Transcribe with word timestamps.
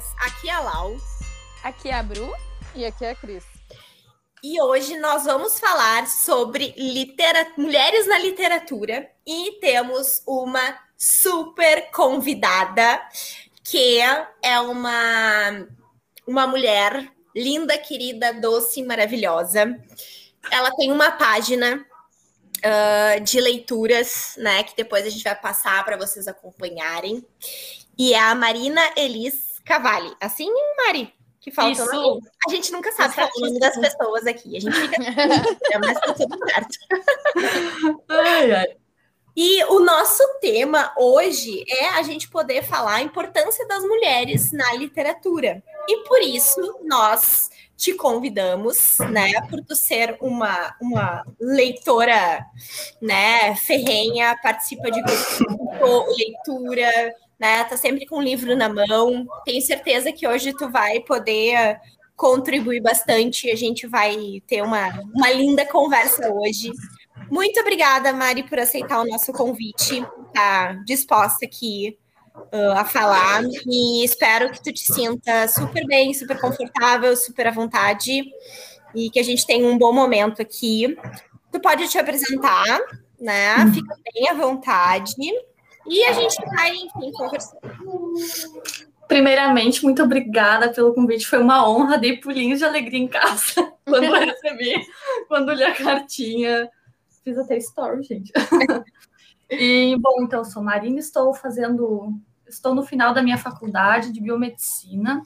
meninas. 0.00 0.04
Aqui 0.18 0.48
é 0.48 0.52
a 0.52 0.60
Lau. 0.60 0.96
Aqui 1.62 1.88
é 1.88 1.94
a 1.94 2.02
Bru. 2.02 2.32
E 2.74 2.84
aqui 2.84 3.04
é 3.04 3.10
a 3.10 3.14
Cris. 3.14 3.44
E 4.42 4.60
hoje 4.60 4.96
nós 4.98 5.24
vamos 5.24 5.60
falar 5.60 6.06
sobre 6.06 6.74
litera... 6.76 7.52
mulheres 7.56 8.06
na 8.06 8.18
literatura 8.18 9.10
e 9.26 9.58
temos 9.60 10.22
uma 10.26 10.78
super 10.96 11.90
convidada 11.90 13.00
que 13.62 14.00
é 14.42 14.60
uma 14.60 15.66
uma 16.26 16.46
mulher 16.46 17.12
linda, 17.34 17.76
querida, 17.76 18.32
doce, 18.32 18.82
maravilhosa. 18.82 19.78
Ela 20.50 20.70
tem 20.76 20.90
uma 20.90 21.10
página 21.10 21.84
uh, 22.64 23.20
de 23.22 23.40
leituras, 23.40 24.34
né? 24.38 24.62
Que 24.62 24.76
depois 24.76 25.04
a 25.04 25.10
gente 25.10 25.24
vai 25.24 25.34
passar 25.34 25.84
para 25.84 25.96
vocês 25.96 26.26
acompanharem. 26.26 27.24
E 27.98 28.14
é 28.14 28.20
a 28.20 28.34
Marina 28.34 28.80
Elis 28.96 29.49
Cavalli. 29.70 30.12
Assim, 30.20 30.48
Mari? 30.76 31.14
Que 31.40 31.52
falta 31.52 31.70
Isso. 31.70 32.20
A 32.46 32.50
gente 32.50 32.72
nunca 32.72 32.90
sabe 32.90 33.14
falar 33.14 33.30
o 33.36 33.40
nome 33.40 33.60
das 33.60 33.78
pessoas 33.78 34.26
aqui. 34.26 34.56
A 34.56 34.60
gente 34.60 34.74
fica. 34.74 34.98
mas 35.78 36.00
tá 36.00 36.12
tudo 36.12 36.36
certo. 36.48 36.78
Ai, 38.10 38.52
ai. 38.52 38.66
E 39.36 39.62
o 39.64 39.78
nosso 39.78 40.22
tema 40.40 40.92
hoje 40.98 41.64
é 41.68 41.90
a 41.90 42.02
gente 42.02 42.28
poder 42.28 42.64
falar 42.64 42.96
a 42.96 43.02
importância 43.02 43.66
das 43.68 43.84
mulheres 43.84 44.50
na 44.50 44.74
literatura. 44.74 45.62
E 45.88 45.98
por 45.98 46.20
isso 46.20 46.80
nós 46.82 47.48
te 47.76 47.94
convidamos, 47.94 48.98
né, 49.10 49.32
por 49.48 49.64
tu 49.64 49.74
ser 49.74 50.18
uma, 50.20 50.76
uma 50.82 51.24
leitora, 51.40 52.44
né, 53.00 53.54
ferrenha, 53.54 54.36
participa 54.42 54.90
de 54.90 55.00
grupo, 55.00 56.06
leitura, 56.14 57.14
né, 57.40 57.64
tá 57.64 57.76
sempre 57.76 58.04
com 58.04 58.16
o 58.16 58.22
livro 58.22 58.54
na 58.54 58.68
mão. 58.68 59.26
Tenho 59.46 59.62
certeza 59.62 60.12
que 60.12 60.28
hoje 60.28 60.52
tu 60.52 60.70
vai 60.70 61.00
poder 61.00 61.80
contribuir 62.14 62.82
bastante. 62.82 63.50
A 63.50 63.56
gente 63.56 63.86
vai 63.86 64.42
ter 64.46 64.62
uma, 64.62 64.90
uma 65.14 65.32
linda 65.32 65.64
conversa 65.64 66.30
hoje. 66.30 66.70
Muito 67.30 67.58
obrigada, 67.60 68.12
Mari, 68.12 68.42
por 68.42 68.58
aceitar 68.58 69.00
o 69.00 69.06
nosso 69.06 69.32
convite. 69.32 70.04
Tá 70.34 70.74
disposta 70.84 71.46
aqui 71.46 71.96
uh, 72.52 72.72
a 72.76 72.84
falar. 72.84 73.42
E 73.66 74.04
espero 74.04 74.50
que 74.50 74.62
tu 74.62 74.70
te 74.70 74.92
sinta 74.92 75.48
super 75.48 75.86
bem, 75.86 76.12
super 76.12 76.38
confortável, 76.38 77.16
super 77.16 77.46
à 77.46 77.50
vontade. 77.50 78.22
E 78.94 79.08
que 79.08 79.18
a 79.18 79.22
gente 79.22 79.46
tenha 79.46 79.66
um 79.66 79.78
bom 79.78 79.94
momento 79.94 80.42
aqui. 80.42 80.94
Tu 81.50 81.58
pode 81.58 81.88
te 81.88 81.96
apresentar, 81.96 82.80
né? 83.18 83.54
Fica 83.72 83.96
bem 84.12 84.28
à 84.28 84.34
vontade. 84.34 85.14
E 85.86 86.04
a 86.04 86.12
gente 86.12 86.36
vai, 86.46 86.70
enfim, 86.76 87.12
conversando. 87.12 87.60
Primeiramente, 89.08 89.82
muito 89.82 90.02
obrigada 90.02 90.72
pelo 90.72 90.94
convite. 90.94 91.26
Foi 91.26 91.40
uma 91.40 91.68
honra, 91.68 91.98
dei 91.98 92.16
pulinhos 92.18 92.60
de 92.60 92.64
alegria 92.64 93.00
em 93.00 93.08
casa 93.08 93.72
quando 93.84 94.04
eu 94.04 94.12
recebi, 94.12 94.86
quando 95.26 95.52
li 95.52 95.64
a 95.64 95.74
cartinha. 95.74 96.70
Fiz 97.24 97.36
até 97.36 97.56
story, 97.58 98.02
gente. 98.02 98.32
E, 99.50 99.96
bom, 99.98 100.22
então, 100.22 100.44
sou 100.44 100.62
Marina, 100.62 101.00
estou 101.00 101.34
fazendo, 101.34 102.12
estou 102.46 102.72
no 102.72 102.84
final 102.84 103.12
da 103.12 103.20
minha 103.20 103.36
faculdade 103.36 104.12
de 104.12 104.20
biomedicina. 104.20 105.22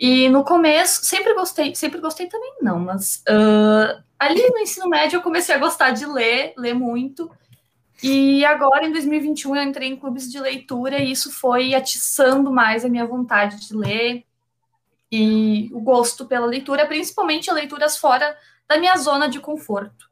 E 0.00 0.28
no 0.28 0.44
começo, 0.44 1.04
sempre 1.04 1.34
gostei, 1.34 1.74
sempre 1.74 2.00
gostei 2.00 2.28
também 2.28 2.54
não, 2.62 2.78
mas 2.78 3.22
uh, 3.28 4.02
ali 4.18 4.48
no 4.48 4.58
ensino 4.58 4.88
médio 4.88 5.16
eu 5.16 5.22
comecei 5.22 5.54
a 5.54 5.58
gostar 5.58 5.90
de 5.90 6.06
ler, 6.06 6.54
ler 6.56 6.72
muito. 6.72 7.30
E 8.02 8.44
agora, 8.44 8.86
em 8.86 8.92
2021, 8.92 9.56
eu 9.56 9.62
entrei 9.62 9.88
em 9.88 9.96
clubes 9.96 10.30
de 10.30 10.38
leitura 10.38 10.98
e 10.98 11.10
isso 11.10 11.32
foi 11.32 11.74
atiçando 11.74 12.50
mais 12.52 12.84
a 12.84 12.88
minha 12.88 13.04
vontade 13.04 13.66
de 13.66 13.74
ler 13.74 14.24
e 15.10 15.68
o 15.72 15.80
gosto 15.80 16.26
pela 16.26 16.46
leitura, 16.46 16.86
principalmente 16.86 17.50
leituras 17.52 17.96
fora 17.96 18.36
da 18.68 18.78
minha 18.78 18.96
zona 18.96 19.28
de 19.28 19.40
conforto. 19.40 20.06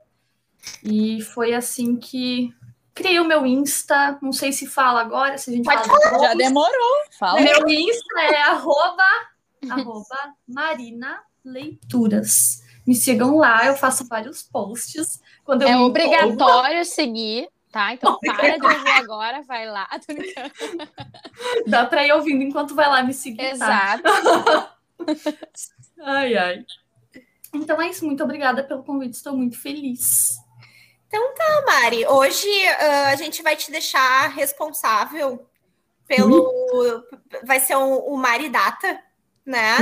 E 0.83 1.21
foi 1.23 1.55
assim 1.55 1.97
que 1.97 2.53
criei 2.95 3.21
o 3.21 3.25
meu 3.25 3.47
Insta, 3.47 4.19
não 4.23 4.33
sei 4.33 4.53
se 4.53 4.67
fala 4.67 5.01
agora, 5.01 5.37
se 5.39 5.51
a 5.51 5.55
gente 5.55 5.65
Pode 5.65 5.87
fala. 5.87 6.19
Já 6.23 6.35
demorou. 6.35 6.97
Fala. 7.19 7.41
Meu 7.41 7.69
Insta 7.69 8.21
é 8.21 8.43
arroba, 8.43 9.05
arroba 9.71 10.17
Marina 10.49 11.21
Leituras. 11.45 12.63
Me 12.87 12.95
sigam 12.95 13.37
lá, 13.37 13.67
eu 13.67 13.77
faço 13.77 14.07
vários 14.09 14.43
posts. 14.43 15.21
Quando 15.45 15.63
eu 15.63 15.69
É 15.69 15.73
me 15.73 15.77
empolgo. 15.77 15.91
obrigatório 15.91 16.85
seguir, 16.85 17.49
tá? 17.77 17.93
Então 17.93 18.19
para 18.21 18.57
de 18.57 18.67
ouvir 18.67 18.91
agora, 18.91 19.43
vai 19.43 19.67
lá. 19.67 19.87
Dá 21.67 21.85
para 21.85 22.07
ir 22.07 22.13
ouvindo 22.13 22.43
enquanto 22.43 22.75
vai 22.75 22.89
lá 22.89 23.03
me 23.03 23.13
seguir. 23.13 23.59
tá? 23.59 24.01
Exato. 24.01 24.73
Ai, 26.03 26.37
ai. 26.37 26.65
Então 27.55 27.81
é 27.81 27.89
isso, 27.89 28.05
muito 28.05 28.23
obrigada 28.23 28.63
pelo 28.63 28.83
convite, 28.83 29.15
estou 29.15 29.35
muito 29.35 29.59
feliz. 29.59 30.37
Mari, 31.67 32.07
hoje 32.07 32.49
ah, 32.69 33.09
a 33.09 33.17
gente 33.17 33.43
vai 33.43 33.57
te 33.57 33.71
deixar 33.71 34.29
responsável 34.29 35.47
pelo. 36.07 37.05
Vai 37.45 37.61
ser 37.61 37.77
o, 37.77 37.99
o 37.99 38.17
Mari 38.17 38.49
Data, 38.49 39.01
né? 39.45 39.77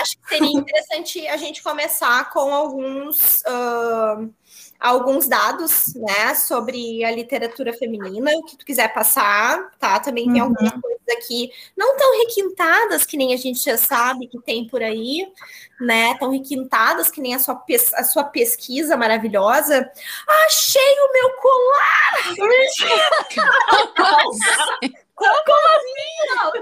Acho 0.00 0.18
que 0.20 0.28
seria 0.28 0.58
interessante 0.58 1.26
a 1.28 1.36
gente 1.36 1.62
começar 1.62 2.30
com 2.30 2.52
alguns, 2.52 3.44
ah, 3.46 4.26
alguns 4.82 5.28
dados, 5.28 5.94
né, 5.94 6.34
sobre 6.34 7.04
a 7.04 7.10
literatura 7.12 7.72
feminina, 7.72 8.30
o 8.36 8.44
que 8.44 8.56
tu 8.56 8.64
quiser 8.64 8.92
passar, 8.92 9.70
tá? 9.78 10.00
Também 10.00 10.24
tem 10.32 10.42
Uhum. 10.42 10.48
algumas 10.48 10.72
coisas 10.80 11.00
aqui 11.16 11.50
não 11.76 11.96
tão 11.96 12.18
requintadas 12.18 13.04
que 13.04 13.16
nem 13.16 13.32
a 13.32 13.36
gente 13.36 13.60
já 13.62 13.76
sabe 13.76 14.26
que 14.26 14.40
tem 14.40 14.66
por 14.66 14.82
aí, 14.82 15.26
né? 15.80 16.16
Tão 16.18 16.30
requintadas 16.30 17.10
que 17.10 17.20
nem 17.20 17.34
a 17.34 17.38
sua, 17.38 17.54
pes- 17.56 17.94
a 17.94 18.02
sua 18.04 18.24
pesquisa 18.24 18.96
maravilhosa. 18.96 19.88
Achei 20.46 20.80
o 21.00 21.12
meu 21.12 21.30
colar! 21.36 22.12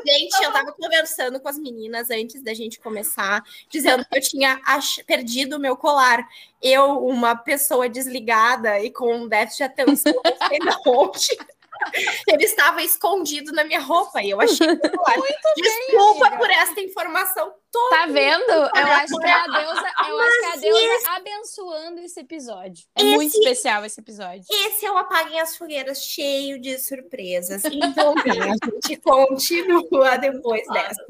Gente, 0.06 0.42
eu 0.42 0.52
tava 0.52 0.72
conversando 0.72 1.40
com 1.40 1.48
as 1.48 1.58
meninas 1.58 2.10
antes 2.10 2.42
da 2.42 2.52
gente 2.52 2.80
começar, 2.80 3.42
dizendo 3.68 4.04
que 4.04 4.18
eu 4.18 4.22
tinha 4.22 4.60
perdido 5.06 5.56
o 5.56 5.60
meu 5.60 5.76
colar. 5.76 6.26
Eu, 6.60 7.04
uma 7.06 7.36
pessoa 7.36 7.88
desligada 7.88 8.80
e 8.80 8.90
com 8.90 9.14
um 9.14 9.28
déficit 9.28 9.58
de 9.58 9.64
atenção, 9.64 10.12
não 10.24 10.48
sei 10.48 10.58
onde. 10.86 11.59
Ele 12.28 12.44
estava 12.44 12.82
escondido 12.82 13.52
na 13.52 13.64
minha 13.64 13.80
roupa 13.80 14.22
e 14.22 14.30
eu 14.30 14.40
achei 14.40 14.66
o 14.66 14.70
meu 14.70 14.78
colar. 14.90 15.16
Desculpa 15.56 16.26
amiga. 16.26 16.38
por 16.38 16.50
esta 16.50 16.80
informação 16.80 17.52
toda. 17.72 17.96
Tá 17.96 18.06
vendo? 18.06 18.50
Eu 18.50 18.68
acho 18.86 19.16
que 19.16 19.26
é 19.26 19.32
a 19.32 19.46
deusa, 19.46 19.92
eu 20.08 20.18
acho 20.20 20.38
que 20.38 20.44
é 20.44 20.50
a 20.52 20.56
deusa 20.56 21.10
abençoando 21.10 22.00
esse 22.00 22.20
episódio. 22.20 22.84
É 22.96 23.02
Esse- 23.02 23.14
muito 23.14 23.34
especial 23.38 23.84
esse 23.84 24.00
episódio. 24.00 24.44
Esse 24.50 24.86
é 24.86 24.90
o 24.92 24.96
Apaguem 24.98 25.40
as 25.40 25.56
Fogueiras 25.56 26.02
cheio 26.04 26.60
de 26.60 26.78
surpresas. 26.78 27.62
Então, 27.64 28.14
a 28.18 28.64
gente 28.64 28.96
continua 29.02 30.16
depois 30.18 30.66
dessa. 30.68 31.04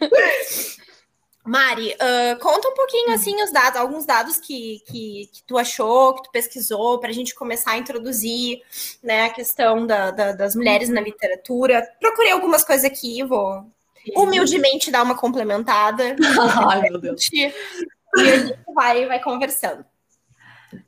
Mari, 1.50 1.96
ah, 1.98 2.36
conta 2.40 2.68
um 2.68 2.74
pouquinho 2.74 3.12
assim 3.12 3.42
os 3.42 3.50
dados, 3.52 3.76
alguns 3.80 4.06
dados 4.06 4.36
que, 4.36 4.80
que, 4.86 5.28
que 5.32 5.42
tu 5.44 5.58
achou, 5.58 6.14
que 6.14 6.22
tu 6.22 6.30
pesquisou, 6.30 7.00
para 7.00 7.10
a 7.10 7.12
gente 7.12 7.34
começar 7.34 7.72
a 7.72 7.76
introduzir 7.76 8.62
né, 9.02 9.24
a 9.24 9.30
questão 9.30 9.84
da- 9.84 10.12
da- 10.12 10.30
das 10.30 10.54
mulheres 10.54 10.88
na 10.88 11.00
literatura. 11.00 11.84
Procurei 11.98 12.30
algumas 12.30 12.62
coisas 12.62 12.84
aqui, 12.84 13.24
vou 13.24 13.66
humildemente 14.16 14.92
dar 14.92 15.02
uma 15.02 15.16
complementada. 15.16 16.14
Ai, 16.70 16.82
meu 16.88 17.00
Deus. 17.00 17.28
E 17.32 17.46
a 18.16 18.36
gente 18.36 18.58
vai, 18.72 19.06
vai 19.06 19.20
conversando. 19.20 19.84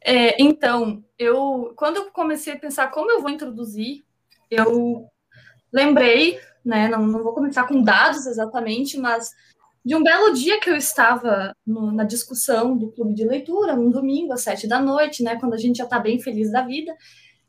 É, 0.00 0.40
então, 0.40 1.02
eu 1.18 1.72
quando 1.74 1.96
eu 1.96 2.10
comecei 2.12 2.52
a 2.52 2.58
pensar 2.58 2.88
como 2.92 3.10
eu 3.10 3.20
vou 3.20 3.30
introduzir, 3.30 4.04
eu 4.48 5.08
lembrei, 5.72 6.38
né? 6.64 6.86
Não, 6.86 7.04
não 7.04 7.20
vou 7.24 7.32
começar 7.32 7.64
com 7.66 7.82
dados 7.82 8.26
exatamente, 8.26 8.96
mas 8.96 9.32
de 9.84 9.96
um 9.96 10.02
belo 10.02 10.32
dia 10.32 10.60
que 10.60 10.70
eu 10.70 10.76
estava 10.76 11.54
no- 11.66 11.92
na 11.92 12.04
discussão 12.04 12.76
do 12.76 12.92
clube 12.92 13.14
de 13.14 13.24
leitura, 13.24 13.74
num 13.74 13.90
domingo, 13.90 14.32
às 14.32 14.42
sete 14.42 14.68
da 14.68 14.80
noite, 14.80 15.22
né? 15.22 15.36
Quando 15.38 15.54
a 15.54 15.58
gente 15.58 15.78
já 15.78 15.84
está 15.84 15.98
bem 15.98 16.20
feliz 16.20 16.52
da 16.52 16.62
vida, 16.62 16.94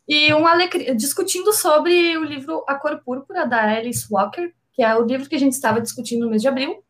e 0.07 0.33
um 0.33 0.45
alecrim, 0.45 0.95
discutindo 0.95 1.53
sobre 1.53 2.17
o 2.17 2.23
livro 2.23 2.63
A 2.67 2.75
Cor 2.75 3.01
Púrpura, 3.03 3.45
da 3.45 3.63
Alice 3.63 4.05
Walker, 4.11 4.51
que 4.73 4.83
é 4.83 4.95
o 4.95 5.03
livro 5.05 5.29
que 5.29 5.35
a 5.35 5.39
gente 5.39 5.53
estava 5.53 5.79
discutindo 5.79 6.25
no 6.25 6.29
mês 6.29 6.41
de 6.41 6.47
abril. 6.47 6.83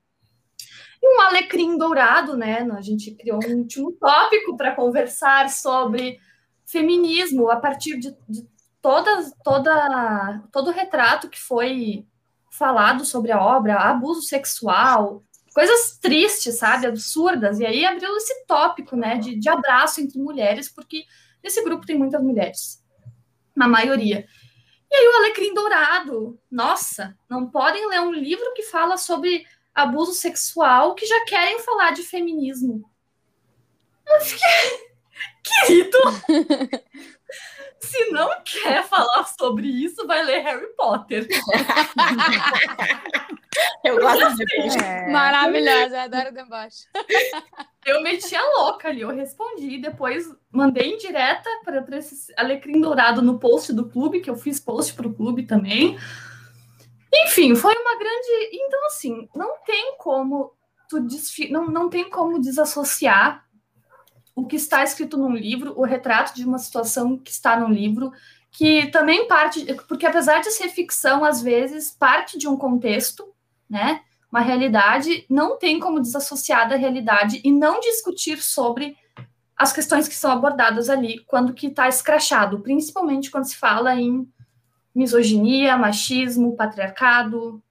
E 1.01 1.17
um 1.17 1.21
alecrim 1.21 1.77
dourado, 1.77 2.37
né? 2.37 2.65
A 2.71 2.81
gente 2.81 3.11
criou 3.11 3.39
um 3.45 3.57
último 3.57 3.91
tópico 3.91 4.55
para 4.55 4.73
conversar 4.73 5.49
sobre 5.49 6.17
feminismo 6.65 7.51
a 7.51 7.57
partir 7.57 7.99
de, 7.99 8.15
de 8.29 8.47
toda, 8.81 9.31
toda, 9.43 10.43
todo 10.51 10.69
o 10.69 10.73
retrato 10.73 11.29
que 11.29 11.39
foi 11.39 12.05
falado 12.49 13.03
sobre 13.03 13.31
a 13.31 13.43
obra, 13.43 13.75
abuso 13.75 14.21
sexual, 14.21 15.23
coisas 15.53 15.97
tristes, 15.99 16.57
sabe, 16.57 16.87
absurdas. 16.87 17.59
E 17.59 17.65
aí 17.65 17.85
abriu 17.85 18.15
esse 18.17 18.45
tópico, 18.45 18.95
né, 18.95 19.17
de, 19.17 19.35
de 19.35 19.49
abraço 19.49 20.01
entre 20.01 20.19
mulheres, 20.19 20.67
porque 20.67 21.05
nesse 21.43 21.63
grupo 21.63 21.85
tem 21.85 21.97
muitas 21.97 22.21
mulheres, 22.21 22.83
na 23.55 23.67
maioria. 23.67 24.25
E 24.91 24.95
aí 24.95 25.07
o 25.07 25.17
Alecrim 25.17 25.53
Dourado, 25.53 26.39
nossa, 26.51 27.17
não 27.29 27.49
podem 27.49 27.87
ler 27.87 28.01
um 28.01 28.11
livro 28.11 28.53
que 28.53 28.63
fala 28.63 28.97
sobre 28.97 29.45
abuso 29.73 30.13
sexual 30.13 30.93
que 30.93 31.05
já 31.05 31.25
querem 31.25 31.59
falar 31.59 31.91
de 31.91 32.03
feminismo. 32.03 32.89
Eu 34.07 34.21
fiquei, 34.21 34.93
querido, 35.43 35.97
se 37.79 38.09
não 38.11 38.29
quer 38.43 38.83
falar 38.87 39.25
sobre 39.25 39.67
isso, 39.67 40.05
vai 40.05 40.23
ler 40.23 40.41
Harry 40.41 40.67
Potter. 40.75 41.27
Eu 43.83 43.99
gosto 43.99 44.35
de 44.35 44.83
é. 44.83 45.11
Maravilhosa, 45.11 45.95
eu 45.95 46.01
adoro 46.01 46.29
o 46.29 46.33
deboche. 46.33 46.85
Eu 47.85 48.01
meti 48.01 48.33
a 48.33 48.41
louca 48.41 48.87
ali, 48.87 49.01
eu 49.01 49.09
respondi, 49.09 49.77
depois 49.77 50.33
mandei 50.49 50.93
em 50.93 50.97
direta 50.97 51.49
para 51.65 51.97
esse 51.97 52.33
alecrim 52.37 52.79
dourado 52.79 53.21
no 53.21 53.37
post 53.37 53.73
do 53.73 53.89
clube, 53.89 54.21
que 54.21 54.29
eu 54.29 54.37
fiz 54.37 54.57
post 54.57 54.93
para 54.93 55.05
o 55.05 55.13
clube 55.13 55.43
também. 55.43 55.97
Enfim, 57.13 57.53
foi 57.55 57.75
uma 57.75 57.99
grande. 57.99 58.49
Então, 58.53 58.85
assim, 58.85 59.27
não 59.35 59.61
tem 59.65 59.97
como 59.97 60.53
tu 60.89 61.01
desfi... 61.01 61.49
não, 61.51 61.67
não 61.67 61.89
tem 61.89 62.09
como 62.09 62.39
desassociar 62.39 63.45
o 64.35 64.45
que 64.45 64.55
está 64.55 64.83
escrito 64.83 65.17
num 65.17 65.35
livro, 65.35 65.73
o 65.77 65.83
retrato 65.83 66.33
de 66.33 66.45
uma 66.45 66.57
situação 66.57 67.17
que 67.17 67.31
está 67.31 67.59
num 67.59 67.69
livro, 67.69 68.11
que 68.51 68.87
também 68.87 69.27
parte, 69.27 69.65
porque 69.87 70.05
apesar 70.05 70.39
de 70.39 70.51
ser 70.51 70.69
ficção, 70.69 71.23
às 71.23 71.41
vezes 71.41 71.91
parte 71.91 72.37
de 72.37 72.47
um 72.47 72.57
contexto, 72.57 73.32
né? 73.73 74.01
Uma 74.31 74.39
realidade, 74.39 75.25
não 75.27 75.57
tem 75.57 75.79
como 75.79 75.99
desassociar 75.99 76.69
da 76.69 76.75
realidade 76.75 77.41
e 77.43 77.51
não 77.51 77.79
discutir 77.79 78.41
sobre 78.41 78.95
as 79.57 79.73
questões 79.73 80.07
que 80.07 80.15
são 80.15 80.31
abordadas 80.31 80.89
ali 80.89 81.19
quando 81.25 81.53
que 81.53 81.67
está 81.67 81.87
escrachado, 81.87 82.59
principalmente 82.59 83.31
quando 83.31 83.45
se 83.45 83.55
fala 83.55 83.95
em 83.95 84.27
misoginia, 84.93 85.75
machismo, 85.75 86.55
patriarcado 86.55 87.61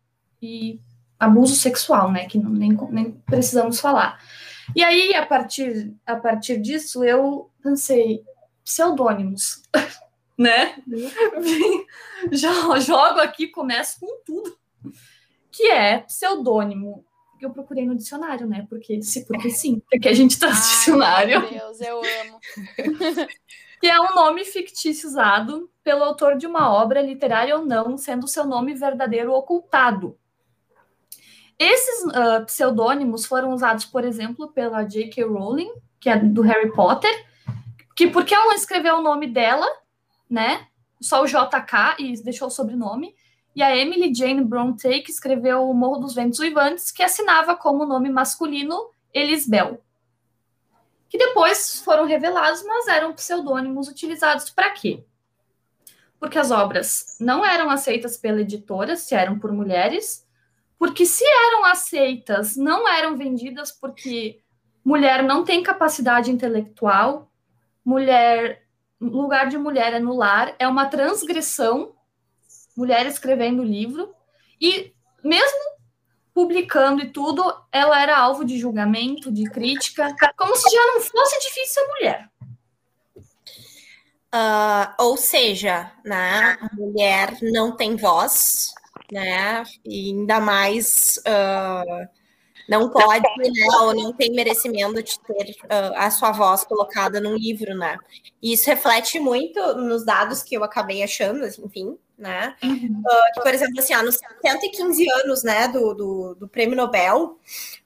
e 0.41 0.81
abuso 1.19 1.55
sexual, 1.55 2.11
né? 2.11 2.27
Que 2.27 2.37
não, 2.37 2.51
nem, 2.51 2.77
nem 2.91 3.13
precisamos 3.13 3.79
falar. 3.79 4.21
E 4.75 4.83
aí, 4.83 5.15
a 5.15 5.25
partir, 5.25 5.95
a 6.05 6.17
partir 6.17 6.61
disso, 6.61 7.05
eu 7.05 7.49
pensei, 7.63 8.23
pseudônimos, 8.65 9.63
né? 10.37 10.75
Já 12.33 12.53
jogo 12.81 13.21
aqui, 13.21 13.47
começo 13.47 14.01
com 14.01 14.23
tudo, 14.25 14.57
que 15.53 15.69
é 15.69 15.99
pseudônimo. 15.99 17.05
Eu 17.41 17.51
procurei 17.51 17.85
no 17.85 17.97
dicionário, 17.97 18.47
né? 18.47 18.67
Porque, 18.69 19.03
se, 19.03 19.27
porque 19.27 19.51
sim, 19.51 19.83
porque 19.91 20.09
a 20.09 20.15
gente 20.15 20.39
tá 20.39 20.49
no 20.49 20.55
dicionário. 20.55 21.41
Meu 21.41 21.51
Deus, 21.51 21.81
eu 21.81 21.99
amo. 21.99 22.41
que 23.81 23.89
é 23.89 24.01
um 24.01 24.15
nome 24.15 24.45
fictício 24.45 25.09
usado 25.09 25.69
pelo 25.83 26.05
autor 26.05 26.37
de 26.37 26.47
uma 26.47 26.73
obra, 26.73 27.03
literária 27.03 27.57
ou 27.57 27.67
não, 27.67 27.99
sendo 27.99 28.29
seu 28.29 28.47
nome 28.47 28.75
verdadeiro 28.75 29.33
ocultado. 29.33 30.17
Esses 31.59 32.05
uh, 32.05 32.45
pseudônimos 32.47 33.27
foram 33.27 33.53
usados, 33.53 33.85
por 33.85 34.05
exemplo, 34.05 34.49
pela 34.53 34.85
J.K. 34.85 35.25
Rowling, 35.25 35.73
que 35.99 36.09
é 36.09 36.17
do 36.17 36.43
Harry 36.43 36.73
Potter, 36.73 37.13
que 37.95 38.07
porque 38.07 38.35
ela 38.35 38.47
não 38.47 38.55
escreveu 38.55 38.97
o 38.99 39.03
nome 39.03 39.27
dela, 39.27 39.67
né? 40.31 40.67
Só 41.01 41.23
o 41.23 41.27
JK 41.27 41.97
e 41.99 42.23
deixou 42.23 42.49
o 42.49 42.51
sobrenome. 42.53 43.15
E 43.55 43.63
a 43.63 43.77
Emily 43.77 44.15
Jane 44.15 44.43
Bronte, 44.43 45.01
que 45.01 45.11
escreveu 45.11 45.69
O 45.69 45.75
Morro 45.75 46.01
dos 46.01 46.15
Ventos 46.15 46.39
Uivantes, 46.39 46.91
que 46.91 47.03
assinava 47.03 47.55
como 47.57 47.85
nome 47.85 48.09
masculino 48.09 48.91
Elisbel. 49.13 49.83
Que 51.09 51.19
depois 51.19 51.83
foram 51.83 52.07
revelados, 52.07 52.65
mas 52.65 52.89
eram 52.89 53.13
pseudônimos 53.13 53.89
utilizados 53.89 54.49
para 54.49 54.71
quê? 54.71 55.05
Porque 56.19 56.39
as 56.39 56.51
obras 56.51 57.19
não 57.21 57.45
eram 57.45 57.69
aceitas 57.69 58.17
pela 58.17 58.41
editora, 58.41 58.97
se 58.97 59.15
eram 59.15 59.39
por 59.39 59.53
mulheres, 59.53 60.27
porque 60.79 61.05
se 61.05 61.25
eram 61.25 61.65
aceitas, 61.67 62.57
não 62.57 62.89
eram 62.89 63.17
vendidas 63.17 63.71
porque 63.71 64.41
mulher 64.85 65.23
não 65.23 65.45
tem 65.45 65.63
capacidade 65.63 66.31
intelectual, 66.31 67.31
mulher, 67.85 68.67
lugar 69.01 69.49
de 69.49 69.59
mulher 69.59 69.93
é 69.93 69.99
no 69.99 70.17
lar, 70.17 70.55
é 70.59 70.67
uma 70.67 70.87
transgressão, 70.87 71.93
mulher 72.77 73.07
escrevendo 73.07 73.63
livro, 73.63 74.15
e 74.61 74.93
mesmo 75.23 75.73
publicando 76.35 77.03
e 77.03 77.11
tudo, 77.11 77.43
ela 77.71 78.01
era 78.01 78.19
alvo 78.19 78.45
de 78.45 78.59
julgamento, 78.59 79.31
de 79.31 79.45
crítica, 79.51 80.15
como 80.37 80.57
se 80.57 80.71
já 80.71 80.87
não 80.87 81.01
fosse 81.01 81.39
difícil 81.41 81.83
ser 81.83 81.89
mulher. 81.89 82.33
Uh, 84.35 84.89
ou 84.99 85.17
seja, 85.19 85.93
né, 86.03 86.57
a 86.59 86.75
mulher 86.75 87.37
não 87.43 87.77
tem 87.77 87.97
voz, 87.97 88.73
né? 89.13 89.63
E 89.85 90.09
ainda 90.09 90.41
mais 90.41 91.19
uh, 91.19 92.09
não 92.67 92.89
pode, 92.89 93.21
né? 93.39 93.67
Ou 93.83 93.95
não 93.95 94.15
tem 94.15 94.33
merecimento 94.33 95.03
de 95.03 95.21
ter 95.21 95.51
uh, 95.65 95.93
a 95.97 96.11
sua 96.11 96.33
voz 96.33 96.65
colocada 96.65 97.21
num 97.21 97.37
livro, 97.37 97.77
né? 97.77 97.99
E 98.43 98.55
isso 98.55 98.71
reflete 98.71 99.21
muito 99.21 99.61
nos 99.75 100.03
dados 100.07 100.43
que 100.43 100.57
eu 100.57 100.65
acabei 100.65 101.03
achando, 101.03 101.45
enfim, 101.45 101.99
né? 102.19 102.55
Uhum. 102.62 103.03
Uh, 103.05 103.35
que, 103.35 103.41
por 103.41 103.55
exemplo, 103.55 103.79
assim, 103.79 103.94
ó, 103.94 104.03
nos 104.03 104.19
115 104.44 105.11
anos, 105.23 105.43
né, 105.43 105.69
do, 105.69 105.94
do, 105.94 106.35
do 106.35 106.49
Prêmio 106.49 106.76
Nobel, 106.76 107.38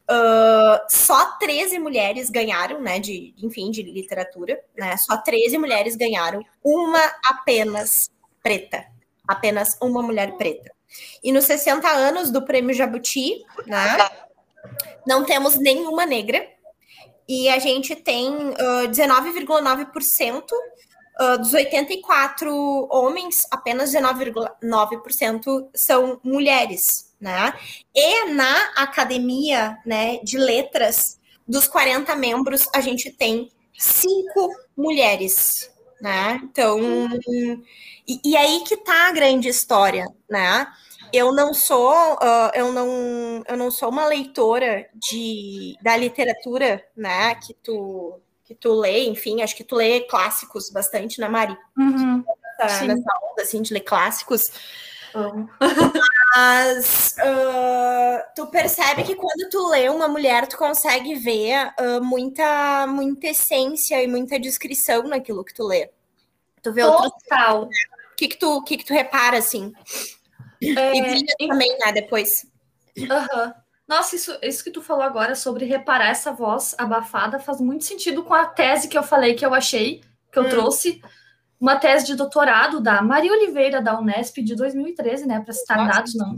Uh, 0.09 0.79
só 0.89 1.33
13 1.33 1.81
mulheres 1.81 2.31
ganharam, 2.31 2.81
né, 2.81 3.01
de, 3.01 3.35
enfim, 3.43 3.73
de 3.73 3.83
literatura, 3.83 4.57
né, 4.79 4.97
só 4.97 5.17
13 5.17 5.59
mulheres 5.59 5.97
ganharam, 5.97 6.47
uma 6.63 7.01
apenas 7.25 8.09
preta, 8.41 8.87
apenas 9.27 9.77
uma 9.83 10.01
mulher 10.03 10.37
preta. 10.37 10.71
E 11.25 11.33
nos 11.33 11.45
60 11.47 11.89
anos 11.89 12.31
do 12.31 12.43
Prêmio 12.43 12.73
Jabuti, 12.73 13.45
né, 13.67 13.99
não 15.05 15.25
temos 15.25 15.57
nenhuma 15.57 16.07
negra. 16.07 16.47
E 17.29 17.49
a 17.49 17.59
gente 17.59 17.97
tem 17.97 18.31
uh, 18.31 18.89
19,9% 18.89 20.45
uh, 21.21 21.39
dos 21.39 21.53
84 21.53 22.89
homens, 22.91 23.47
apenas 23.51 23.93
19,9% 23.93 25.69
são 25.75 26.21
mulheres, 26.23 27.15
né? 27.21 27.53
E 27.95 28.31
na 28.31 28.73
academia, 28.77 29.79
né, 29.85 30.19
de 30.23 30.39
letras, 30.39 31.19
dos 31.47 31.67
40 31.67 32.15
membros, 32.17 32.67
a 32.75 32.81
gente 32.81 33.11
tem 33.11 33.51
cinco 33.79 34.51
mulheres, 34.77 35.71
né? 36.01 36.41
Então, 36.43 36.79
e, 38.07 38.21
e 38.25 38.37
aí 38.37 38.63
que 38.67 38.77
tá 38.77 39.09
a 39.09 39.13
grande 39.13 39.49
história, 39.49 40.07
né? 40.29 40.67
eu 41.13 41.33
não 41.33 41.55
sou 41.55 42.15
uh, 42.15 42.51
eu 42.55 42.73
não 42.73 43.43
eu 43.47 43.57
não 43.57 43.71
sou 43.71 43.89
uma 43.89 44.07
leitora 44.07 44.87
de 44.95 45.77
da 45.83 45.97
literatura 45.97 46.85
né 46.97 47.35
que 47.37 47.55
tu 47.55 48.21
que 48.47 48.55
tu 48.55 48.73
lê 48.73 49.05
enfim 49.07 49.43
acho 49.43 49.57
que 49.57 49.65
tu 49.65 49.75
lê 49.75 50.01
clássicos 50.01 50.71
bastante 50.71 51.21
né 51.21 51.29
Mari 51.29 51.57
uhum. 51.77 52.25
nessa, 52.59 52.85
nessa, 52.85 53.19
onda 53.31 53.43
assim 53.43 53.61
de 53.61 53.75
ler 53.75 53.81
clássicos 53.81 54.51
uhum. 55.15 55.49
mas 56.35 57.15
uh, 57.19 58.23
tu 58.35 58.47
percebe 58.47 59.03
que 59.03 59.15
quando 59.15 59.51
tu 59.51 59.69
lê 59.69 59.89
uma 59.89 60.09
mulher 60.09 60.47
tu 60.47 60.57
consegue 60.57 61.15
ver 61.17 61.73
uh, 61.79 62.03
muita 62.03 62.87
muita 62.87 63.27
essência 63.27 64.03
e 64.03 64.07
muita 64.07 64.39
descrição 64.39 65.03
naquilo 65.03 65.45
que 65.45 65.53
tu 65.53 65.67
lê 65.67 65.91
tu 66.63 66.73
vê 66.73 66.83
Total. 66.83 67.61
outro 67.61 67.71
o 68.13 68.17
que 68.17 68.29
que 68.29 68.39
tu 68.39 68.63
que 68.63 68.77
que 68.79 68.85
tu 68.85 68.95
repara 68.95 69.37
assim 69.39 69.75
é, 70.63 70.97
e 70.97 71.03
brilha 71.03 71.35
também, 71.39 71.79
né, 71.79 71.93
depois. 71.93 72.47
Uhum. 72.97 73.53
Nossa, 73.87 74.17
isso, 74.17 74.37
isso 74.43 74.65
que 74.65 74.71
tu 74.71 74.83
falou 74.83 75.05
agora 75.05 75.35
sobre 75.35 75.65
reparar 75.65 76.09
essa 76.09 76.33
voz 76.33 76.75
abafada 76.77 77.39
faz 77.39 77.61
muito 77.61 77.85
sentido 77.85 78.25
com 78.25 78.35
a 78.35 78.45
tese 78.45 78.89
que 78.89 78.99
eu 78.99 79.03
falei, 79.03 79.35
que 79.35 79.47
eu 79.47 79.55
achei, 79.55 80.03
que 80.33 80.39
eu 80.39 80.45
hum. 80.45 80.49
trouxe. 80.49 81.01
Uma 81.59 81.77
tese 81.77 82.05
de 82.05 82.17
doutorado 82.17 82.81
da 82.81 83.01
Maria 83.01 83.33
Oliveira, 83.33 83.81
da 83.81 83.99
Unesp, 83.99 84.43
de 84.43 84.55
2013, 84.55 85.27
né? 85.27 85.41
Para 85.41 85.55
citar 85.55 85.89
dados, 85.89 86.15
não. 86.15 86.35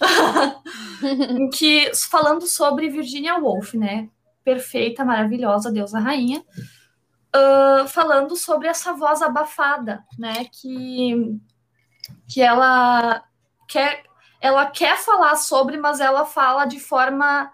que, 1.52 1.92
falando 1.94 2.46
sobre 2.46 2.88
Virginia 2.88 3.36
Woolf, 3.36 3.74
né? 3.74 4.08
Perfeita, 4.42 5.04
maravilhosa, 5.04 5.70
deusa 5.70 5.98
rainha. 5.98 6.42
Uh, 7.34 7.86
falando 7.88 8.34
sobre 8.34 8.68
essa 8.68 8.94
voz 8.94 9.20
abafada, 9.20 10.02
né? 10.18 10.46
Que, 10.50 11.38
que 12.26 12.40
ela 12.40 13.22
quer, 13.68 14.04
ela 14.46 14.66
quer 14.66 14.96
falar 14.98 15.34
sobre, 15.36 15.76
mas 15.76 16.00
ela 16.00 16.24
fala 16.24 16.64
de 16.64 16.78
forma 16.78 17.50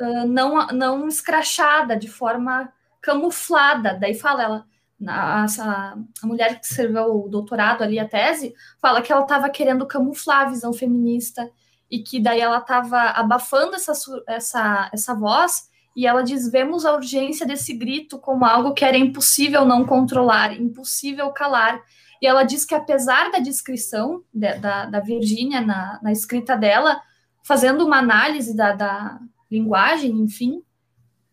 uh, 0.00 0.26
não, 0.26 0.66
não 0.68 1.08
escrachada, 1.08 1.96
de 1.96 2.08
forma 2.08 2.70
camuflada. 3.00 3.94
Daí 3.94 4.14
fala 4.14 4.42
ela, 4.42 4.66
a, 5.08 5.44
a, 5.44 5.96
mulher 6.26 6.60
que 6.60 6.66
escreveu 6.66 7.24
o 7.24 7.28
doutorado 7.28 7.82
ali, 7.82 7.98
a 7.98 8.06
tese, 8.06 8.54
fala 8.80 9.00
que 9.00 9.12
ela 9.12 9.22
estava 9.22 9.48
querendo 9.48 9.86
camuflar 9.86 10.42
a 10.42 10.50
visão 10.50 10.72
feminista 10.72 11.50
e 11.90 12.00
que 12.00 12.20
daí 12.20 12.40
ela 12.40 12.58
estava 12.58 13.00
abafando 13.10 13.76
essa, 13.76 13.92
essa, 14.26 14.90
essa 14.92 15.14
voz 15.14 15.70
e 15.94 16.06
ela 16.06 16.22
diz: 16.22 16.50
vemos 16.50 16.84
a 16.84 16.94
urgência 16.94 17.46
desse 17.46 17.72
grito 17.72 18.18
como 18.18 18.44
algo 18.44 18.74
que 18.74 18.84
era 18.84 18.98
impossível 18.98 19.64
não 19.64 19.86
controlar, 19.86 20.52
impossível 20.52 21.30
calar. 21.30 21.80
E 22.20 22.26
ela 22.26 22.42
diz 22.44 22.64
que, 22.64 22.74
apesar 22.74 23.30
da 23.30 23.38
descrição 23.38 24.22
de, 24.32 24.54
da, 24.58 24.86
da 24.86 25.00
Virgínia 25.00 25.60
na, 25.60 26.00
na 26.02 26.12
escrita 26.12 26.56
dela, 26.56 27.00
fazendo 27.42 27.84
uma 27.84 27.98
análise 27.98 28.56
da, 28.56 28.72
da 28.72 29.20
linguagem, 29.50 30.10
enfim, 30.12 30.62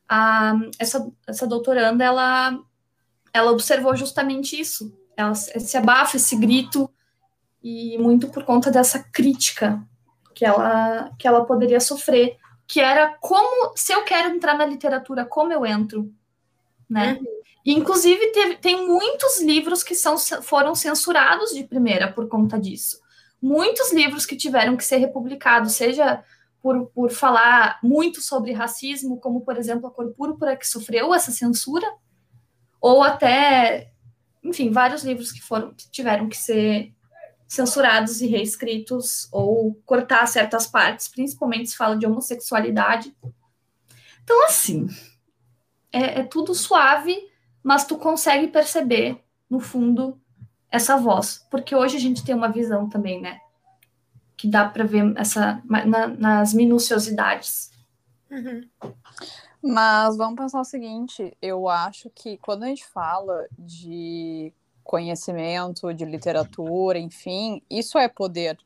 a, 0.08 0.54
essa, 0.78 1.12
essa 1.28 1.48
doutoranda, 1.48 2.04
ela, 2.04 2.60
ela 3.34 3.52
observou 3.52 3.96
justamente 3.96 4.60
isso, 4.60 4.96
ela, 5.18 5.32
esse 5.32 5.78
abafo, 5.78 6.18
esse 6.18 6.36
grito, 6.36 6.90
e 7.64 7.98
muito 7.98 8.28
por 8.28 8.44
conta 8.44 8.70
dessa 8.70 9.00
crítica 9.00 9.82
que 10.36 10.46
ela, 10.46 11.12
que 11.18 11.28
ela 11.28 11.46
poderia 11.46 11.80
sofrer, 11.80 12.38
que 12.68 12.80
era 12.80 13.16
como, 13.20 13.74
se 13.76 13.94
eu 13.94 14.04
quero 14.04 14.36
entrar 14.36 14.58
na 14.58 14.66
literatura, 14.66 15.26
como 15.26 15.54
eu 15.54 15.66
entro, 15.66 16.14
né? 16.90 17.14
Uhum. 17.14 17.43
Inclusive, 17.72 18.32
teve, 18.32 18.58
tem 18.58 18.86
muitos 18.86 19.42
livros 19.42 19.84
que 19.84 19.96
são, 19.96 20.18
foram 20.18 20.76
censurados 20.76 21.52
de 21.52 21.64
primeira 21.64 22.12
por 22.12 22.28
conta 22.28 22.60
disso. 22.60 23.00
Muitos 23.42 23.94
livros 23.94 24.26
que 24.26 24.36
tiveram 24.36 24.76
que 24.76 24.84
ser 24.84 24.98
republicados, 24.98 25.74
seja 25.74 26.24
por, 26.62 26.88
por 26.88 27.12
falar 27.12 27.80
muito 27.84 28.22
sobre 28.22 28.54
racismo, 28.54 29.20
como, 29.20 29.42
por 29.42 29.58
exemplo, 29.58 29.88
a 29.88 29.92
Cor 29.92 30.14
Púrpura, 30.14 30.56
que 30.56 30.68
sofreu 30.68 31.14
essa 31.14 31.32
censura, 31.32 31.86
ou 32.80 33.04
até, 33.04 33.92
enfim, 34.44 34.72
vários 34.72 35.04
livros 35.04 35.32
que 35.32 35.42
foram 35.42 35.74
que 35.74 35.90
tiveram 35.90 36.28
que 36.28 36.38
ser 36.38 36.94
censurados 37.48 38.22
e 38.22 38.28
reescritos, 38.28 39.28
ou 39.32 39.76
cortar 39.86 40.26
certas 40.26 40.66
partes, 40.66 41.08
principalmente 41.08 41.70
se 41.70 41.78
fala 41.78 41.98
de 41.98 42.06
homossexualidade. 42.06 43.16
Então, 44.24 44.46
assim, 44.46 44.88
é, 45.92 46.22
é 46.22 46.24
tudo 46.24 46.56
suave, 46.56 47.16
mas 47.64 47.86
tu 47.86 47.98
consegue 47.98 48.48
perceber, 48.48 49.24
no 49.50 49.60
fundo, 49.60 50.20
essa 50.70 50.98
voz. 50.98 51.46
Porque 51.50 51.76
hoje 51.76 51.98
a 51.98 52.00
gente 52.00 52.24
tem 52.24 52.36
uma 52.36 52.52
visão 52.52 52.90
também, 52.90 53.22
né? 53.22 53.40
que 54.44 54.48
dá 54.50 54.68
para 54.68 54.84
ver 54.84 55.14
essa 55.16 55.62
na, 55.64 56.08
nas 56.08 56.54
minuciosidades. 56.54 57.72
Uhum. 58.30 58.68
Mas 59.62 60.18
vamos 60.18 60.36
pensar 60.36 60.60
o 60.60 60.66
seguinte: 60.66 61.36
eu 61.42 61.70
acho 61.70 62.10
que 62.10 62.38
quando 62.40 62.64
a 62.64 62.68
gente 62.68 62.86
fala 62.86 63.48
de 63.58 64.52
conhecimento, 64.84 65.94
de 65.94 66.04
literatura, 66.04 67.00
enfim, 67.00 67.62
isso 67.70 67.98
é 67.98 68.10
poder 68.10 68.58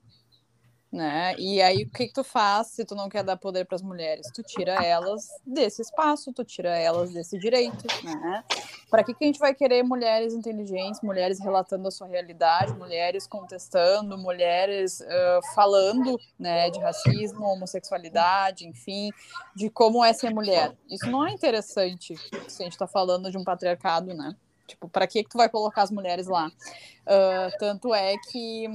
né? 0.92 1.36
E 1.38 1.62
aí 1.62 1.84
o 1.84 1.90
que, 1.90 2.08
que 2.08 2.14
tu 2.14 2.24
faz 2.24 2.68
se 2.68 2.86
tu 2.86 2.96
não 2.96 3.10
quer 3.10 3.24
dar 3.24 3.36
poder 3.38 3.66
para 3.66 3.76
as 3.76 3.82
mulheres? 3.82 4.32
Tu 4.34 4.42
tira 4.42 4.74
elas 4.84 5.28
desse 5.46 5.82
espaço, 5.82 6.32
tu 6.32 6.44
tira 6.44 6.76
elas 6.78 7.12
desse 7.12 7.38
direito, 7.38 7.86
né? 8.04 8.44
Para 8.90 9.04
que, 9.04 9.14
que 9.14 9.24
a 9.24 9.28
gente 9.28 9.40
vai 9.40 9.54
querer 9.54 9.84
mulheres 9.84 10.34
inteligentes, 10.34 11.02
mulheres 11.02 11.40
relatando 11.40 11.88
a 11.88 11.92
sua 11.92 12.08
realidade, 12.08 12.74
mulheres 12.74 13.28
contestando, 13.28 14.18
mulheres 14.18 15.02
uh, 15.02 15.54
falando, 15.54 16.18
né, 16.40 16.70
de 16.70 16.80
racismo, 16.80 17.46
homossexualidade, 17.46 18.66
enfim, 18.66 19.12
de 19.54 19.70
como 19.70 20.04
é 20.04 20.14
ser 20.14 20.34
mulher? 20.34 20.74
Isso 20.90 21.10
não 21.12 21.26
é 21.28 21.32
interessante 21.32 22.16
se 22.48 22.62
a 22.62 22.64
gente 22.64 22.74
está 22.74 22.88
falando 22.88 23.30
de 23.30 23.38
um 23.38 23.44
patriarcado, 23.44 24.14
né? 24.14 24.34
Tipo, 24.66 24.90
para 24.90 25.08
que 25.08 25.24
que 25.24 25.30
tu 25.30 25.38
vai 25.38 25.50
colocar 25.50 25.84
as 25.84 25.92
mulheres 25.92 26.28
lá? 26.28 26.48
Uh, 26.48 27.58
tanto 27.58 27.94
é 27.94 28.16
que 28.30 28.68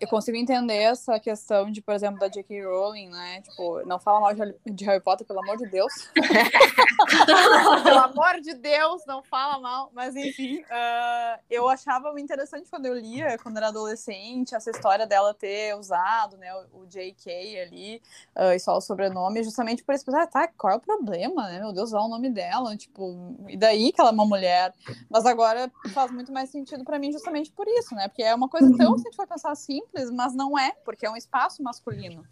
eu 0.00 0.08
consigo 0.08 0.36
entender 0.36 0.76
essa 0.76 1.18
questão 1.20 1.70
de, 1.70 1.80
por 1.80 1.94
exemplo, 1.94 2.18
da 2.18 2.28
J.K. 2.28 2.64
Rowling, 2.64 3.08
né? 3.08 3.42
Tipo, 3.42 3.86
não 3.86 3.98
fala 3.98 4.20
mal 4.20 4.34
de 4.66 4.84
Harry 4.84 5.00
Potter, 5.00 5.26
pelo 5.26 5.40
amor 5.40 5.56
de 5.56 5.66
Deus. 5.66 5.92
pelo 7.84 7.98
amor 7.98 8.40
de 8.40 8.54
Deus, 8.54 9.04
não 9.06 9.22
fala 9.22 9.60
mal. 9.60 9.90
Mas, 9.94 10.16
enfim, 10.16 10.60
uh, 10.62 11.40
eu 11.48 11.68
achava 11.68 12.18
interessante 12.20 12.68
quando 12.68 12.86
eu 12.86 12.94
lia, 12.94 13.38
quando 13.38 13.56
era 13.56 13.68
adolescente, 13.68 14.54
essa 14.54 14.70
história 14.70 15.06
dela 15.06 15.32
ter 15.32 15.76
usado, 15.76 16.36
né, 16.36 16.52
o, 16.72 16.86
J.K. 16.86 17.60
ali, 17.60 18.02
uh, 18.36 18.52
e 18.52 18.58
só 18.58 18.76
o 18.76 18.80
sobrenome, 18.80 19.44
justamente 19.44 19.84
por 19.84 19.94
isso. 19.94 20.04
Ah, 20.14 20.26
tá, 20.26 20.48
qual 20.48 20.72
é 20.72 20.76
o 20.76 20.80
problema, 20.80 21.48
né? 21.48 21.60
Meu 21.60 21.72
Deus, 21.72 21.90
usar 21.90 22.00
o 22.00 22.08
nome 22.08 22.30
dela, 22.30 22.76
tipo, 22.76 23.36
e 23.48 23.56
daí 23.56 23.92
que 23.92 24.00
ela 24.00 24.10
é 24.10 24.12
uma 24.12 24.26
mulher. 24.26 24.74
Mas 25.08 25.24
agora 25.24 25.70
faz 25.92 26.10
muito 26.10 26.32
mais 26.32 26.50
sentido 26.50 26.84
para 26.84 26.98
mim 26.98 27.12
justamente 27.12 27.50
por 27.52 27.66
isso, 27.68 27.94
né? 27.94 28.08
Porque 28.08 28.22
é 28.22 28.34
uma 28.34 28.48
coisa 28.48 28.66
tão, 28.76 28.96
se 28.96 29.02
a 29.02 29.10
gente 29.10 29.16
for 29.16 29.26
pensar 29.26 29.51
simples, 29.54 30.10
mas 30.10 30.34
não 30.34 30.58
é, 30.58 30.72
porque 30.84 31.06
é 31.06 31.10
um 31.10 31.16
espaço 31.16 31.62
masculino. 31.62 32.24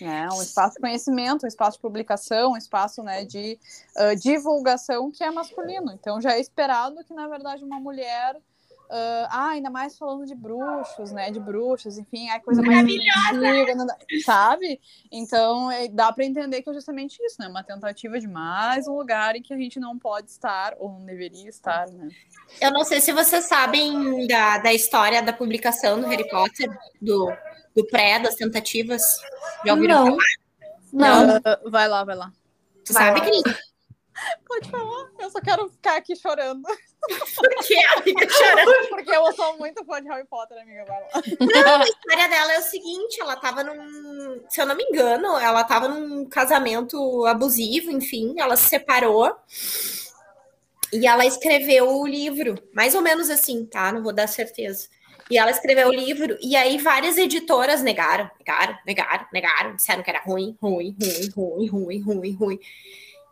Né? 0.00 0.28
Um 0.30 0.42
espaço 0.42 0.74
de 0.74 0.80
conhecimento, 0.80 1.44
um 1.44 1.48
espaço 1.48 1.76
de 1.76 1.82
publicação, 1.82 2.52
um 2.52 2.56
espaço 2.56 3.02
né, 3.02 3.24
de 3.24 3.58
uh, 3.96 4.16
divulgação 4.16 5.10
que 5.10 5.24
é 5.24 5.30
masculino. 5.30 5.92
Então 5.92 6.20
já 6.20 6.32
é 6.32 6.40
esperado 6.40 7.02
que, 7.04 7.12
na 7.12 7.26
verdade, 7.28 7.64
uma 7.64 7.80
mulher 7.80 8.40
Uh, 8.90 9.28
ah, 9.28 9.48
ainda 9.50 9.68
mais 9.68 9.98
falando 9.98 10.24
de 10.24 10.34
bruxos, 10.34 11.12
né? 11.12 11.30
De 11.30 11.38
bruxas, 11.38 11.98
enfim, 11.98 12.30
é 12.30 12.40
coisa 12.40 12.62
mais 12.62 12.84
antiga, 12.84 13.86
sabe? 14.24 14.80
Então 15.12 15.70
é, 15.70 15.88
dá 15.88 16.10
para 16.10 16.24
entender 16.24 16.62
que 16.62 16.70
é 16.70 16.72
justamente 16.72 17.18
isso, 17.22 17.36
né? 17.38 17.48
Uma 17.48 17.62
tentativa 17.62 18.18
de 18.18 18.26
mais 18.26 18.88
um 18.88 18.96
lugar 18.96 19.36
em 19.36 19.42
que 19.42 19.52
a 19.52 19.58
gente 19.58 19.78
não 19.78 19.98
pode 19.98 20.30
estar 20.30 20.74
ou 20.78 20.90
não 20.90 21.04
deveria 21.04 21.50
estar, 21.50 21.86
né? 21.90 22.08
Eu 22.62 22.72
não 22.72 22.82
sei 22.82 23.02
se 23.02 23.12
vocês 23.12 23.44
sabem 23.44 24.26
da, 24.26 24.56
da 24.56 24.72
história 24.72 25.22
da 25.22 25.34
publicação 25.34 26.00
do 26.00 26.06
Harry 26.06 26.26
Potter, 26.26 26.70
do, 27.00 27.30
do 27.76 27.86
pré, 27.88 28.18
das 28.18 28.36
tentativas. 28.36 29.02
Já 29.66 29.74
ouviram 29.74 30.04
não. 30.04 30.06
falar? 30.06 30.24
Não. 30.92 31.36
Uh, 31.36 31.70
vai 31.70 31.86
lá, 31.86 32.04
vai 32.04 32.16
lá. 32.16 32.32
Tu 32.86 32.94
vai 32.94 33.04
sabe, 33.04 33.20
querida? 33.20 33.67
Pode 34.46 34.70
falar, 34.70 35.10
eu 35.18 35.30
só 35.30 35.40
quero 35.40 35.68
ficar 35.70 35.96
aqui 35.96 36.16
chorando. 36.16 36.62
Por 37.36 37.48
que, 37.66 37.78
amiga, 37.78 38.28
chorando? 38.28 38.88
Porque 38.88 39.10
eu 39.10 39.32
sou 39.32 39.58
muito 39.58 39.84
fã 39.84 40.02
de 40.02 40.08
Harry 40.08 40.26
Potter, 40.26 40.60
amiga, 40.60 40.84
vai 40.84 41.00
lá. 41.00 41.08
Não, 41.40 41.82
a 41.82 41.84
história 41.84 42.28
dela 42.28 42.52
é 42.54 42.58
o 42.58 42.62
seguinte, 42.62 43.20
ela 43.20 43.36
tava 43.36 43.62
num, 43.62 44.42
se 44.48 44.60
eu 44.60 44.66
não 44.66 44.74
me 44.74 44.84
engano, 44.84 45.38
ela 45.38 45.64
tava 45.64 45.88
num 45.88 46.28
casamento 46.28 47.24
abusivo, 47.26 47.90
enfim, 47.90 48.34
ela 48.38 48.56
se 48.56 48.68
separou 48.68 49.34
e 50.92 51.06
ela 51.06 51.24
escreveu 51.26 51.88
o 51.88 52.06
livro, 52.06 52.56
mais 52.74 52.94
ou 52.94 53.02
menos 53.02 53.30
assim, 53.30 53.64
tá? 53.66 53.92
Não 53.92 54.02
vou 54.02 54.12
dar 54.12 54.26
certeza. 54.26 54.88
E 55.30 55.36
ela 55.36 55.50
escreveu 55.50 55.88
o 55.88 55.92
livro, 55.92 56.38
e 56.40 56.56
aí 56.56 56.78
várias 56.78 57.18
editoras 57.18 57.82
negaram, 57.82 58.30
negaram, 58.38 58.78
negaram, 58.86 59.26
negaram, 59.30 59.76
disseram 59.76 60.02
que 60.02 60.08
era 60.08 60.22
ruim, 60.22 60.56
ruim, 60.60 60.96
ruim, 60.98 61.28
ruim, 61.36 61.68
ruim, 61.68 62.00
ruim, 62.00 62.32
ruim. 62.32 62.60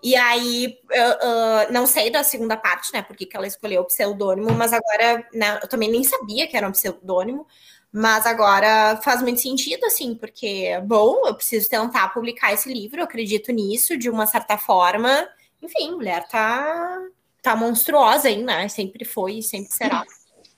E 0.03 0.15
aí, 0.15 0.79
uh, 0.85 1.69
uh, 1.69 1.73
não 1.73 1.87
sei 1.87 2.11
da 2.11 2.23
segunda 2.23 2.57
parte, 2.57 2.93
né? 2.93 3.03
Porque 3.03 3.27
que 3.27 3.37
ela 3.37 3.47
escolheu 3.47 3.83
o 3.83 3.87
pseudônimo, 3.87 4.53
mas 4.53 4.73
agora, 4.73 5.27
né, 5.33 5.59
eu 5.63 5.69
também 5.69 5.91
nem 5.91 6.05
sabia 6.05 6.47
que 6.47 6.57
era 6.57 6.69
um 6.69 6.73
pseudônimo, 6.73 7.47
mas 7.93 8.27
agora 8.27 9.01
faz 9.03 9.23
muito 9.23 9.41
sentido, 9.41 9.85
assim, 9.87 10.15
porque, 10.15 10.79
bom, 10.85 11.27
eu 11.27 11.35
preciso 11.35 11.69
tentar 11.69 12.09
publicar 12.11 12.53
esse 12.53 12.73
livro, 12.73 13.01
eu 13.01 13.05
acredito 13.05 13.51
nisso, 13.53 13.97
de 13.97 14.11
uma 14.11 14.27
certa 14.27 14.59
forma. 14.59 15.27
Enfim, 15.63 15.93
mulher 15.93 16.29
tá, 16.29 16.99
tá 17.41 17.57
monstruosa 17.57 18.29
aí, 18.29 18.43
né? 18.43 18.69
Sempre 18.69 19.05
foi 19.05 19.39
e 19.39 19.43
sempre 19.43 19.73
será, 19.73 20.05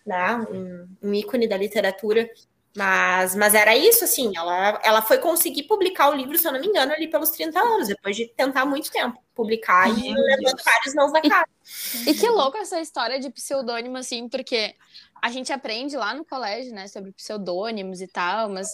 né? 0.04 0.34
Um, 0.50 0.88
um 1.02 1.14
ícone 1.14 1.46
da 1.48 1.56
literatura. 1.56 2.28
Mas, 2.76 3.34
mas 3.34 3.54
era 3.54 3.76
isso, 3.76 4.04
assim, 4.04 4.36
ela, 4.36 4.80
ela 4.84 5.02
foi 5.02 5.18
conseguir 5.18 5.64
publicar 5.64 6.10
o 6.10 6.14
livro, 6.14 6.38
se 6.38 6.46
eu 6.46 6.52
não 6.52 6.60
me 6.60 6.66
engano, 6.66 6.92
ali 6.92 7.08
pelos 7.08 7.30
30 7.30 7.58
anos, 7.58 7.88
depois 7.88 8.14
de 8.14 8.26
tentar 8.28 8.64
muito 8.66 8.90
tempo 8.90 9.18
publicar 9.34 9.88
e 9.88 10.14
levando 10.14 10.62
vários 10.64 10.94
não 10.94 11.10
na 11.10 11.20
cara. 11.20 11.48
E 12.06 12.14
que 12.14 12.28
louco 12.28 12.56
essa 12.58 12.80
história 12.80 13.18
de 13.18 13.30
pseudônimo, 13.30 13.96
assim, 13.96 14.28
porque 14.28 14.74
a 15.20 15.30
gente 15.30 15.52
aprende 15.52 15.96
lá 15.96 16.14
no 16.14 16.24
colégio, 16.24 16.72
né, 16.72 16.86
sobre 16.86 17.10
pseudônimos 17.12 18.00
e 18.00 18.06
tal, 18.06 18.48
mas 18.48 18.68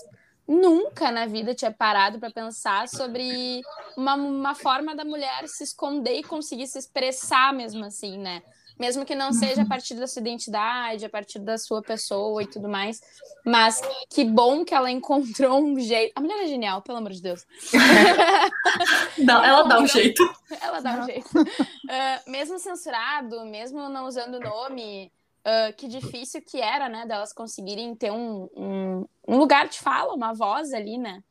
nunca 0.46 1.10
na 1.10 1.26
vida 1.26 1.54
tinha 1.54 1.72
parado 1.72 2.18
para 2.18 2.30
pensar 2.30 2.88
sobre 2.88 3.62
uma, 3.96 4.14
uma 4.14 4.54
forma 4.54 4.94
da 4.94 5.04
mulher 5.04 5.48
se 5.48 5.64
esconder 5.64 6.18
e 6.18 6.22
conseguir 6.22 6.66
se 6.66 6.78
expressar 6.78 7.52
mesmo 7.54 7.84
assim, 7.84 8.18
né? 8.18 8.42
Mesmo 8.78 9.04
que 9.04 9.14
não 9.14 9.32
seja 9.32 9.62
a 9.62 9.66
partir 9.66 9.94
da 9.94 10.06
sua 10.06 10.20
identidade, 10.20 11.04
a 11.04 11.08
partir 11.08 11.38
da 11.38 11.56
sua 11.56 11.80
pessoa 11.80 12.42
e 12.42 12.46
tudo 12.46 12.68
mais. 12.68 13.00
Mas 13.44 13.80
que 14.10 14.24
bom 14.24 14.64
que 14.64 14.74
ela 14.74 14.90
encontrou 14.90 15.64
um 15.64 15.78
jeito. 15.78 16.12
A 16.16 16.20
mulher 16.20 16.44
é 16.44 16.48
genial, 16.48 16.82
pelo 16.82 16.98
amor 16.98 17.12
de 17.12 17.22
Deus. 17.22 17.46
não, 19.18 19.44
ela 19.44 19.62
dá 19.62 19.80
um 19.80 19.86
jeito. 19.86 20.22
Ela 20.60 20.80
dá 20.80 21.00
um 21.00 21.04
jeito. 21.04 21.28
Uh, 21.40 22.30
mesmo 22.30 22.58
censurado, 22.58 23.44
mesmo 23.46 23.88
não 23.88 24.06
usando 24.06 24.34
o 24.34 24.40
nome, 24.40 25.12
uh, 25.46 25.72
que 25.76 25.86
difícil 25.86 26.42
que 26.42 26.60
era, 26.60 26.88
né, 26.88 27.06
delas 27.06 27.32
conseguirem 27.32 27.94
ter 27.94 28.10
um, 28.10 28.48
um, 28.56 29.06
um 29.28 29.38
lugar 29.38 29.68
de 29.68 29.78
fala, 29.78 30.14
uma 30.14 30.32
voz 30.32 30.72
ali, 30.72 30.98
né? 30.98 31.22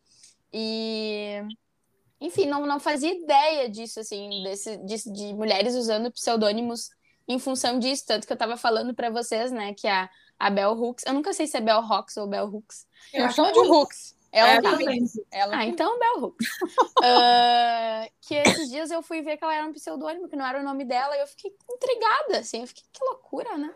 E 0.52 1.42
enfim, 2.22 2.46
não, 2.46 2.66
não 2.66 2.80
fazia 2.80 3.14
ideia 3.14 3.68
disso, 3.68 4.00
assim, 4.00 4.44
desse, 4.44 4.78
de, 4.78 5.12
de 5.12 5.34
mulheres 5.34 5.76
usando 5.76 6.10
pseudônimos 6.10 6.90
em 7.28 7.40
função 7.40 7.80
disso, 7.80 8.06
tanto 8.06 8.28
que 8.28 8.34
eu 8.34 8.38
tava 8.38 8.58
falando 8.58 8.94
para 8.94 9.10
vocês, 9.10 9.52
né, 9.52 9.74
que 9.74 9.88
a, 9.88 10.10
a 10.38 10.50
Bell 10.50 10.72
Hooks, 10.72 11.06
eu 11.06 11.14
nunca 11.14 11.34
sei 11.34 11.48
se 11.48 11.58
é 11.58 11.62
Bell 11.62 11.80
Hooks 11.82 12.18
ou 12.18 12.28
Bell 12.28 12.46
Hooks. 12.46 12.86
Eu, 13.14 13.30
chamo 13.32 13.52
de 13.52 13.60
Hooks. 13.60 14.16
Ela 14.32 14.50
é. 14.50 14.60
Ela 15.32 15.58
ah, 15.58 15.66
então 15.66 16.00
Bell 16.00 16.24
Hooks. 16.24 16.48
uh, 16.48 18.12
que 18.22 18.34
esses 18.36 18.70
dias 18.70 18.90
eu 18.90 19.04
fui 19.04 19.22
ver 19.22 19.38
que 19.38 19.44
ela 19.44 19.54
era 19.54 19.66
um 19.66 19.74
pseudônimo, 19.74 20.28
que 20.28 20.36
não 20.36 20.46
era 20.46 20.60
o 20.60 20.64
nome 20.64 20.84
dela, 20.86 21.16
e 21.16 21.22
eu 21.22 21.28
fiquei 21.28 21.56
intrigada, 21.72 22.40
assim, 22.40 22.62
eu 22.62 22.68
fiquei, 22.68 22.84
que 22.92 23.06
loucura, 23.06 23.58
né? 23.58 23.72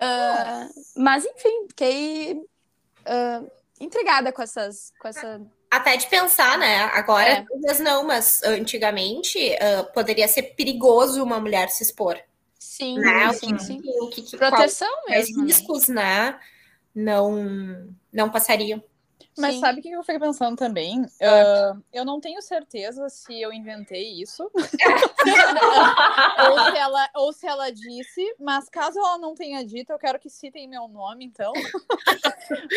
Uh, 0.00 0.82
mas, 0.96 1.24
enfim, 1.24 1.66
fiquei 1.68 2.32
uh, 2.34 3.50
intrigada 3.78 4.32
com 4.32 4.42
essas, 4.42 4.92
com 4.98 5.08
essa 5.08 5.40
até 5.70 5.96
de 5.96 6.06
pensar, 6.06 6.58
né? 6.58 6.82
Agora, 6.92 7.28
É. 7.30 7.46
talvez 7.48 7.80
não, 7.80 8.04
mas 8.04 8.42
antigamente 8.42 9.56
ah, 9.58 9.84
poderia 9.84 10.28
ser 10.28 10.42
perigoso 10.54 11.24
uma 11.24 11.40
mulher 11.40 11.70
se 11.70 11.82
expor. 11.82 12.20
Sim, 12.62 13.00
Né? 13.00 13.28
O 13.28 13.32
sim, 13.34 13.56
que- 13.56 13.62
sim. 13.64 13.80
o 14.00 14.08
que, 14.08 14.22
que 14.22 14.36
Proteção 14.36 14.88
quais 15.04 15.26
mesmo. 15.26 15.40
né? 15.42 15.46
riscos, 15.46 15.88
né? 15.88 16.40
Não, 16.94 17.92
não 18.12 18.30
passariam. 18.30 18.82
Mas 19.36 19.54
Sim. 19.54 19.60
sabe 19.60 19.80
o 19.80 19.82
que 19.82 19.90
eu 19.90 20.02
fiquei 20.02 20.20
pensando 20.20 20.56
também? 20.56 21.04
Ah, 21.20 21.76
eu 21.92 22.04
não 22.04 22.20
tenho 22.20 22.40
certeza 22.40 23.08
se 23.08 23.40
eu 23.40 23.52
inventei 23.52 24.20
isso. 24.22 24.48
ou, 24.54 24.60
se 26.70 26.76
ela, 26.76 27.10
ou 27.14 27.32
se 27.32 27.46
ela 27.46 27.70
disse, 27.70 28.36
mas 28.38 28.68
caso 28.68 28.98
ela 28.98 29.18
não 29.18 29.34
tenha 29.34 29.64
dito, 29.64 29.90
eu 29.90 29.98
quero 29.98 30.18
que 30.20 30.30
citem 30.30 30.68
meu 30.68 30.86
nome, 30.86 31.24
então. 31.24 31.52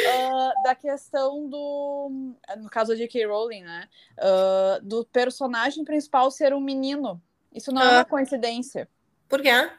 Ah, 0.07 0.53
da 0.63 0.75
questão 0.75 1.47
do. 1.49 2.09
No 2.57 2.69
caso 2.69 2.91
da 2.91 2.95
J.K. 2.97 3.25
Rowling, 3.25 3.63
né? 3.63 3.87
Ah, 4.17 4.79
do 4.81 5.05
personagem 5.05 5.83
principal 5.83 6.31
ser 6.31 6.53
um 6.53 6.61
menino. 6.61 7.21
Isso 7.53 7.71
não 7.71 7.81
é 7.81 7.91
uma 7.91 8.05
coincidência. 8.05 8.87
Por 9.27 9.41
quê? 9.41 9.69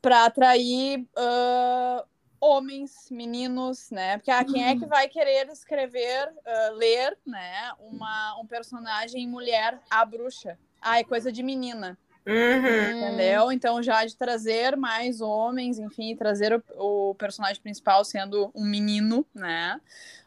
Pra 0.00 0.26
atrair 0.26 1.06
ah, 1.16 2.04
homens, 2.40 3.08
meninos, 3.10 3.90
né? 3.90 4.18
Porque 4.18 4.30
ah, 4.30 4.44
quem 4.44 4.64
é 4.64 4.76
que 4.76 4.86
vai 4.86 5.08
querer 5.08 5.48
escrever, 5.48 6.32
ah, 6.46 6.70
ler, 6.74 7.18
né? 7.26 7.72
Uma, 7.80 8.38
um 8.40 8.46
personagem 8.46 9.26
mulher, 9.26 9.80
a 9.90 10.04
bruxa? 10.04 10.58
Ah, 10.80 10.98
é 10.98 11.04
coisa 11.04 11.32
de 11.32 11.42
menina, 11.42 11.98
Uhum. 12.26 12.90
entendeu? 12.90 13.50
Então 13.50 13.82
já 13.82 14.04
de 14.04 14.16
trazer 14.16 14.76
mais 14.76 15.20
homens, 15.20 15.78
enfim, 15.78 16.14
trazer 16.14 16.54
o, 16.76 17.10
o 17.10 17.14
personagem 17.16 17.60
principal 17.60 18.04
sendo 18.04 18.50
um 18.54 18.64
menino, 18.64 19.26
né? 19.34 19.80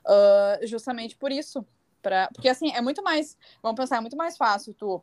Ah, 0.05 0.60
justamente 0.63 1.15
por 1.15 1.31
isso. 1.31 1.65
Pra, 2.01 2.27
porque 2.33 2.50
assim, 2.50 2.71
é 2.74 2.81
muito 2.81 3.03
mais. 3.03 3.38
Vamos 3.62 3.77
pensar, 3.79 3.98
é 3.98 4.01
muito 4.01 4.17
mais 4.17 4.36
fácil 4.36 4.74
tu 4.74 5.01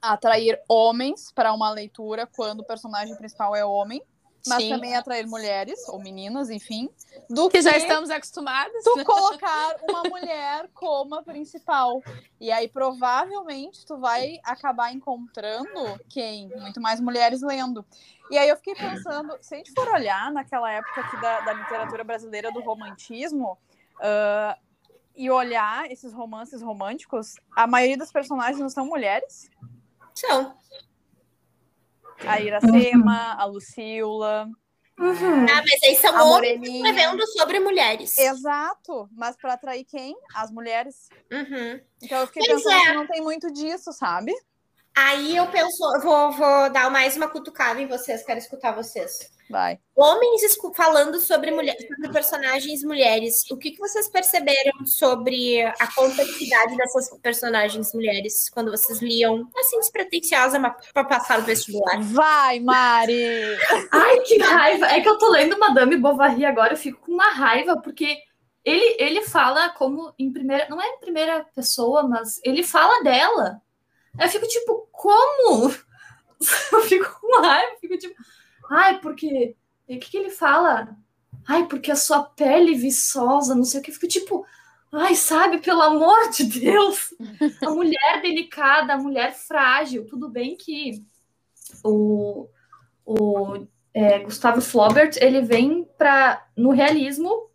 atrair 0.00 0.60
homens 0.68 1.32
para 1.32 1.52
uma 1.52 1.70
leitura 1.70 2.26
quando 2.26 2.60
o 2.60 2.64
personagem 2.64 3.16
principal 3.16 3.54
é 3.54 3.64
homem, 3.64 4.02
mas 4.46 4.62
Sim. 4.62 4.68
também 4.70 4.96
atrair 4.96 5.26
mulheres 5.26 5.88
ou 5.88 5.98
meninas, 5.98 6.48
enfim, 6.48 6.88
do 7.28 7.48
Que 7.48 7.58
que 7.58 7.62
já 7.62 7.76
estamos 7.76 8.08
acostumados. 8.08 8.84
tu 8.84 9.04
colocar 9.04 9.76
uma 9.88 10.04
mulher 10.04 10.70
como 10.72 11.16
a 11.16 11.22
principal. 11.22 12.02
E 12.40 12.50
aí, 12.50 12.68
provavelmente, 12.68 13.84
tu 13.84 13.98
vai 13.98 14.38
acabar 14.44 14.92
encontrando 14.92 16.00
quem? 16.08 16.48
Muito 16.56 16.80
mais 16.80 17.00
mulheres 17.00 17.42
lendo. 17.42 17.84
E 18.30 18.38
aí 18.38 18.48
eu 18.48 18.56
fiquei 18.56 18.74
pensando, 18.74 19.36
se 19.40 19.54
a 19.54 19.58
gente 19.58 19.72
for 19.72 19.88
olhar 19.88 20.30
naquela 20.30 20.70
época 20.70 21.00
aqui 21.00 21.20
da, 21.20 21.40
da 21.40 21.52
literatura 21.52 22.04
brasileira 22.04 22.52
do 22.52 22.60
romantismo, 22.60 23.58
ah, 24.00 24.56
e 25.18 25.28
olhar 25.30 25.90
esses 25.90 26.12
romances 26.12 26.62
românticos, 26.62 27.34
a 27.54 27.66
maioria 27.66 27.98
dos 27.98 28.12
personagens 28.12 28.60
não 28.60 28.70
são 28.70 28.86
mulheres. 28.86 29.50
São. 30.18 30.56
A 32.26 32.40
Iracema, 32.40 33.34
a 33.34 33.44
Lucila, 33.44 34.50
Uhum. 34.98 35.44
Ah, 35.44 35.62
mas 35.62 35.82
aí 35.84 35.94
são 35.94 36.16
a 36.16 36.24
homens 36.24 36.60
escrevendo 36.60 37.24
sobre 37.28 37.60
mulheres. 37.60 38.18
Exato, 38.18 39.08
mas 39.12 39.36
para 39.36 39.52
atrair 39.52 39.84
quem? 39.84 40.16
As 40.34 40.50
mulheres. 40.50 41.08
Uhum. 41.30 41.80
Então 42.02 42.18
eu 42.18 42.26
fiquei 42.26 42.42
Pois 42.44 42.64
pensando 42.64 42.80
é. 42.80 42.86
que 42.86 42.92
não 42.94 43.06
tem 43.06 43.22
muito 43.22 43.52
disso, 43.52 43.92
sabe? 43.92 44.34
Aí 45.00 45.36
eu 45.36 45.46
penso, 45.46 45.78
vou, 46.02 46.32
vou 46.32 46.70
dar 46.70 46.90
mais 46.90 47.16
uma 47.16 47.28
cutucada 47.28 47.80
em 47.80 47.86
vocês, 47.86 48.24
quero 48.24 48.40
escutar 48.40 48.74
vocês. 48.74 49.30
Vai. 49.48 49.78
Homens 49.94 50.58
falando 50.74 51.20
sobre, 51.20 51.52
mulher, 51.52 51.76
sobre 51.78 52.12
personagens 52.12 52.82
mulheres, 52.82 53.48
o 53.48 53.56
que, 53.56 53.70
que 53.70 53.78
vocês 53.78 54.08
perceberam 54.08 54.84
sobre 54.84 55.62
a 55.62 55.94
complexidade 55.94 56.76
dessas 56.76 57.16
personagens 57.20 57.94
mulheres 57.94 58.50
quando 58.50 58.72
vocês 58.72 59.00
liam, 59.00 59.48
assim, 59.56 59.78
despretensiosa 59.78 60.58
para 60.92 61.04
passar 61.04 61.38
o 61.38 61.42
vestibular? 61.42 62.02
Vai, 62.02 62.58
Mari! 62.58 63.56
Ai, 63.92 64.18
que 64.22 64.38
raiva! 64.38 64.86
É 64.86 65.00
que 65.00 65.08
eu 65.08 65.16
tô 65.16 65.30
lendo 65.30 65.60
Madame 65.60 65.96
Bovary 65.96 66.44
agora, 66.44 66.72
eu 66.72 66.76
fico 66.76 67.06
com 67.06 67.12
uma 67.12 67.30
raiva, 67.30 67.80
porque 67.80 68.18
ele, 68.64 68.96
ele 68.98 69.22
fala 69.22 69.70
como 69.70 70.12
em 70.18 70.32
primeira. 70.32 70.68
Não 70.68 70.82
é 70.82 70.88
em 70.88 70.98
primeira 70.98 71.46
pessoa, 71.54 72.02
mas 72.02 72.40
ele 72.42 72.64
fala 72.64 73.00
dela. 73.04 73.62
Eu 74.18 74.28
fico 74.28 74.46
tipo, 74.46 74.88
como? 74.92 75.74
Eu 76.72 76.82
fico 76.82 77.20
com 77.20 77.40
raiva, 77.40 77.76
fico 77.80 77.98
tipo, 77.98 78.14
ai, 78.70 79.00
porque. 79.00 79.56
O 79.88 79.98
que, 79.98 80.10
que 80.10 80.16
ele 80.18 80.30
fala? 80.30 80.96
Ai, 81.46 81.66
porque 81.66 81.90
a 81.90 81.96
sua 81.96 82.22
pele 82.22 82.74
viçosa, 82.74 83.54
não 83.54 83.64
sei 83.64 83.80
o 83.80 83.82
que. 83.82 83.90
Eu 83.90 83.94
fico 83.94 84.06
tipo, 84.06 84.46
ai, 84.92 85.14
sabe, 85.14 85.58
pelo 85.58 85.80
amor 85.82 86.30
de 86.30 86.44
Deus! 86.44 87.14
A 87.64 87.70
mulher 87.70 88.20
delicada, 88.22 88.94
a 88.94 88.98
mulher 88.98 89.34
frágil. 89.34 90.06
Tudo 90.06 90.28
bem 90.28 90.56
que 90.56 91.04
o, 91.82 92.48
o 93.04 93.66
é, 93.94 94.18
Gustavo 94.20 94.60
Flaubert 94.60 95.16
ele 95.20 95.40
vem 95.40 95.84
para 95.96 96.46
no 96.56 96.70
realismo 96.70 97.47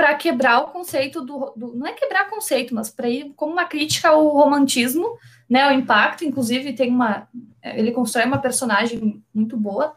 para 0.00 0.14
quebrar 0.14 0.60
o 0.60 0.68
conceito 0.68 1.20
do, 1.20 1.52
do- 1.54 1.74
não 1.74 1.86
é 1.86 1.92
quebrar 1.92 2.30
conceito, 2.30 2.74
mas 2.74 2.88
para 2.88 3.06
ir 3.06 3.34
como 3.36 3.52
uma 3.52 3.66
crítica 3.66 4.08
ao 4.08 4.28
romantismo, 4.28 5.18
né, 5.46 5.68
o 5.68 5.72
impacto, 5.72 6.24
inclusive 6.24 6.72
tem 6.72 6.88
uma 6.90 7.28
ele 7.62 7.92
constrói 7.92 8.24
uma 8.24 8.38
personagem 8.40 9.22
muito 9.34 9.58
boa. 9.58 9.94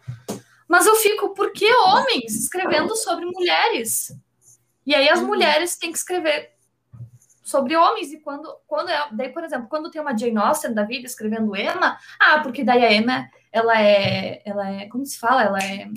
Mas 0.68 0.86
eu 0.86 0.98
fico, 0.98 1.30
por 1.34 1.54
que 1.54 1.66
homens 1.74 2.36
escrevendo 2.36 2.94
sobre 2.98 3.26
mulheres? 3.26 4.14
E 4.86 4.94
aí 4.94 5.08
as 5.08 5.22
mulheres 5.22 5.78
têm 5.78 5.90
que 5.90 5.98
escrever 5.98 6.52
sobre 7.42 7.78
homens 7.78 8.12
e 8.12 8.20
quando 8.20 8.54
quando 8.68 8.90
é, 8.90 9.08
daí 9.14 9.30
por 9.30 9.46
exemplo, 9.46 9.70
quando 9.70 9.90
tem 9.90 10.02
uma 10.02 10.18
Jane 10.18 10.36
Austen 10.36 10.74
da 10.74 10.84
vida 10.84 11.06
escrevendo 11.08 11.56
Emma, 11.56 11.98
ah, 12.20 12.40
porque 12.40 12.62
daí 12.62 12.84
a 12.84 12.92
Emma 12.92 13.30
ela 13.54 13.82
é 13.82 14.42
ela 14.44 14.70
é, 14.70 14.90
como 14.90 15.06
se 15.06 15.18
fala? 15.18 15.44
Ela 15.44 15.60
é 15.60 15.88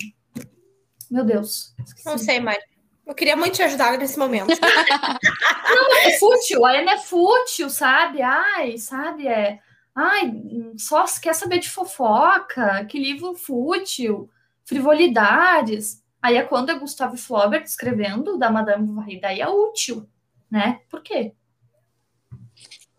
Meu 1.11 1.25
Deus. 1.25 1.75
esqueci. 1.85 2.05
Não 2.05 2.17
sei, 2.17 2.39
Mari. 2.39 2.76
Eu 3.07 3.15
queria 3.15 3.37
muito 3.37 3.55
te 3.55 3.63
ajudar 3.63 3.97
nesse 3.97 4.19
momento. 4.19 4.51
é 6.05 6.19
fútil, 6.19 6.65
a 6.65 6.71
Ana 6.71 6.91
é 6.91 6.97
fútil, 6.97 7.69
sabe? 7.69 8.21
Ai, 8.21 8.77
sabe? 8.77 9.25
É. 9.25 9.59
Ai, 9.95 10.33
só 10.77 11.05
quer 11.21 11.33
saber 11.33 11.59
de 11.59 11.69
fofoca, 11.69 12.83
que 12.85 12.99
livro 12.99 13.33
fútil, 13.33 14.29
frivolidades. 14.65 16.03
Aí 16.21 16.35
é 16.35 16.43
quando 16.43 16.69
é 16.69 16.77
Gustavo 16.77 17.15
Flaubert 17.15 17.63
escrevendo 17.63 18.37
da 18.37 18.51
Madame 18.51 18.85
Bovary, 18.85 19.21
daí 19.21 19.39
é 19.39 19.47
útil, 19.47 20.05
né? 20.51 20.81
Por 20.89 21.01
quê? 21.01 21.33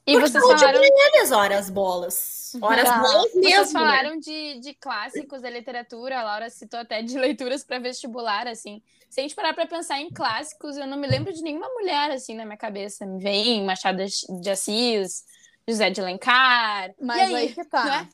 E 0.09 0.12
Porque 0.12 0.31
vocês 0.31 0.42
falaram, 0.42 0.81
mulheres, 0.81 1.33
horas 1.33 1.68
bolas. 1.68 2.57
Horas 2.62 2.88
bolas 2.88 3.31
vocês 3.31 3.44
mesmo. 3.44 3.64
né? 3.64 3.66
falaram 3.66 4.18
de, 4.18 4.59
de 4.59 4.73
clássicos 4.73 5.42
da 5.42 5.51
literatura, 5.51 6.18
a 6.18 6.23
Laura 6.23 6.49
citou 6.49 6.81
até 6.81 7.03
de 7.03 7.18
leituras 7.21 7.62
para 7.62 7.79
vestibular, 7.79 8.49
assim. 8.49 8.83
Se 9.11 9.21
a 9.21 9.23
gente 9.23 9.35
parar 9.35 9.53
para 9.53 9.66
pensar 9.66 10.01
em 10.01 10.09
clássicos, 10.09 10.79
eu 10.79 10.87
não 10.87 10.97
me 10.97 11.07
lembro 11.07 11.31
de 11.31 11.42
nenhuma 11.42 11.68
mulher, 11.75 12.11
assim, 12.11 12.35
na 12.35 12.47
minha 12.47 12.57
cabeça. 12.57 13.05
Me 13.05 13.23
vem 13.23 13.62
Machado 13.66 14.03
de 14.40 14.51
Assis, 14.51 15.25
José 15.68 15.90
de 15.90 16.01
Alencar. 16.01 16.94
Mas 16.99 17.18
E 17.18 17.21
aí, 17.21 17.37
aí? 17.37 17.55
que 17.55 17.64
tá. 17.66 17.85
né? 17.85 18.09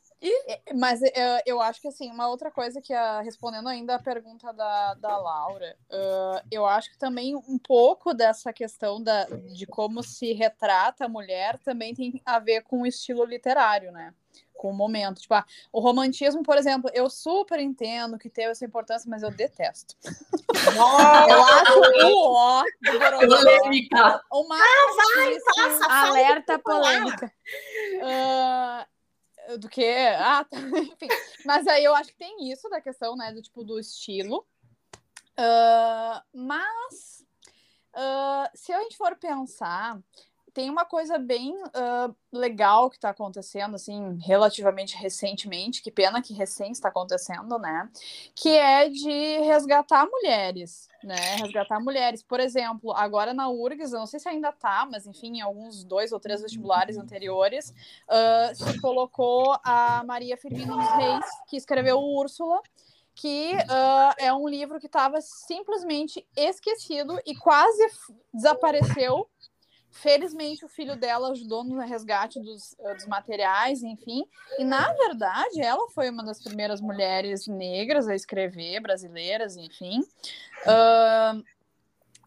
É, 0.46 0.74
Mas 0.74 1.02
eu, 1.02 1.10
eu 1.44 1.60
acho 1.60 1.80
que 1.80 1.88
assim, 1.88 2.10
uma 2.10 2.28
outra 2.28 2.50
coisa 2.50 2.80
que 2.80 2.92
a, 2.92 3.20
respondendo 3.20 3.68
ainda 3.68 3.94
a 3.96 4.02
pergunta 4.02 4.52
da, 4.52 4.94
da 4.94 5.18
Laura, 5.18 5.76
ah, 5.90 6.42
eu 6.50 6.64
acho 6.64 6.90
que 6.90 6.98
também 6.98 7.37
um 7.37 7.58
pouco 7.58 8.14
dessa 8.14 8.52
questão 8.52 9.02
da, 9.02 9.24
de 9.24 9.66
como 9.66 10.02
se 10.02 10.32
retrata 10.32 11.04
a 11.04 11.08
mulher 11.08 11.58
também 11.58 11.94
tem 11.94 12.22
a 12.24 12.38
ver 12.38 12.62
com 12.62 12.82
o 12.82 12.87
estilo 12.87 13.24
literário, 13.24 13.92
né? 13.92 14.14
Com 14.54 14.70
o 14.70 14.74
momento. 14.74 15.20
Tipo, 15.20 15.34
ah, 15.34 15.44
o 15.72 15.80
romantismo, 15.80 16.42
por 16.42 16.56
exemplo, 16.56 16.90
eu 16.94 17.10
super 17.10 17.60
entendo 17.60 18.18
que 18.18 18.30
teve 18.30 18.52
essa 18.52 18.64
importância, 18.64 19.10
mas 19.10 19.22
eu 19.22 19.30
detesto. 19.30 19.94
Eu 21.28 21.42
acho 21.42 21.78
o 22.06 22.32
ó. 22.32 22.62
Polêmica. 23.26 24.22
O 24.30 24.48
mais 24.48 24.62
Passa, 25.44 25.84
fala 25.84 26.08
Alerta 26.08 26.58
polêmica. 26.58 27.32
Ah, 28.02 28.87
do 29.59 29.68
que? 29.68 29.85
Ah, 30.18 30.44
tá. 30.44 30.57
Enfim. 30.61 31.09
Mas 31.44 31.66
aí 31.66 31.85
eu 31.85 31.94
acho 31.94 32.11
que 32.11 32.18
tem 32.18 32.50
isso 32.50 32.68
da 32.68 32.80
questão, 32.80 33.16
né? 33.16 33.33
Do 33.33 33.42
tipo 33.42 33.64
do 33.64 33.78
estilo. 33.78 34.46
Ah, 35.37 36.22
mas 36.33 37.24
ah, 37.94 38.50
se 38.54 38.72
a 38.72 38.83
gente 38.83 38.96
for 38.96 39.16
pensar, 39.16 39.98
tem 40.54 40.70
uma 40.70 40.84
coisa 40.84 41.18
bem 41.18 41.60
ah, 41.74 42.10
legal 42.32 42.88
que 42.88 42.96
está 42.96 43.10
acontecendo, 43.10 43.74
assim, 43.74 44.16
relativamente 44.22 44.96
recentemente, 44.96 45.82
que 45.82 45.90
pena 45.90 46.22
que 46.22 46.32
recém 46.32 46.70
está 46.70 46.88
acontecendo, 46.88 47.58
né? 47.58 47.90
Que 48.36 48.50
é 48.50 48.88
de 48.88 49.38
resgatar 49.40 50.06
mulheres, 50.06 50.88
né? 51.02 51.36
Resgatar 51.40 51.80
mulheres. 51.80 52.22
Por 52.22 52.38
exemplo, 52.38 52.92
agora 52.92 53.34
na 53.34 53.50
URGS, 53.50 53.92
eu 53.92 53.98
não 53.98 54.06
sei 54.06 54.20
se 54.20 54.28
ainda 54.28 54.52
tá, 54.52 54.88
mas 54.90 55.08
enfim, 55.08 55.38
em 55.38 55.40
alguns 55.40 55.82
dois 55.82 56.12
ou 56.12 56.20
três 56.20 56.40
vestibulares 56.40 56.96
anteriores, 56.96 57.74
ah, 58.08 58.52
se 58.54 58.80
colocou 58.80 59.58
a 59.64 60.04
Maria 60.06 60.36
Firmina 60.36 60.76
dos 60.76 60.88
Reis, 60.90 61.26
que 61.48 61.56
escreveu 61.56 61.98
Úrsula, 61.98 62.62
que 63.12 63.52
ah, 63.68 64.14
é 64.18 64.32
um 64.32 64.48
livro 64.48 64.78
que 64.78 64.86
estava 64.86 65.20
simplesmente 65.20 66.24
esquecido 66.36 67.20
e 67.26 67.34
quase 67.34 67.84
desapareceu 68.32 69.28
felizmente 69.94 70.64
o 70.64 70.68
filho 70.68 70.96
dela 70.96 71.30
ajudou 71.30 71.62
no 71.62 71.78
resgate 71.78 72.40
dos, 72.40 72.74
eh, 72.80 72.94
dos 72.94 73.07
materiais, 73.07 73.83
enfim. 73.83 74.26
E 74.59 74.64
na 74.64 74.92
verdade, 74.94 75.61
ela 75.61 75.88
foi 75.90 76.11
uma 76.11 76.24
das 76.24 76.42
primeiras 76.42 76.80
mulheres 76.80 77.46
negras 77.46 78.09
a 78.09 78.14
escrever, 78.14 78.80
brasileiras, 78.80 79.57
enfim. 79.57 80.00
Uh, 80.66 81.44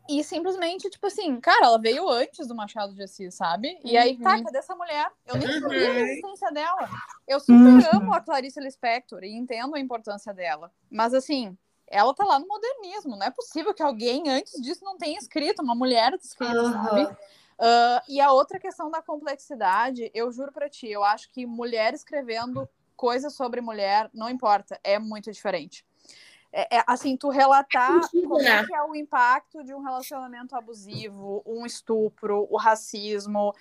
e 0.10 0.24
simplesmente, 0.24 0.90
tipo 0.90 1.06
assim, 1.06 1.40
cara, 1.42 1.66
ela 1.66 1.78
veio 1.78 2.10
antes 2.10 2.48
do 2.48 2.56
Machado 2.56 2.94
de 2.94 3.04
Assis, 3.04 3.36
sabe? 3.36 3.78
E 3.84 3.98
aí, 3.98 4.18
tá, 4.18 4.42
cadê 4.42 4.60
essa 4.60 4.74
mulher? 4.74 5.12
Eu 5.26 5.38
nem 5.38 5.52
sabia 5.60 5.94
da 5.94 6.00
existência 6.00 6.50
dela. 6.52 6.90
Eu 7.28 7.42
super 7.42 7.74
Uhum. 7.74 7.96
amo 7.98 8.14
a 8.14 8.22
Clarice 8.22 8.62
Lispector 8.62 9.26
e 9.26 9.36
entendo 9.36 9.76
a 9.76 9.80
importância 9.80 10.34
dela. 10.34 10.72
Mas, 10.90 11.14
assim, 11.14 11.58
ela 11.86 12.14
tá 12.14 12.24
lá 12.24 12.40
no 12.40 12.48
modernismo. 12.48 13.18
Não 13.18 13.28
é 13.28 13.32
possível 13.32 13.74
que 13.74 13.84
alguém 13.84 14.30
antes 14.30 14.62
disso 14.62 14.86
não 14.86 14.98
tenha 14.98 15.18
escrito, 15.18 15.62
uma 15.62 15.76
mulher 15.76 16.14
escrita, 16.14 16.56
Aham. 16.56 16.84
sabe? 16.86 17.18
Ah, 17.60 18.04
e 18.08 18.22
a 18.22 18.32
outra 18.32 18.60
questão 18.60 18.90
da 18.92 19.02
complexidade, 19.02 20.12
eu 20.14 20.32
juro 20.32 20.52
pra 20.52 20.70
ti, 20.70 20.88
eu 20.88 21.04
acho 21.04 21.32
que 21.32 21.46
mulher 21.46 21.94
escrevendo 21.94 22.70
coisas 22.96 23.34
sobre 23.34 23.62
mulher, 23.62 24.10
não 24.14 24.30
importa, 24.30 24.80
é 24.84 25.00
muito 25.00 25.32
diferente. 25.32 25.86
É, 26.52 26.78
é, 26.78 26.84
assim, 26.88 27.18
tu 27.18 27.30
relatar 27.30 28.04
sentido, 28.04 28.30
como 28.30 28.42
é 28.42 28.62
né? 28.62 28.66
que 28.66 28.74
é 28.74 28.82
o 28.82 28.96
impacto 28.96 29.64
de 29.64 29.74
um 29.74 29.82
relacionamento 29.82 30.56
abusivo, 30.56 31.44
um 31.46 31.66
estupro, 31.66 32.48
o 32.50 32.58
racismo, 32.58 33.54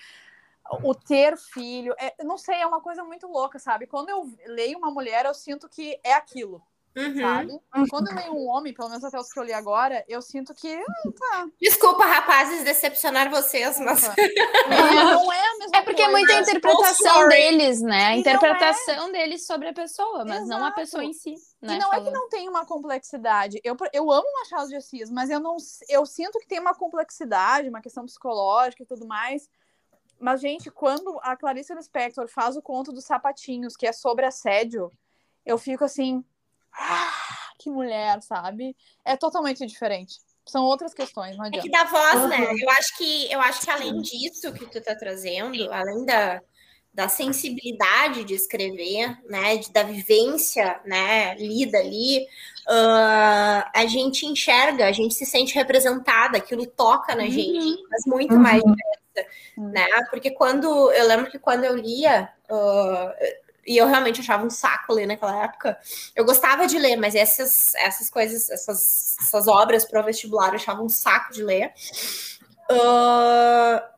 o 0.82 0.94
ter 0.94 1.36
filho, 1.36 1.94
é, 1.98 2.14
não 2.24 2.38
sei, 2.38 2.56
é 2.56 2.66
uma 2.66 2.80
coisa 2.80 3.04
muito 3.04 3.26
louca, 3.26 3.58
sabe? 3.58 3.86
Quando 3.86 4.08
eu 4.08 4.30
leio 4.46 4.78
uma 4.78 4.90
mulher, 4.90 5.26
eu 5.26 5.34
sinto 5.34 5.68
que 5.68 5.98
é 6.02 6.14
aquilo, 6.14 6.62
Uhum. 6.96 7.20
sabe? 7.20 7.60
Quando 7.90 8.08
eu 8.08 8.14
leio 8.16 8.32
um 8.32 8.48
homem, 8.48 8.72
pelo 8.72 8.88
menos 8.88 9.04
até 9.04 9.18
os 9.18 9.30
que 9.30 9.38
eu 9.38 9.44
li 9.44 9.52
agora, 9.52 10.02
eu 10.08 10.22
sinto 10.22 10.54
que 10.54 10.74
ah, 10.74 11.10
tá. 11.18 11.46
Desculpa, 11.60 12.06
rapazes, 12.06 12.64
decepcionar 12.64 13.30
vocês, 13.30 13.78
mas 13.80 14.02
Ufa. 14.02 14.14
É, 14.18 14.34
não 15.14 15.30
é 15.32 15.38
a 15.38 15.58
mesma 15.58 15.76
É 15.76 15.82
porque 15.82 16.00
é 16.00 16.06
coisa. 16.06 16.10
muita 16.18 16.32
interpretação 16.40 17.12
sorry. 17.14 17.28
deles, 17.28 17.82
né? 17.82 18.06
A 18.06 18.16
E 18.16 18.20
interpretação 18.20 19.12
deles 19.12 19.46
sobre 19.46 19.68
a 19.68 19.74
pessoa, 19.74 20.24
mas 20.24 20.46
não 20.48 20.56
a 20.56 20.60
Exato. 20.68 20.74
pessoa 20.76 21.04
em 21.04 21.12
si. 21.12 21.34
Né? 21.60 21.74
E 21.74 21.78
não 21.78 21.92
é 21.92 22.00
que 22.02 22.10
não 22.10 22.28
tem 22.30 22.48
uma 22.48 22.64
complexidade. 22.64 23.60
Eu, 23.62 23.76
eu 23.92 24.10
amo 24.10 24.26
Machado 24.40 24.68
de 24.68 24.76
Assis, 24.76 25.10
mas 25.10 25.28
eu 25.28 25.38
não 25.40 25.56
eu 25.90 26.06
sinto 26.06 26.38
que 26.38 26.46
tem 26.48 26.58
uma 26.60 26.74
complexidade, 26.74 27.68
uma 27.68 27.82
questão 27.82 28.06
psicológica 28.06 28.82
e 28.82 28.86
tudo 28.86 29.06
mais. 29.06 29.50
Mas, 30.18 30.40
gente, 30.40 30.70
quando 30.70 31.18
a 31.22 31.36
Clarice 31.36 31.74
Lispector 31.74 32.26
faz 32.26 32.56
o 32.56 32.62
conto 32.62 32.90
dos 32.90 33.04
sapatinhos, 33.04 33.76
que 33.76 33.86
é 33.86 33.92
sobre 33.92 34.24
assédio, 34.24 34.90
eu 35.44 35.58
fico 35.58 35.84
assim. 35.84 36.24
"Ah, 36.76 37.12
que 37.58 37.70
mulher, 37.70 38.20
sabe? 38.22 38.76
É 39.04 39.16
totalmente 39.16 39.64
diferente. 39.66 40.16
São 40.46 40.64
outras 40.64 40.94
questões, 40.94 41.36
não 41.36 41.44
É 41.46 41.50
que 41.50 41.58
adianta. 41.58 41.70
dá 41.70 41.84
voz, 41.90 42.22
Uhum. 42.22 42.28
né? 42.28 42.38
Eu 42.62 42.70
acho 42.70 42.96
que 42.96 43.32
eu 43.32 43.40
acho 43.40 43.60
que 43.62 43.70
além 43.70 44.00
disso 44.00 44.52
que 44.52 44.66
tu 44.66 44.80
tá 44.80 44.94
trazendo, 44.94 45.72
além 45.72 46.04
da, 46.06 46.40
da 46.94 47.08
sensibilidade 47.08 48.24
de 48.24 48.34
escrever, 48.34 49.18
né, 49.28 49.56
de, 49.58 49.70
da 49.72 49.82
vivência, 49.82 50.80
né, 50.84 51.34
lida 51.34 51.78
ali, 51.78 52.26
ah, 52.68 53.70
a 53.74 53.86
gente 53.86 54.24
enxerga, 54.24 54.86
a 54.86 54.92
gente 54.92 55.14
se 55.14 55.26
sente 55.26 55.54
representada, 55.54 56.38
aquilo 56.38 56.64
toca 56.66 57.14
na 57.14 57.24
gente, 57.28 57.82
mas 57.90 58.02
muito 58.06 58.34
Uhum. 58.34 58.40
mais 58.42 58.62
Uhum. 58.62 59.70
né? 59.70 59.86
Porque 60.10 60.30
quando 60.30 60.92
eu 60.92 61.06
lembro 61.06 61.30
que 61.30 61.38
quando 61.38 61.64
eu 61.64 61.74
lia 61.76 62.28
ah, 62.50 63.14
e 63.66 63.76
eu 63.76 63.86
realmente 63.86 64.20
achava 64.20 64.44
um 64.44 64.50
saco 64.50 64.92
ler 64.92 65.06
naquela 65.06 65.44
época. 65.44 65.78
Eu 66.14 66.24
gostava 66.24 66.66
de 66.66 66.78
ler, 66.78 66.96
mas 66.96 67.14
essas, 67.14 67.74
essas 67.74 68.08
coisas, 68.08 68.48
essas, 68.48 69.16
essas 69.20 69.48
obras 69.48 69.84
para 69.84 70.00
o 70.00 70.04
vestibular 70.04 70.48
eu 70.48 70.54
achava 70.54 70.82
um 70.82 70.88
saco 70.88 71.32
de 71.32 71.42
ler. 71.42 71.72
Ah, 72.70 73.90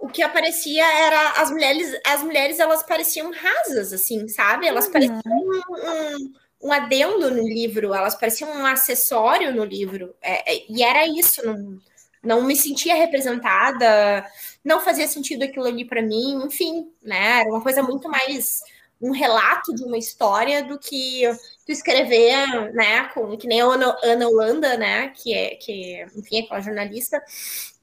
o 0.00 0.08
que 0.08 0.22
aparecia 0.22 0.84
era 0.84 1.42
as 1.42 1.50
mulheres, 1.50 2.00
as 2.06 2.22
mulheres 2.22 2.58
elas 2.58 2.82
pareciam 2.82 3.32
rasas, 3.32 3.92
assim, 3.92 4.28
sabe? 4.28 4.66
Elas 4.66 4.88
pareciam 4.88 5.20
um, 5.26 5.60
um, 5.68 6.32
um 6.62 6.72
adendo 6.72 7.30
no 7.30 7.42
livro, 7.42 7.92
elas 7.94 8.14
pareciam 8.14 8.50
um 8.50 8.66
acessório 8.66 9.54
no 9.54 9.64
livro. 9.64 10.14
É, 10.22 10.54
é, 10.54 10.64
e 10.68 10.82
era 10.82 11.06
isso, 11.06 11.44
não, 11.44 11.78
não 12.22 12.42
me 12.42 12.56
sentia 12.56 12.94
representada, 12.94 14.24
não 14.64 14.80
fazia 14.80 15.06
sentido 15.06 15.44
aquilo 15.44 15.66
ali 15.66 15.84
para 15.84 16.02
mim, 16.02 16.42
enfim, 16.44 16.90
né? 17.02 17.40
Era 17.40 17.48
uma 17.48 17.62
coisa 17.62 17.82
muito 17.82 18.08
mais 18.08 18.60
um 19.00 19.12
relato 19.12 19.74
de 19.74 19.84
uma 19.84 19.96
história 19.96 20.64
do 20.64 20.78
que 20.78 21.22
tu 21.64 21.70
escrever, 21.70 22.72
né, 22.74 23.04
com 23.14 23.36
que 23.36 23.46
nem 23.46 23.60
a 23.60 23.64
Ana, 23.64 23.96
Ana 24.02 24.28
Holanda, 24.28 24.76
né, 24.76 25.08
que 25.10 25.32
é 25.32 25.54
que, 25.54 26.04
enfim, 26.16 26.38
é 26.38 26.40
aquela 26.40 26.60
jornalista 26.60 27.22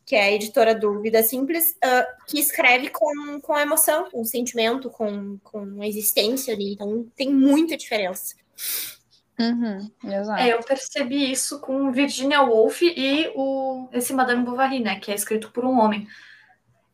que 0.05 0.15
é 0.15 0.23
a 0.23 0.31
editora 0.31 0.75
do 0.75 1.01
Vida 1.01 1.23
Simples, 1.23 1.75
uh, 1.83 2.25
que 2.27 2.39
escreve 2.39 2.89
com, 2.89 3.41
com 3.41 3.57
emoção, 3.57 4.09
com 4.11 4.23
sentimento, 4.23 4.87
com, 4.89 5.39
com 5.39 5.83
existência 5.83 6.53
ali. 6.53 6.73
Então 6.73 7.07
tem 7.15 7.33
muita 7.33 7.75
diferença. 7.75 8.35
Uhum, 9.39 9.89
exato. 10.03 10.41
É, 10.41 10.53
eu 10.53 10.61
percebi 10.61 11.31
isso 11.31 11.59
com 11.59 11.91
Virginia 11.91 12.43
Woolf 12.43 12.83
e 12.83 13.31
o, 13.35 13.89
esse 13.91 14.13
Madame 14.13 14.45
Bovary, 14.45 14.79
né, 14.79 14.99
que 14.99 15.11
é 15.11 15.15
escrito 15.15 15.51
por 15.51 15.65
um 15.65 15.79
homem. 15.79 16.07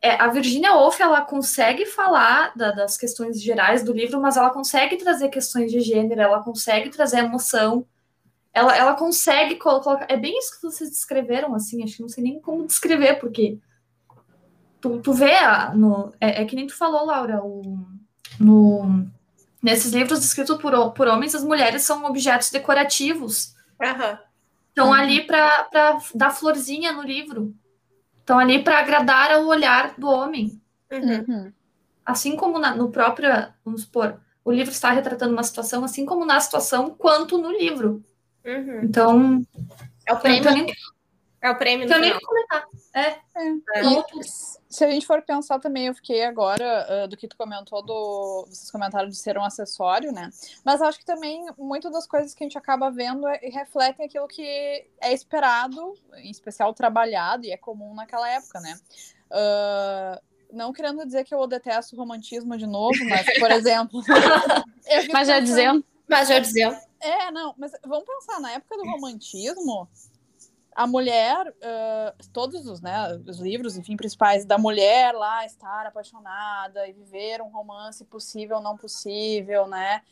É, 0.04 0.20
a 0.20 0.26
Virginia 0.26 0.74
Woolf, 0.74 1.00
ela 1.00 1.20
consegue 1.20 1.86
falar 1.86 2.52
da, 2.56 2.72
das 2.72 2.96
questões 2.96 3.40
gerais 3.40 3.84
do 3.84 3.92
livro, 3.92 4.20
mas 4.20 4.36
ela 4.36 4.50
consegue 4.50 4.96
trazer 4.96 5.28
questões 5.28 5.70
de 5.70 5.80
gênero, 5.80 6.20
ela 6.20 6.42
consegue 6.42 6.90
trazer 6.90 7.18
emoção, 7.18 7.86
ela, 8.52 8.76
ela 8.76 8.94
consegue 8.94 9.54
colocar... 9.56 10.04
É 10.08 10.16
bem 10.16 10.36
isso 10.38 10.56
que 10.56 10.62
vocês 10.62 10.90
descreveram, 10.90 11.54
assim, 11.54 11.84
acho 11.84 11.96
que 11.96 12.02
não 12.02 12.08
sei 12.08 12.24
nem 12.24 12.40
como 12.40 12.66
descrever, 12.66 13.20
porque 13.20 13.58
tu, 14.80 14.98
tu 14.98 15.12
vê, 15.12 15.36
a, 15.36 15.72
no, 15.72 16.12
é, 16.20 16.42
é 16.42 16.44
que 16.44 16.56
nem 16.56 16.66
tu 16.66 16.76
falou, 16.76 17.06
Laura, 17.06 17.40
o, 17.40 17.86
no, 18.40 19.06
nesses 19.62 19.92
livros 19.92 20.24
escritos 20.24 20.58
por, 20.58 20.92
por 20.94 21.06
homens, 21.06 21.34
as 21.36 21.44
mulheres 21.44 21.82
são 21.82 22.04
objetos 22.04 22.50
decorativos, 22.50 23.54
Uhum. 23.82 24.18
Estão 24.68 24.86
Uhum. 24.86 24.92
ali 24.94 25.26
para 25.26 25.98
dar 26.14 26.30
florzinha 26.30 26.92
no 26.92 27.02
livro. 27.02 27.54
Estão 28.22 28.38
ali 28.38 28.62
para 28.62 28.78
agradar 28.78 29.32
ao 29.32 29.46
olhar 29.46 29.94
do 29.98 30.08
homem. 30.08 30.60
Uhum. 30.90 31.24
Uhum. 31.28 31.52
Assim 32.06 32.36
como 32.36 32.56
na, 32.58 32.74
no 32.74 32.88
próprio, 32.88 33.28
vamos 33.64 33.82
supor, 33.82 34.16
o 34.44 34.52
livro 34.52 34.72
está 34.72 34.90
retratando 34.92 35.32
uma 35.32 35.42
situação, 35.42 35.82
assim 35.82 36.06
como 36.06 36.24
na 36.24 36.38
situação, 36.38 36.90
quanto 36.90 37.36
no 37.36 37.50
livro. 37.50 38.02
Uhum. 38.44 38.80
Então, 38.84 39.46
É 40.06 40.12
o 40.12 40.14
eu 40.14 40.14
não 40.14 40.20
prêmio, 40.20 40.52
nem, 40.52 40.74
é 41.40 41.50
o 41.50 41.56
prêmio 41.56 41.88
tenho 41.88 42.00
nem 42.00 42.20
comentar. 42.20 42.64
É, 42.94 43.06
É. 43.34 43.82
tudo. 43.82 44.20
Se 44.72 44.84
a 44.84 44.90
gente 44.90 45.06
for 45.06 45.20
pensar 45.22 45.58
também, 45.58 45.86
eu 45.86 45.94
fiquei 45.94 46.24
agora 46.24 46.86
ah, 47.04 47.06
do 47.06 47.16
que 47.16 47.28
tu 47.28 47.36
comentou 47.36 47.82
do. 47.84 48.46
Vocês 48.48 48.70
comentaram 48.70 49.08
de 49.08 49.16
ser 49.16 49.36
um 49.36 49.44
acessório, 49.44 50.10
né? 50.12 50.30
Mas 50.64 50.80
acho 50.80 50.98
que 50.98 51.04
também 51.04 51.44
muito 51.58 51.90
das 51.90 52.06
coisas 52.06 52.32
que 52.34 52.42
a 52.42 52.46
gente 52.46 52.56
acaba 52.56 52.90
vendo 52.90 53.28
é- 53.28 53.38
refletem 53.52 54.06
aquilo 54.06 54.26
que 54.26 54.42
é 55.00 55.12
esperado, 55.12 55.94
em 56.16 56.30
especial 56.30 56.72
trabalhado, 56.72 57.44
e 57.44 57.50
é 57.52 57.56
comum 57.56 57.94
naquela 57.94 58.28
época, 58.30 58.60
né? 58.60 58.74
Ah, 59.30 60.20
não 60.52 60.72
querendo 60.72 61.04
dizer 61.04 61.24
que 61.24 61.34
eu 61.34 61.46
detesto 61.46 61.94
o 61.94 61.98
romantismo 61.98 62.56
de 62.56 62.66
novo, 62.66 62.96
mas, 63.08 63.26
por 63.38 63.50
exemplo. 63.52 64.02
Mas 65.12 65.28
já 65.28 65.34
pensando- 65.38 65.44
dizendo, 65.44 65.84
Mas 66.08 66.28
já 66.28 66.38
dizendo. 66.38 66.76
é, 67.00 67.30
não, 67.30 67.54
mas 67.58 67.72
vamos 67.86 68.04
pensar, 68.06 68.40
na 68.40 68.52
época 68.52 68.76
do 68.76 68.84
romantismo, 68.90 69.88
a 70.74 70.86
mulher, 70.86 71.54
ah, 71.62 72.14
todos 72.32 72.66
os, 72.66 72.80
né, 72.80 73.16
os 73.26 73.38
livros, 73.38 73.76
enfim, 73.76 73.96
principais, 73.96 74.44
da 74.44 74.58
mulher 74.58 75.12
lá 75.14 75.44
estar 75.44 75.86
apaixonada 75.86 76.86
e 76.88 76.92
viver 76.92 77.40
um 77.42 77.48
romance 77.48 78.04
possível 78.04 78.56
ou 78.56 78.62
não 78.62 78.76
possível, 78.76 79.66
né? 79.66 80.02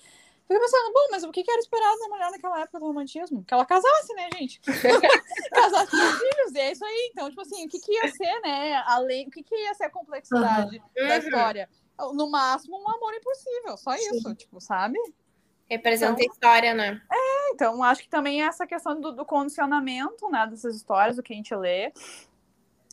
Fico 0.46 0.60
pensando, 0.60 0.92
bom, 0.92 1.06
mas 1.12 1.22
o 1.22 1.30
que 1.30 1.44
era 1.48 1.60
esperado 1.60 1.98
da 2.00 2.08
mulher 2.08 2.30
naquela 2.32 2.60
época 2.60 2.80
do 2.80 2.86
romantismo? 2.86 3.44
Que 3.44 3.54
ela 3.54 3.64
casasse, 3.64 4.12
né, 4.14 4.28
gente? 4.36 4.60
casasse 5.52 5.90
com 5.92 6.18
filhos, 6.18 6.54
e 6.54 6.58
é 6.58 6.72
isso 6.72 6.84
aí. 6.84 7.10
Então, 7.12 7.28
tipo 7.28 7.40
assim, 7.40 7.66
o 7.66 7.68
que 7.68 7.78
que 7.78 7.92
ia 7.92 8.08
ser, 8.08 8.40
né? 8.40 8.82
Além, 8.86 9.28
o 9.28 9.30
que 9.30 9.44
que 9.44 9.54
ia 9.54 9.74
ser 9.74 9.84
a 9.84 9.90
complexidade 9.90 10.82
da 10.96 11.04
Uhum. 11.14 11.18
história? 11.18 11.68
No 12.14 12.28
máximo, 12.28 12.76
um 12.82 12.90
amor 12.90 13.14
impossível, 13.14 13.76
só 13.76 13.94
isso, 13.94 14.34
tipo, 14.34 14.60
sabe? 14.60 14.98
Representa 15.70 16.20
a 16.20 16.24
história, 16.24 16.74
né? 16.74 17.00
Então, 17.52 17.82
acho 17.82 18.02
que 18.02 18.08
também 18.08 18.42
essa 18.42 18.66
questão 18.66 19.00
do, 19.00 19.12
do 19.12 19.24
condicionamento, 19.24 20.28
né, 20.30 20.46
dessas 20.46 20.74
histórias, 20.74 21.16
do 21.16 21.22
que 21.22 21.32
a 21.32 21.36
gente 21.36 21.54
lê. 21.54 21.92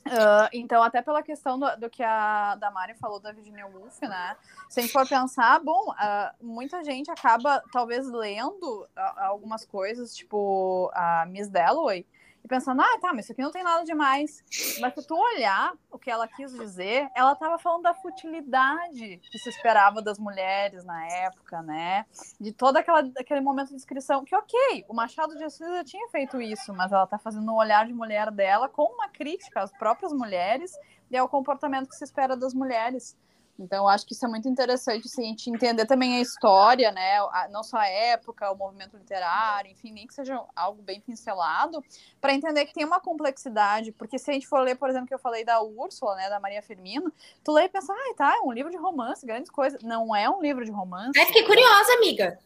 Ah, 0.09 0.49
então, 0.53 0.81
até 0.81 1.01
pela 1.01 1.21
questão 1.21 1.59
do, 1.59 1.75
do 1.77 1.89
que 1.89 2.03
a 2.03 2.55
Damari 2.55 2.93
falou 2.95 3.19
da 3.19 3.31
Virginia 3.31 3.67
Woolf, 3.67 4.01
né? 4.01 4.35
Se 4.69 4.79
a 4.79 4.83
gente 4.83 4.91
for 4.91 5.07
pensar, 5.07 5.59
bom, 5.59 5.93
ah, 5.97 6.33
muita 6.41 6.83
gente 6.83 7.11
acaba 7.11 7.61
talvez 7.71 8.07
lendo 8.07 8.87
ah, 8.95 9.27
algumas 9.27 9.65
coisas, 9.65 10.15
tipo 10.15 10.91
a 10.93 11.25
Miss 11.27 11.49
Dalloway, 11.49 12.05
e 12.43 12.47
pensando, 12.47 12.81
ah, 12.81 12.99
tá, 13.01 13.13
mas 13.13 13.25
isso 13.25 13.33
aqui 13.33 13.41
não 13.41 13.51
tem 13.51 13.63
nada 13.63 13.83
demais. 13.83 14.43
Mas 14.79 14.93
se 14.93 15.05
tu 15.05 15.15
olhar 15.15 15.73
o 15.91 15.97
que 15.97 16.09
ela 16.09 16.27
quis 16.27 16.53
dizer, 16.53 17.09
ela 17.15 17.33
estava 17.33 17.57
falando 17.57 17.83
da 17.83 17.93
futilidade 17.93 19.19
que 19.29 19.37
se 19.37 19.49
esperava 19.49 20.01
das 20.01 20.17
mulheres 20.17 20.85
na 20.85 21.05
época, 21.07 21.61
né? 21.61 22.05
De 22.39 22.51
todo 22.51 22.77
aquela, 22.77 22.99
aquele 23.17 23.41
momento 23.41 23.69
de 23.69 23.75
descrição, 23.75 24.23
que 24.23 24.35
ok, 24.35 24.85
o 24.87 24.93
Machado 24.93 25.35
de 25.35 25.43
Assis 25.43 25.67
já 25.67 25.83
tinha 25.83 26.07
feito 26.09 26.41
isso, 26.41 26.73
mas 26.73 26.91
ela 26.91 27.03
está 27.03 27.17
fazendo 27.17 27.51
um 27.51 27.55
olhar 27.55 27.85
de 27.85 27.93
mulher 27.93 28.31
dela 28.31 28.69
com 28.69 28.83
uma 28.83 29.09
crítica 29.09 29.61
às 29.61 29.71
próprias 29.71 30.13
mulheres 30.13 30.71
e 31.09 31.17
ao 31.17 31.27
comportamento 31.27 31.89
que 31.89 31.95
se 31.95 32.03
espera 32.03 32.35
das 32.35 32.53
mulheres. 32.53 33.17
Então, 33.59 33.85
eu 33.85 33.87
acho 33.87 34.05
que 34.05 34.13
isso 34.13 34.25
é 34.25 34.29
muito 34.29 34.47
interessante 34.47 35.07
assim, 35.07 35.23
a 35.23 35.27
gente 35.27 35.49
entender 35.49 35.85
também 35.85 36.17
a 36.17 36.21
história, 36.21 36.91
né? 36.91 37.17
Não 37.49 37.63
só 37.63 37.77
a 37.77 37.87
época, 37.87 38.51
o 38.51 38.55
movimento 38.55 38.95
literário, 38.95 39.71
enfim, 39.71 39.91
nem 39.91 40.05
que 40.05 40.13
seja 40.13 40.39
algo 40.55 40.81
bem 40.81 41.01
pincelado, 41.01 41.83
para 42.21 42.33
entender 42.33 42.65
que 42.65 42.73
tem 42.73 42.85
uma 42.85 42.99
complexidade. 42.99 43.91
Porque 43.91 44.19
se 44.19 44.29
a 44.29 44.33
gente 44.33 44.47
for 44.47 44.61
ler, 44.61 44.75
por 44.75 44.89
exemplo, 44.89 45.07
que 45.07 45.13
eu 45.13 45.19
falei 45.19 45.43
da 45.43 45.61
Úrsula, 45.61 46.15
né, 46.15 46.29
da 46.29 46.39
Maria 46.39 46.61
Firmino, 46.61 47.11
tu 47.43 47.51
lê 47.51 47.63
e 47.63 47.69
pensa, 47.69 47.93
ah, 47.93 48.13
tá, 48.15 48.35
é 48.35 48.41
um 48.41 48.51
livro 48.51 48.69
de 48.71 48.77
romance, 48.77 49.25
grandes 49.25 49.49
coisas. 49.49 49.81
Não 49.81 50.15
é 50.15 50.29
um 50.29 50.41
livro 50.41 50.63
de 50.63 50.71
romance. 50.71 51.19
É, 51.19 51.25
fiquei 51.25 51.43
curiosa, 51.43 51.93
amiga. 51.93 52.39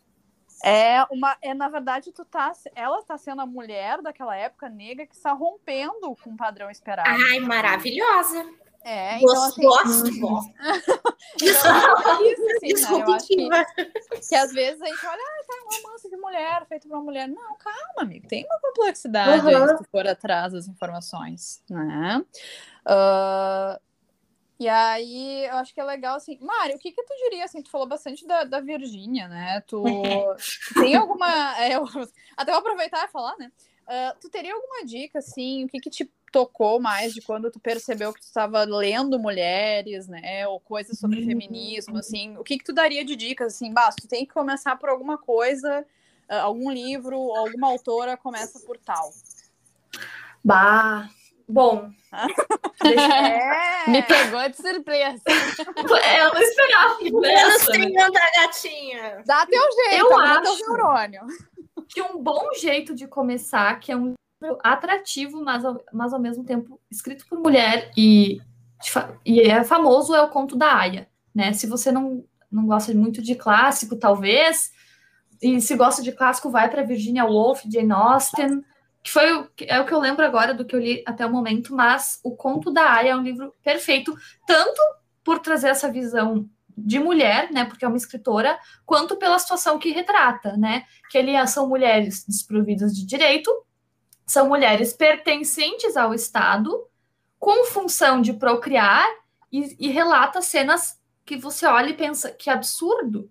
É 0.64 1.04
uma, 1.10 1.36
é 1.42 1.56
na 1.56 1.68
verdade 1.70 2.12
tu 2.12 2.24
tá, 2.24 2.52
ela 2.76 3.00
está 3.00 3.18
sendo 3.18 3.42
a 3.42 3.48
mulher 3.48 4.00
daquela 4.02 4.36
época 4.36 4.70
negra 4.70 5.08
que 5.08 5.16
está 5.16 5.34
rompendo 5.34 6.16
com 6.24 6.32
o 6.32 6.38
padrão 6.38 6.70
esperado. 6.70 7.10
Ai, 7.10 7.40
maravilhosa. 7.40 8.48
É, 8.84 9.18
então 9.18 9.44
assim. 9.44 9.62
Gosto, 9.62 10.12
gosto. 10.20 10.54
então, 11.42 12.26
isso, 12.26 12.46
assim, 12.56 12.90
né? 12.90 13.04
Eu 13.04 13.14
acho 13.14 13.28
que, 13.28 13.50
que 14.30 14.36
às 14.36 14.52
vezes 14.52 14.82
a 14.82 14.86
gente 14.86 15.06
olha, 15.06 15.22
ah, 15.22 15.44
tá 15.48 15.54
um 15.54 15.84
romance 15.84 16.10
de 16.10 16.18
mulher, 16.18 16.66
feito 16.68 16.88
por 16.88 16.96
uma 16.96 17.04
mulher. 17.04 17.28
Não, 17.28 17.56
calma, 17.58 18.02
amigo, 18.02 18.28
tem 18.28 18.46
uma 18.46 18.60
complexidade 18.60 19.46
uhum. 19.46 19.64
aí, 19.64 19.78
se 19.78 19.84
for 19.92 20.08
atrás 20.08 20.54
das 20.54 20.68
informações, 20.68 21.64
né? 21.70 22.24
Uh, 22.86 23.80
e 24.60 24.70
aí, 24.70 25.46
eu 25.46 25.56
acho 25.56 25.74
que 25.74 25.82
é 25.82 25.84
legal, 25.84 26.18
assim, 26.18 26.38
Mário, 26.40 26.76
o 26.76 26.80
que 26.80 26.92
que 26.92 27.04
tu 27.04 27.14
diria, 27.24 27.46
assim, 27.46 27.64
tu 27.64 27.72
falou 27.72 27.88
bastante 27.88 28.28
da, 28.28 28.44
da 28.44 28.60
Virgínia, 28.60 29.28
né? 29.28 29.60
Tu 29.62 29.84
tem 30.80 30.96
alguma... 30.96 31.60
É, 31.60 31.76
eu, 31.76 31.84
até 32.38 32.52
vou 32.52 32.60
aproveitar 32.60 33.08
e 33.08 33.12
falar, 33.12 33.36
né? 33.38 33.52
Uh, 33.88 34.20
tu 34.22 34.30
teria 34.30 34.54
alguma 34.54 34.86
dica, 34.86 35.18
assim, 35.18 35.66
o 35.66 35.68
que 35.68 35.80
que 35.80 35.90
te 35.90 36.12
tocou 36.32 36.80
mais 36.80 37.14
de 37.14 37.22
quando 37.22 37.52
tu 37.52 37.60
percebeu 37.60 38.14
que 38.14 38.22
tu 38.22 38.26
estava 38.26 38.64
lendo 38.64 39.20
mulheres, 39.20 40.08
né, 40.08 40.48
ou 40.48 40.60
coisas 40.60 40.98
sobre 40.98 41.20
uhum. 41.20 41.28
feminismo, 41.28 41.98
assim, 41.98 42.38
o 42.38 42.44
que 42.44 42.58
que 42.58 42.64
tu 42.64 42.74
daria 42.74 43.04
de 43.04 43.16
dicas, 43.16 43.56
assim, 43.56 43.72
basta, 43.74 44.02
tu 44.02 44.08
tem 44.08 44.26
que 44.26 44.34
começar 44.34 44.78
por 44.78 44.90
alguma 44.90 45.18
coisa, 45.18 45.86
uh, 46.30 46.36
algum 46.36 46.72
livro, 46.72 47.16
alguma 47.36 47.68
autora 47.68 48.16
começa 48.16 48.60
por 48.62 48.78
tal. 48.78 49.12
Bah, 50.44 51.10
bom. 51.48 51.92
é. 52.86 53.90
Me 53.90 54.02
pegou 54.02 54.50
de 54.50 54.58
surpresa. 54.58 55.22
É, 55.28 56.22
eu 56.22 56.34
não 56.34 56.42
esperava. 56.42 56.98
Menos 57.02 57.66
tem 57.68 57.94
da 57.94 58.10
gatinha. 58.10 59.24
Dá 59.26 59.46
teu 59.46 59.62
jeito, 59.62 60.06
eu 60.06 60.20
acho 60.20 60.58
teu 60.58 60.68
neurônio. 60.68 61.22
que 61.90 62.02
um 62.02 62.18
bom 62.18 62.54
jeito 62.56 62.96
de 62.96 63.08
começar, 63.08 63.80
que 63.80 63.92
é 63.92 63.96
um 63.96 64.14
atrativo, 64.64 65.44
mas 65.44 65.64
ao, 65.64 65.82
mas 65.94 66.14
ao 66.14 66.20
mesmo 66.20 66.44
tempo 66.44 66.80
escrito 66.90 67.26
por 67.28 67.40
mulher 67.40 67.92
e, 67.98 68.42
e 69.26 69.42
é 69.42 69.64
famoso, 69.64 70.16
é 70.16 70.22
o 70.22 70.30
conto 70.30 70.56
da 70.56 70.74
Aya. 70.74 71.08
Né? 71.34 71.54
Se 71.54 71.68
você 71.68 71.92
não, 71.92 72.24
não 72.52 72.66
gosta 72.66 72.94
muito 72.94 73.22
de 73.22 73.36
clássico, 73.36 73.96
talvez, 73.96 74.72
e 75.42 75.60
se 75.62 75.76
gosta 75.76 76.02
de 76.02 76.12
clássico, 76.12 76.50
vai 76.50 76.70
para 76.70 76.84
Virginia 76.84 77.26
Woolf, 77.26 77.64
Jane 77.72 77.92
Austen, 77.92 78.64
que 79.04 79.12
foi 79.12 79.34
o, 79.34 79.50
é 79.62 79.80
o 79.80 79.86
que 79.86 79.94
eu 79.94 80.00
lembro 80.00 80.26
agora 80.26 80.54
do 80.54 80.66
que 80.66 80.76
eu 80.76 80.80
li 80.80 81.04
até 81.06 81.26
o 81.26 81.32
momento, 81.32 81.76
mas 81.76 82.20
o 82.24 82.36
conto 82.36 82.72
da 82.72 82.94
Aya 82.94 83.12
é 83.12 83.16
um 83.16 83.24
livro 83.24 83.54
perfeito, 83.64 84.16
tanto 84.46 84.80
por 85.24 85.40
trazer 85.40 85.70
essa 85.70 85.92
visão 85.92 86.48
de 86.78 87.00
mulher, 87.00 87.52
né, 87.52 87.66
porque 87.66 87.86
é 87.86 87.88
uma 87.88 87.98
escritora, 87.98 88.58
quanto 88.86 89.18
pela 89.18 89.38
situação 89.40 89.78
que 89.78 89.92
retrata, 89.92 90.56
né, 90.58 90.84
que 91.10 91.18
ali 91.18 91.36
são 91.48 91.68
mulheres 91.68 92.26
desprovidas 92.28 92.96
de 92.96 93.06
direito, 93.06 93.52
são 94.26 94.48
mulheres 94.48 94.94
pertencentes 94.94 95.98
ao 95.98 96.14
Estado, 96.14 96.88
com 97.40 97.66
função 97.66 98.22
de 98.22 98.34
procriar, 98.34 99.06
e, 99.52 99.76
e 99.80 99.90
relata 99.90 100.42
cenas 100.42 101.00
que 101.26 101.36
você 101.36 101.66
olha 101.66 101.90
e 101.90 101.98
pensa 101.98 102.32
que 102.32 102.50
absurdo, 102.50 103.30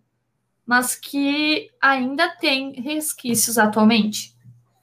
mas 0.67 0.95
que 0.95 1.71
ainda 1.81 2.29
tem 2.37 2.73
resquícios 2.73 3.59
atualmente. 3.59 4.37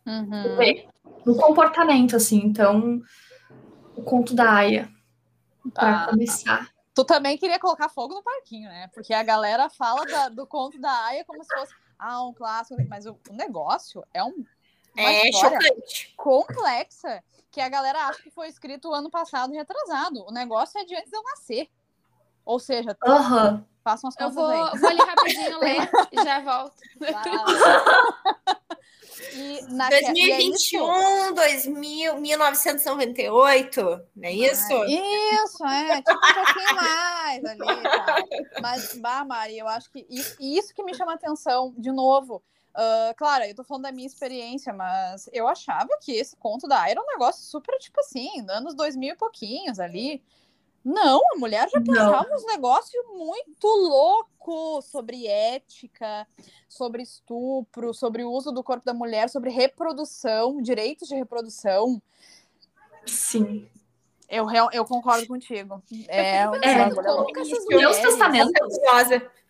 Uhum. 0.05 0.87
No 1.25 1.35
comportamento, 1.35 2.15
assim. 2.15 2.37
Então, 2.37 3.01
o 3.95 4.01
conto 4.01 4.33
da 4.33 4.51
Aya, 4.51 4.89
para 5.73 6.03
ah. 6.03 6.07
começar. 6.07 6.69
Tu 6.93 7.05
também 7.05 7.37
queria 7.37 7.59
colocar 7.59 7.89
fogo 7.89 8.13
no 8.13 8.23
parquinho, 8.23 8.69
né? 8.69 8.89
Porque 8.93 9.13
a 9.13 9.23
galera 9.23 9.69
fala 9.69 10.05
da, 10.05 10.29
do 10.29 10.47
conto 10.47 10.79
da 10.79 10.91
Aya 11.05 11.23
como 11.25 11.43
se 11.43 11.53
fosse 11.53 11.73
ah, 11.99 12.23
um 12.25 12.33
clássico, 12.33 12.81
mas 12.89 13.05
o, 13.05 13.17
o 13.29 13.33
negócio 13.33 14.03
é 14.13 14.23
um 14.23 14.43
é 14.97 15.31
chocante. 15.31 16.13
complexa 16.15 17.23
que 17.51 17.61
a 17.61 17.69
galera 17.69 18.07
acha 18.07 18.21
que 18.21 18.29
foi 18.29 18.47
escrito 18.47 18.93
ano 18.93 19.09
passado 19.09 19.53
retrasado. 19.53 20.25
O 20.27 20.31
negócio 20.31 20.79
é 20.79 20.85
de 20.85 20.95
antes 20.95 21.09
de 21.09 21.17
eu 21.17 21.23
nascer. 21.23 21.69
Ou 22.45 22.59
seja, 22.59 22.95
uhum. 23.05 23.63
façam 23.83 24.07
as 24.07 24.15
coisas 24.15 24.35
eu 24.37 24.41
vou, 24.41 24.51
aí. 24.51 24.79
vou 24.79 24.89
ali 24.89 24.99
rapidinho 24.99 25.59
ler 25.59 25.89
e 26.11 26.23
já 26.23 26.39
volto. 26.41 26.75
E 29.33 29.61
na 29.73 29.89
2021, 29.89 31.33
2000, 31.33 32.19
1998, 32.19 33.81
não 34.15 34.29
é 34.29 34.31
isso? 34.31 34.73
Ah, 34.73 34.85
isso, 34.87 35.65
é, 35.65 36.01
tipo 36.01 36.11
um 36.11 36.33
pouquinho 36.33 36.75
mais 36.75 37.45
ali. 37.45 37.83
Tá? 37.83 38.23
Mas, 38.61 38.93
bah, 38.95 39.25
Mari, 39.25 39.57
eu 39.57 39.67
acho 39.67 39.91
que 39.91 40.05
isso, 40.09 40.35
isso 40.39 40.73
que 40.73 40.83
me 40.83 40.93
chama 40.93 41.13
atenção, 41.13 41.73
de 41.77 41.91
novo, 41.91 42.43
Uh, 42.77 43.15
claro, 43.17 43.43
eu 43.43 43.55
tô 43.55 43.63
falando 43.63 43.83
da 43.83 43.91
minha 43.91 44.05
experiência, 44.05 44.71
mas 44.71 45.27
eu 45.33 45.47
achava 45.47 45.89
que 45.99 46.11
esse 46.11 46.35
conto 46.35 46.67
da 46.67 46.87
era 46.87 47.01
um 47.01 47.07
negócio 47.07 47.43
super, 47.43 47.75
tipo 47.79 47.99
assim, 47.99 48.45
anos 48.47 48.75
2000 48.75 49.13
e 49.13 49.17
pouquinhos 49.17 49.79
ali. 49.79 50.21
Não, 50.85 51.19
a 51.33 51.39
mulher 51.39 51.67
já 51.69 51.81
pensava 51.81 52.27
uns 52.33 52.45
negócios 52.45 53.03
muito 53.07 53.67
loucos 53.67 54.85
sobre 54.85 55.25
ética, 55.25 56.27
sobre 56.69 57.01
estupro, 57.01 57.95
sobre 57.95 58.23
o 58.23 58.31
uso 58.31 58.51
do 58.51 58.63
corpo 58.63 58.85
da 58.85 58.93
mulher, 58.93 59.27
sobre 59.27 59.49
reprodução, 59.49 60.61
direitos 60.61 61.07
de 61.07 61.15
reprodução. 61.15 61.99
Sim. 63.07 63.67
Eu, 64.29 64.47
eu 64.73 64.85
concordo 64.85 65.25
contigo. 65.27 65.81
É, 66.07 66.43
eu 66.43 66.51
fico 66.51 66.61
pensando 66.61 66.99
é, 66.99 67.03
como 67.03 67.33
que 67.33 67.39
essas 67.39 67.65
mulheres... 67.65 67.97
testamentos. 67.97 68.77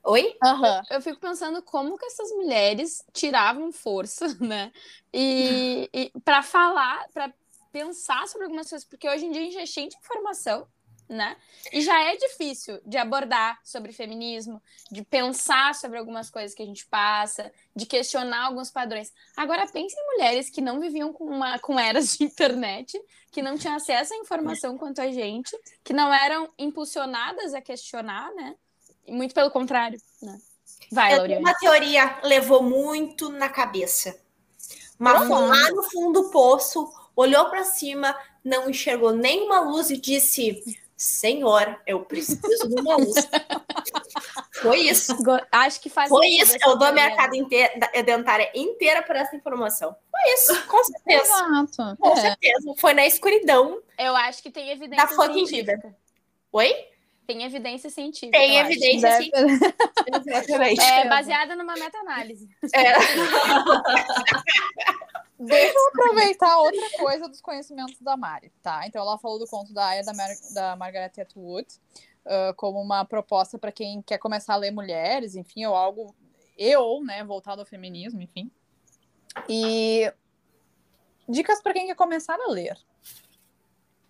Oi? 0.03 0.37
Uhum. 0.41 0.81
Eu 0.89 1.01
fico 1.01 1.19
pensando 1.19 1.61
como 1.61 1.97
que 1.97 2.05
essas 2.05 2.31
mulheres 2.31 3.03
tiravam 3.11 3.71
força, 3.73 4.27
né? 4.39 4.71
E, 5.13 5.89
e 5.93 6.11
para 6.23 6.41
falar, 6.41 7.07
para 7.13 7.33
pensar 7.73 8.27
sobre 8.27 8.45
algumas 8.45 8.69
coisas, 8.69 8.87
porque 8.87 9.09
hoje 9.09 9.25
em 9.25 9.31
dia 9.31 9.41
a 9.41 9.45
gente 9.45 9.57
é 9.57 9.65
cheio 9.65 9.89
de 9.89 9.97
informação, 9.97 10.65
né? 11.09 11.35
E 11.71 11.81
já 11.81 11.99
é 12.03 12.15
difícil 12.17 12.79
de 12.85 12.97
abordar 12.97 13.59
sobre 13.63 13.91
feminismo, 13.93 14.61
de 14.91 15.03
pensar 15.03 15.73
sobre 15.75 15.97
algumas 15.97 16.29
coisas 16.29 16.53
que 16.53 16.63
a 16.63 16.65
gente 16.65 16.85
passa, 16.87 17.51
de 17.75 17.85
questionar 17.85 18.45
alguns 18.45 18.69
padrões. 18.69 19.13
Agora 19.35 19.67
pense 19.67 19.95
em 19.97 20.05
mulheres 20.13 20.49
que 20.49 20.61
não 20.61 20.79
viviam 20.79 21.13
com, 21.13 21.25
uma, 21.25 21.59
com 21.59 21.79
eras 21.79 22.17
de 22.17 22.23
internet, 22.23 22.99
que 23.31 23.41
não 23.41 23.57
tinham 23.57 23.75
acesso 23.75 24.13
à 24.13 24.17
informação 24.17 24.77
quanto 24.77 25.01
a 25.01 25.11
gente, 25.11 25.57
que 25.83 25.93
não 25.93 26.13
eram 26.13 26.49
impulsionadas 26.57 27.53
a 27.53 27.61
questionar, 27.61 28.33
né? 28.33 28.55
Muito 29.07 29.33
pelo 29.33 29.51
contrário, 29.51 29.99
né? 30.21 30.37
Vai, 30.91 31.15
Lauriane. 31.15 31.41
Uma 31.41 31.53
teoria 31.53 32.19
levou 32.23 32.63
muito 32.63 33.29
na 33.29 33.49
cabeça. 33.49 34.19
Mas 34.97 35.29
lá 35.29 35.71
no 35.71 35.83
fundo 35.83 36.23
do 36.23 36.29
poço, 36.29 36.91
olhou 37.15 37.49
para 37.49 37.63
cima, 37.63 38.17
não 38.43 38.69
enxergou 38.69 39.13
nenhuma 39.13 39.59
luz 39.59 39.89
e 39.89 39.97
disse: 39.97 40.63
Senhor, 40.97 41.79
eu 41.85 42.03
preciso 42.03 42.67
de 42.67 42.81
uma 42.81 42.95
luz. 42.95 43.13
Foi 44.63 44.79
isso. 44.79 45.15
Acho 45.51 45.79
que 45.79 45.91
faz 45.91 46.09
Foi 46.09 46.25
isso. 46.25 46.57
Eu 46.65 46.75
dou 46.75 46.87
a 46.87 47.15
casa 47.15 47.37
inteira, 47.37 47.71
dentária 48.03 48.49
inteira 48.55 49.03
por 49.03 49.15
essa 49.15 49.35
informação. 49.35 49.95
Foi 50.09 50.33
isso, 50.33 50.67
com 50.67 50.83
certeza. 50.83 51.21
Exato. 51.21 51.97
Com 51.99 52.13
é. 52.13 52.21
certeza. 52.21 52.73
Foi 52.79 52.95
na 52.95 53.05
escuridão. 53.05 53.79
Eu 53.99 54.15
acho 54.15 54.41
que 54.41 54.49
tem 54.49 54.71
evidência 54.71 55.05
da 55.05 55.31
científica. 55.31 55.95
Oi? 56.51 56.73
Tem 57.27 57.43
evidência 57.43 57.91
científica. 57.91 58.35
Tem 58.35 58.57
evidência 58.57 59.17
científica. 59.17 59.77
É 60.81 61.07
baseada 61.07 61.55
numa 61.55 61.75
meta-análise. 61.75 62.49
É. 62.73 62.95
Deixa 65.39 65.77
eu 65.77 65.87
aproveitar 65.89 66.57
outra 66.59 66.89
coisa 66.97 67.27
dos 67.27 67.41
conhecimentos 67.41 67.99
da 68.01 68.17
Mari, 68.17 68.51
tá? 68.61 68.87
Então, 68.87 69.01
ela 69.01 69.17
falou 69.19 69.37
do 69.37 69.47
conto 69.47 69.73
da 69.73 69.85
Aya 69.87 70.03
da, 70.03 70.13
Mar 70.13 70.29
da 70.53 70.75
Margaret 70.75 71.11
Atwood 71.19 71.67
uh, 72.25 72.53
como 72.55 72.81
uma 72.81 73.05
proposta 73.05 73.57
para 73.59 73.71
quem 73.71 74.01
quer 74.01 74.17
começar 74.17 74.55
a 74.55 74.57
ler 74.57 74.71
mulheres, 74.71 75.35
enfim, 75.35 75.65
ou 75.65 75.75
algo, 75.75 76.15
eu, 76.57 77.03
né, 77.03 77.23
voltado 77.23 77.61
ao 77.61 77.67
feminismo, 77.67 78.21
enfim. 78.21 78.51
E 79.47 80.11
Dicas 81.29 81.61
para 81.61 81.73
quem 81.73 81.87
quer 81.87 81.95
começar 81.95 82.35
a 82.39 82.51
ler. 82.51 82.77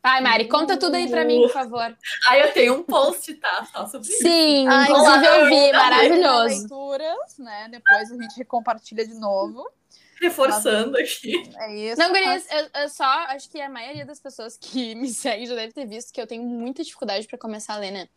Ai, 0.04 0.22
Mari, 0.22 0.48
conta 0.48 0.78
tudo 0.78 0.96
aí 0.96 1.10
pra 1.10 1.26
mim, 1.26 1.42
por 1.42 1.52
favor. 1.52 1.98
Aí 2.30 2.40
eu 2.40 2.54
tenho 2.54 2.76
um 2.76 2.84
post, 2.84 3.34
tá? 3.36 3.68
Só 3.72 3.88
sobre 3.88 4.08
isso. 4.08 4.22
Sim, 4.22 4.68
Ah, 4.70 4.84
inclusive 4.84 5.26
eu 5.26 5.46
vi, 5.48 5.72
maravilhoso. 5.74 6.62
Leituras, 6.62 7.38
né? 7.40 7.68
Depois 7.70 8.12
a 8.12 8.16
gente 8.16 8.46
compartilha 8.46 9.06
de 9.06 9.16
novo. 9.16 9.70
Reforçando 10.22 10.98
aqui. 10.98 11.34
É 11.60 11.76
isso. 11.76 12.00
Não, 12.00 12.10
Gurias, 12.10 12.46
eu, 12.52 12.82
eu 12.82 12.90
só 12.90 13.06
acho 13.06 13.50
que 13.50 13.60
a 13.60 13.70
maioria 13.70 14.06
das 14.06 14.20
pessoas 14.20 14.58
que 14.58 14.94
me 14.96 15.10
seguem 15.10 15.46
já 15.46 15.56
deve 15.56 15.74
ter 15.74 15.86
visto 15.86 16.12
que 16.14 16.22
eu 16.22 16.28
tenho 16.28 16.44
muita 16.44 16.84
dificuldade 16.84 17.28
pra 17.28 17.38
começar 17.38 17.76
a 17.76 17.78
ler, 17.78 17.92
né? 17.92 18.10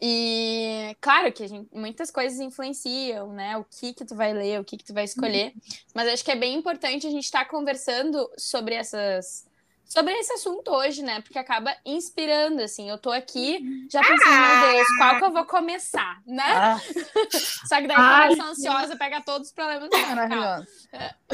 E 0.00 0.96
claro 1.00 1.32
que 1.32 1.42
a 1.42 1.48
gente, 1.48 1.68
muitas 1.74 2.10
coisas 2.10 2.38
influenciam, 2.38 3.32
né? 3.32 3.56
O 3.56 3.64
que 3.64 3.92
que 3.92 4.04
tu 4.04 4.14
vai 4.14 4.32
ler, 4.32 4.60
o 4.60 4.64
que 4.64 4.76
que 4.76 4.84
tu 4.84 4.94
vai 4.94 5.04
escolher. 5.04 5.52
Mas 5.92 6.08
acho 6.08 6.24
que 6.24 6.30
é 6.30 6.36
bem 6.36 6.54
importante 6.54 7.06
a 7.06 7.10
gente 7.10 7.24
estar 7.24 7.46
conversando 7.46 8.30
sobre 8.36 8.76
essas 8.76 9.44
sobre 9.88 10.12
esse 10.12 10.32
assunto 10.34 10.70
hoje, 10.70 11.02
né? 11.02 11.22
Porque 11.22 11.38
acaba 11.38 11.74
inspirando, 11.84 12.62
assim. 12.62 12.88
Eu 12.90 12.98
tô 12.98 13.10
aqui 13.10 13.88
já 13.90 14.00
pensando, 14.00 14.40
meu 14.40 14.72
Deus, 14.72 14.86
qual 14.98 15.18
que 15.18 15.24
eu 15.24 15.32
vou 15.32 15.44
começar, 15.46 16.22
né? 16.26 16.44
Ah, 16.44 16.78
Só 17.66 17.80
que 17.80 17.86
daí 17.86 17.96
Ai, 17.98 18.32
eu 18.32 18.36
começo 18.36 18.50
ansiosa, 18.50 18.96
pega 18.96 19.22
todos 19.22 19.48
os 19.48 19.54
problemas. 19.54 19.88
Maravilhoso. 19.90 20.66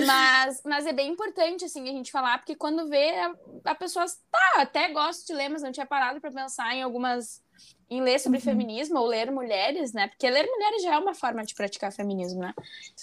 Mas, 0.07 0.63
mas 0.65 0.87
é 0.87 0.93
bem 0.93 1.11
importante, 1.11 1.65
assim, 1.65 1.89
a 1.89 1.93
gente 1.93 2.13
falar, 2.13 2.39
porque 2.39 2.55
quando 2.55 2.89
vê, 2.89 3.11
a, 3.19 3.35
a 3.65 3.75
pessoa, 3.75 4.07
tá, 4.31 4.63
até 4.63 4.89
gosto 4.91 5.27
de 5.27 5.35
ler, 5.35 5.49
mas 5.49 5.63
não 5.63 5.73
tinha 5.73 5.87
parado 5.87 6.21
para 6.21 6.31
pensar 6.31 6.75
em 6.75 6.83
algumas. 6.83 7.43
Em 7.89 8.03
ler 8.03 8.19
sobre 8.19 8.41
feminismo 8.41 8.99
ou 8.99 9.07
ler 9.07 9.31
mulheres, 9.31 9.93
né? 9.93 10.09
Porque 10.09 10.29
ler 10.29 10.47
mulheres 10.47 10.83
já 10.83 10.95
é 10.95 10.99
uma 10.99 11.15
forma 11.15 11.45
de 11.45 11.55
praticar 11.55 11.93
feminismo, 11.93 12.41
né? 12.41 12.55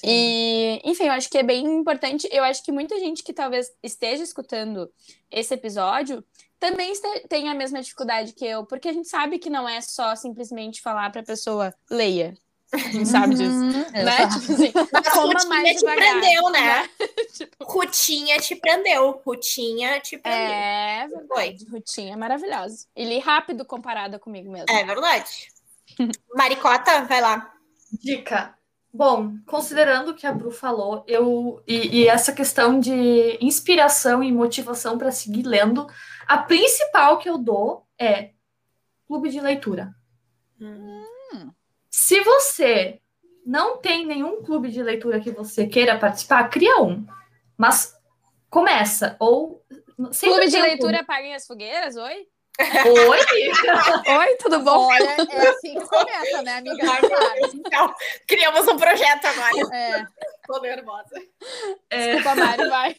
E, 0.03 0.81
enfim, 0.83 1.05
eu 1.05 1.11
acho 1.11 1.29
que 1.29 1.37
é 1.37 1.43
bem 1.43 1.65
importante. 1.65 2.27
Eu 2.31 2.43
acho 2.43 2.63
que 2.63 2.71
muita 2.71 2.99
gente 2.99 3.23
que 3.23 3.33
talvez 3.33 3.71
esteja 3.83 4.23
escutando 4.23 4.91
esse 5.29 5.53
episódio 5.53 6.23
também 6.59 6.93
tem 7.27 7.49
a 7.49 7.55
mesma 7.55 7.81
dificuldade 7.81 8.33
que 8.33 8.45
eu, 8.45 8.65
porque 8.65 8.89
a 8.89 8.93
gente 8.93 9.07
sabe 9.07 9.39
que 9.39 9.49
não 9.49 9.67
é 9.67 9.81
só 9.81 10.15
simplesmente 10.15 10.81
falar 10.81 11.11
pra 11.11 11.23
pessoa 11.23 11.73
leia. 11.89 12.35
A 12.73 12.77
gente 12.77 13.07
sabe 13.07 13.35
disso. 13.35 13.51
Uhum, 13.51 13.71
Né? 13.91 14.27
Tipo 14.29 14.53
assim, 14.53 14.71
Rutinha 14.71 15.49
mais 15.49 15.69
te 15.69 15.75
devagar. 15.79 15.95
prendeu, 16.19 16.49
né? 16.51 16.89
Tipo, 17.33 17.65
Rutinha 17.65 18.37
te 18.39 18.55
prendeu. 18.55 19.21
Rutinha 19.25 19.99
te 19.99 20.17
prendeu. 20.17 20.41
é 20.41 21.07
Foi. 21.09 21.17
verdade. 21.45 21.65
Rutinha 21.69 22.13
é 22.13 22.15
maravilhosa. 22.15 22.85
E 22.95 23.03
li 23.03 23.19
rápido 23.19 23.65
comparada 23.65 24.17
comigo 24.17 24.51
mesmo. 24.51 24.69
É 24.69 24.83
verdade. 24.83 25.49
Maricota, 26.33 27.03
vai 27.05 27.19
lá. 27.19 27.53
Dica. 27.91 28.55
Bom, 28.93 29.37
considerando 29.45 30.11
o 30.11 30.13
que 30.13 30.27
a 30.27 30.33
Bru 30.33 30.51
falou, 30.51 31.03
eu 31.07 31.63
e, 31.65 32.01
e 32.01 32.07
essa 32.07 32.33
questão 32.33 32.77
de 32.77 33.37
inspiração 33.39 34.21
e 34.21 34.31
motivação 34.33 34.97
para 34.97 35.11
seguir 35.13 35.43
lendo, 35.43 35.87
a 36.27 36.37
principal 36.37 37.17
que 37.17 37.29
eu 37.29 37.37
dou 37.37 37.85
é 37.97 38.31
clube 39.07 39.29
de 39.29 39.39
leitura. 39.39 39.93
Se 41.91 42.21
você 42.21 42.99
não 43.45 43.77
tem 43.77 44.05
nenhum 44.05 44.41
clube 44.41 44.69
de 44.71 44.81
leitura 44.81 45.19
que 45.19 45.29
você 45.31 45.67
queira 45.67 45.99
participar, 45.99 46.47
cria 46.49 46.81
um. 46.81 47.05
Mas 47.57 47.93
começa 48.49 49.15
ou 49.19 49.61
Clube 49.95 50.45
de 50.45 50.51
tem 50.51 50.61
um 50.61 50.65
leitura 50.65 51.01
apaguem 51.01 51.35
as 51.35 51.45
fogueiras, 51.45 51.95
oi? 51.95 52.27
Oi. 52.59 53.19
Oi, 54.17 54.35
tudo 54.37 54.59
bom? 54.59 54.87
Olha, 54.87 55.15
é 55.29 55.47
assim 55.47 55.73
que 55.79 55.87
começa, 55.87 56.41
né, 56.41 56.57
amiga? 56.57 56.85
Então, 57.53 57.93
criamos 58.27 58.67
um 58.67 58.77
projeto 58.77 59.25
agora. 59.25 59.75
É. 59.75 60.05
Tô 60.45 60.59
nervosa. 60.59 61.09
É, 61.89 62.15
Desculpa, 62.15 62.35
Mari, 62.35 62.69
vai. 62.69 62.95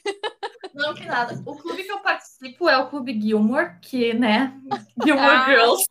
Não, 0.75 0.95
que 0.95 1.05
nada. 1.05 1.41
O 1.45 1.57
clube 1.57 1.85
que 1.85 1.93
eu 1.93 1.99
participo 2.01 2.69
é 2.69 2.79
o 2.79 2.89
Clube 2.89 3.21
Gilmore, 3.21 3.79
que, 3.81 4.15
né? 4.15 4.53
Gilmore 5.05 5.37
Ah. 5.37 5.47
Girls. 5.47 5.85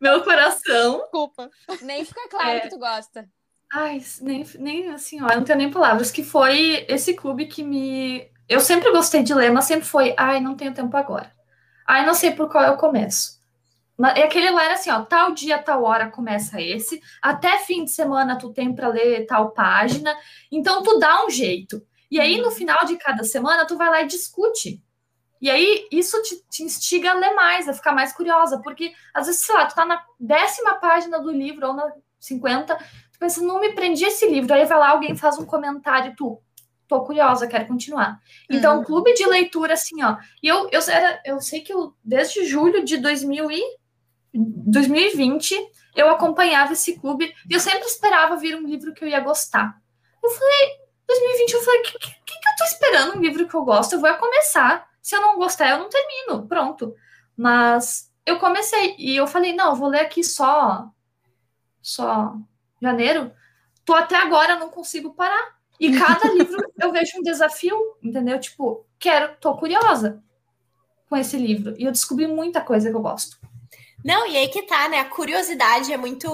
Meu 0.00 0.22
coração. 0.22 0.98
Desculpa. 1.00 1.50
Nem 1.82 2.04
fica 2.04 2.28
claro 2.28 2.48
É. 2.50 2.60
que 2.60 2.68
tu 2.70 2.78
gosta. 2.78 3.28
Ai, 3.72 4.02
nem, 4.20 4.44
nem 4.58 4.88
assim, 4.90 5.22
ó, 5.22 5.28
eu 5.28 5.36
não 5.36 5.44
tenho 5.44 5.58
nem 5.58 5.70
palavras. 5.70 6.10
Que 6.10 6.22
foi 6.22 6.84
esse 6.88 7.14
clube 7.14 7.46
que 7.46 7.62
me. 7.62 8.30
Eu 8.48 8.60
sempre 8.60 8.90
gostei 8.92 9.22
de 9.22 9.32
ler, 9.32 9.50
mas 9.50 9.64
sempre 9.64 9.86
foi. 9.86 10.14
Ai, 10.18 10.40
não 10.40 10.56
tenho 10.56 10.74
tempo 10.74 10.94
agora. 10.96 11.32
Ai, 11.86 12.04
não 12.04 12.14
sei 12.14 12.32
por 12.32 12.50
qual 12.50 12.64
eu 12.64 12.76
começo. 12.76 13.40
Mas 13.96 14.16
é 14.16 14.24
aquele 14.24 14.50
lá 14.50 14.64
era 14.64 14.74
assim, 14.74 14.90
ó, 14.90 15.02
tal 15.02 15.32
dia, 15.32 15.58
tal 15.62 15.84
hora 15.84 16.10
começa 16.10 16.60
esse, 16.60 17.00
até 17.20 17.58
fim 17.58 17.84
de 17.84 17.90
semana 17.90 18.38
tu 18.38 18.52
tem 18.52 18.74
para 18.74 18.88
ler 18.88 19.26
tal 19.26 19.50
página, 19.52 20.16
então 20.50 20.82
tu 20.82 20.98
dá 20.98 21.24
um 21.24 21.30
jeito. 21.30 21.80
E 22.10 22.18
aí 22.18 22.40
no 22.40 22.50
final 22.50 22.84
de 22.84 22.96
cada 22.96 23.22
semana 23.22 23.66
tu 23.66 23.76
vai 23.76 23.88
lá 23.90 24.02
e 24.02 24.06
discute. 24.06 24.82
E 25.42 25.50
aí 25.50 25.88
isso 25.90 26.22
te, 26.22 26.40
te 26.48 26.62
instiga 26.62 27.10
a 27.10 27.14
ler 27.14 27.34
mais, 27.34 27.68
a 27.68 27.74
ficar 27.74 27.92
mais 27.92 28.12
curiosa, 28.12 28.60
porque 28.62 28.92
às 29.12 29.26
vezes, 29.26 29.42
sei 29.42 29.54
lá, 29.54 29.66
tu 29.66 29.74
tá 29.74 29.84
na 29.84 30.00
décima 30.18 30.76
página 30.76 31.18
do 31.20 31.32
livro 31.32 31.66
ou 31.66 31.74
na 31.74 31.92
50, 32.20 32.76
tu 32.76 33.18
pensa, 33.18 33.42
não 33.42 33.60
me 33.60 33.72
prendi 33.74 34.04
esse 34.04 34.24
livro, 34.28 34.54
aí 34.54 34.64
vai 34.64 34.78
lá, 34.78 34.90
alguém 34.90 35.16
faz 35.16 35.36
um 35.38 35.44
comentário 35.44 36.14
tu, 36.16 36.40
tô 36.86 37.02
curiosa, 37.02 37.48
quero 37.48 37.66
continuar. 37.66 38.20
Então, 38.48 38.78
Uhum. 38.78 38.84
clube 38.84 39.12
de 39.14 39.26
leitura, 39.26 39.74
assim, 39.74 40.02
ó. 40.04 40.16
E 40.40 40.46
eu, 40.46 40.68
eu, 40.70 40.80
era, 40.88 41.20
eu 41.26 41.40
sei 41.40 41.60
que 41.60 41.72
eu, 41.72 41.92
desde 42.04 42.46
julho 42.46 42.84
de 42.84 42.98
2000 42.98 43.50
e 43.50 43.62
2020, 44.32 45.54
eu 45.96 46.08
acompanhava 46.08 46.72
esse 46.72 46.98
clube 46.98 47.34
e 47.50 47.52
eu 47.54 47.60
sempre 47.60 47.86
esperava 47.86 48.36
vir 48.36 48.54
um 48.56 48.66
livro 48.66 48.94
que 48.94 49.04
eu 49.04 49.08
ia 49.08 49.20
gostar. 49.20 49.76
Eu 50.22 50.30
falei, 50.30 50.68
2020, 51.06 51.52
eu 51.52 51.62
falei, 51.62 51.80
o 51.80 51.82
que, 51.82 51.98
que, 51.98 51.98
que 51.98 52.08
eu 52.48 52.56
tô 52.58 52.64
esperando 52.64 53.16
um 53.16 53.20
livro 53.20 53.48
que 53.48 53.54
eu 53.54 53.64
gosto? 53.64 53.94
Eu 53.94 54.00
vou 54.00 54.14
começar. 54.14 54.86
Se 55.02 55.16
eu 55.16 55.20
não 55.20 55.36
gostar, 55.36 55.68
eu 55.70 55.78
não 55.78 55.88
termino. 55.88 56.46
Pronto. 56.46 56.94
Mas 57.36 58.10
eu 58.24 58.38
comecei 58.38 58.94
e 58.98 59.16
eu 59.16 59.26
falei, 59.26 59.52
não, 59.52 59.70
eu 59.70 59.76
vou 59.76 59.88
ler 59.88 60.00
aqui 60.00 60.22
só 60.22 60.90
só 61.82 62.34
janeiro. 62.80 63.32
Tô 63.84 63.94
até 63.94 64.16
agora, 64.16 64.56
não 64.56 64.70
consigo 64.70 65.12
parar. 65.12 65.56
E 65.80 65.98
cada 65.98 66.30
livro 66.32 66.56
eu 66.80 66.92
vejo 66.92 67.18
um 67.18 67.22
desafio, 67.22 67.76
entendeu? 68.02 68.38
Tipo, 68.38 68.86
quero, 68.98 69.36
tô 69.40 69.56
curiosa 69.56 70.22
com 71.08 71.16
esse 71.16 71.36
livro. 71.36 71.74
E 71.76 71.84
eu 71.84 71.92
descobri 71.92 72.26
muita 72.26 72.60
coisa 72.60 72.88
que 72.88 72.96
eu 72.96 73.02
gosto. 73.02 73.38
Não, 74.04 74.26
e 74.26 74.36
aí 74.36 74.48
que 74.48 74.62
tá, 74.62 74.88
né? 74.88 74.98
A 74.98 75.04
curiosidade 75.04 75.92
é 75.92 75.96
muito 75.96 76.28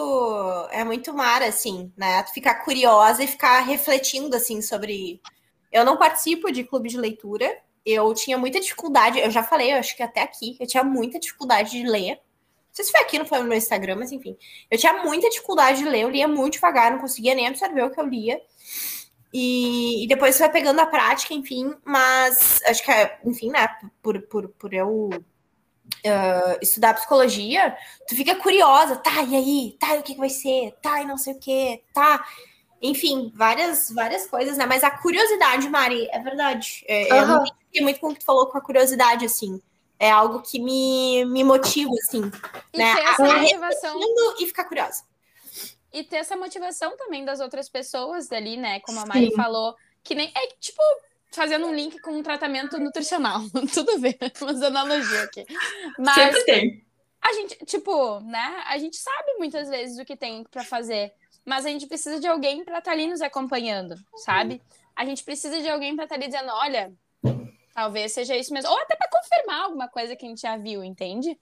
é 0.70 0.84
muito 0.84 1.12
mar, 1.12 1.42
assim, 1.42 1.92
né? 1.96 2.22
Tu 2.22 2.32
ficar 2.32 2.64
curiosa 2.64 3.22
e 3.22 3.26
ficar 3.26 3.60
refletindo, 3.60 4.34
assim, 4.36 4.62
sobre. 4.62 5.20
Eu 5.70 5.84
não 5.84 5.98
participo 5.98 6.50
de 6.50 6.64
clube 6.64 6.88
de 6.88 6.96
leitura. 6.96 7.58
Eu 7.90 8.12
tinha 8.12 8.36
muita 8.36 8.60
dificuldade, 8.60 9.18
eu 9.18 9.30
já 9.30 9.42
falei, 9.42 9.72
eu 9.72 9.78
acho 9.78 9.96
que 9.96 10.02
até 10.02 10.20
aqui, 10.20 10.56
eu 10.60 10.66
tinha 10.66 10.84
muita 10.84 11.18
dificuldade 11.18 11.70
de 11.70 11.82
ler. 11.84 12.16
Não 12.16 12.74
sei 12.74 12.84
se 12.84 12.92
foi 12.92 13.00
aqui, 13.00 13.18
não 13.18 13.24
foi 13.24 13.38
no 13.38 13.44
meu 13.46 13.56
Instagram, 13.56 13.96
mas 13.96 14.12
enfim. 14.12 14.36
Eu 14.70 14.76
tinha 14.76 15.02
muita 15.02 15.30
dificuldade 15.30 15.78
de 15.78 15.88
ler, 15.88 16.02
eu 16.02 16.10
lia 16.10 16.28
muito 16.28 16.54
devagar, 16.54 16.92
não 16.92 16.98
conseguia 16.98 17.34
nem 17.34 17.48
absorver 17.48 17.82
o 17.82 17.90
que 17.90 17.98
eu 17.98 18.06
lia. 18.06 18.40
E, 19.32 20.04
e 20.04 20.06
depois 20.06 20.34
você 20.34 20.42
vai 20.42 20.52
pegando 20.52 20.80
a 20.80 20.86
prática, 20.86 21.32
enfim, 21.32 21.74
mas 21.84 22.60
acho 22.66 22.82
que, 22.82 22.90
é, 22.90 23.18
enfim, 23.24 23.50
né, 23.50 23.68
por, 24.02 24.20
por, 24.22 24.48
por 24.50 24.74
eu 24.74 25.08
uh, 25.08 26.58
estudar 26.60 26.94
psicologia, 26.94 27.76
tu 28.06 28.14
fica 28.14 28.34
curiosa, 28.36 28.96
tá, 28.96 29.22
e 29.22 29.36
aí? 29.36 29.76
Tá, 29.78 29.96
e 29.96 30.00
o 30.00 30.02
que, 30.02 30.12
que 30.12 30.20
vai 30.20 30.30
ser? 30.30 30.72
Tá, 30.82 31.02
e 31.02 31.06
não 31.06 31.16
sei 31.16 31.34
o 31.34 31.38
que, 31.38 31.82
tá. 31.92 32.24
Enfim, 32.80 33.32
várias, 33.34 33.90
várias 33.90 34.26
coisas, 34.26 34.56
né? 34.56 34.64
Mas 34.66 34.84
a 34.84 34.90
curiosidade, 34.90 35.68
Mari, 35.68 36.08
é 36.12 36.18
verdade. 36.20 36.84
É, 36.86 37.10
Eu 37.10 37.16
Aham. 37.16 37.26
me 37.42 37.48
identifiquei 37.48 37.82
muito 37.82 38.00
com 38.00 38.08
o 38.08 38.12
que 38.14 38.20
tu 38.20 38.24
falou 38.24 38.46
com 38.46 38.56
a 38.58 38.60
curiosidade, 38.60 39.24
assim. 39.24 39.60
É 39.98 40.10
algo 40.10 40.42
que 40.42 40.60
me, 40.60 41.24
me 41.24 41.42
motiva, 41.42 41.90
assim. 42.06 42.30
E 42.72 42.78
Né? 42.78 42.94
ter 42.94 43.02
essa 43.02 43.24
A- 43.24 43.38
motivação. 43.38 44.00
E 44.38 44.46
ficar 44.46 44.64
curiosa. 44.64 45.02
E 45.92 46.04
ter 46.04 46.16
essa 46.16 46.36
motivação 46.36 46.96
também 46.96 47.24
das 47.24 47.40
outras 47.40 47.68
pessoas 47.68 48.28
dali, 48.28 48.56
né? 48.56 48.78
Como 48.80 49.00
a 49.00 49.06
Mari 49.06 49.30
Sim. 49.30 49.34
falou. 49.36 49.74
Que 50.04 50.14
nem. 50.14 50.30
É 50.36 50.46
tipo, 50.60 50.80
fazendo 51.32 51.66
um 51.66 51.74
link 51.74 51.98
com 52.00 52.12
um 52.12 52.22
tratamento 52.22 52.78
nutricional. 52.78 53.40
Tudo 53.74 53.90
a 53.92 53.96
ver, 53.98 54.16
umas 54.40 54.62
analogias 54.62 55.24
aqui. 55.24 55.44
Mas 55.98 56.14
Sempre 56.14 56.44
tem. 56.44 56.86
a 57.20 57.32
gente, 57.32 57.56
tipo, 57.66 58.20
né? 58.20 58.62
A 58.66 58.78
gente 58.78 58.96
sabe 58.96 59.32
muitas 59.38 59.68
vezes 59.68 59.98
o 59.98 60.04
que 60.04 60.16
tem 60.16 60.44
pra 60.44 60.62
fazer. 60.62 61.12
Mas 61.44 61.64
a 61.64 61.68
gente 61.68 61.86
precisa 61.86 62.20
de 62.20 62.26
alguém 62.26 62.64
pra 62.64 62.78
estar 62.78 62.92
ali 62.92 63.06
nos 63.06 63.20
acompanhando, 63.22 63.94
sabe? 64.16 64.60
A 64.94 65.04
gente 65.04 65.24
precisa 65.24 65.60
de 65.60 65.68
alguém 65.68 65.94
pra 65.94 66.04
estar 66.04 66.16
ali 66.16 66.26
dizendo, 66.26 66.50
olha, 66.52 66.92
talvez 67.74 68.12
seja 68.12 68.36
isso 68.36 68.52
mesmo. 68.52 68.70
Ou 68.70 68.78
até 68.80 68.96
pra 68.96 69.08
confirmar 69.10 69.62
alguma 69.64 69.88
coisa 69.88 70.14
que 70.16 70.26
a 70.26 70.28
gente 70.28 70.40
já 70.42 70.56
viu, 70.56 70.82
entende? 70.84 71.38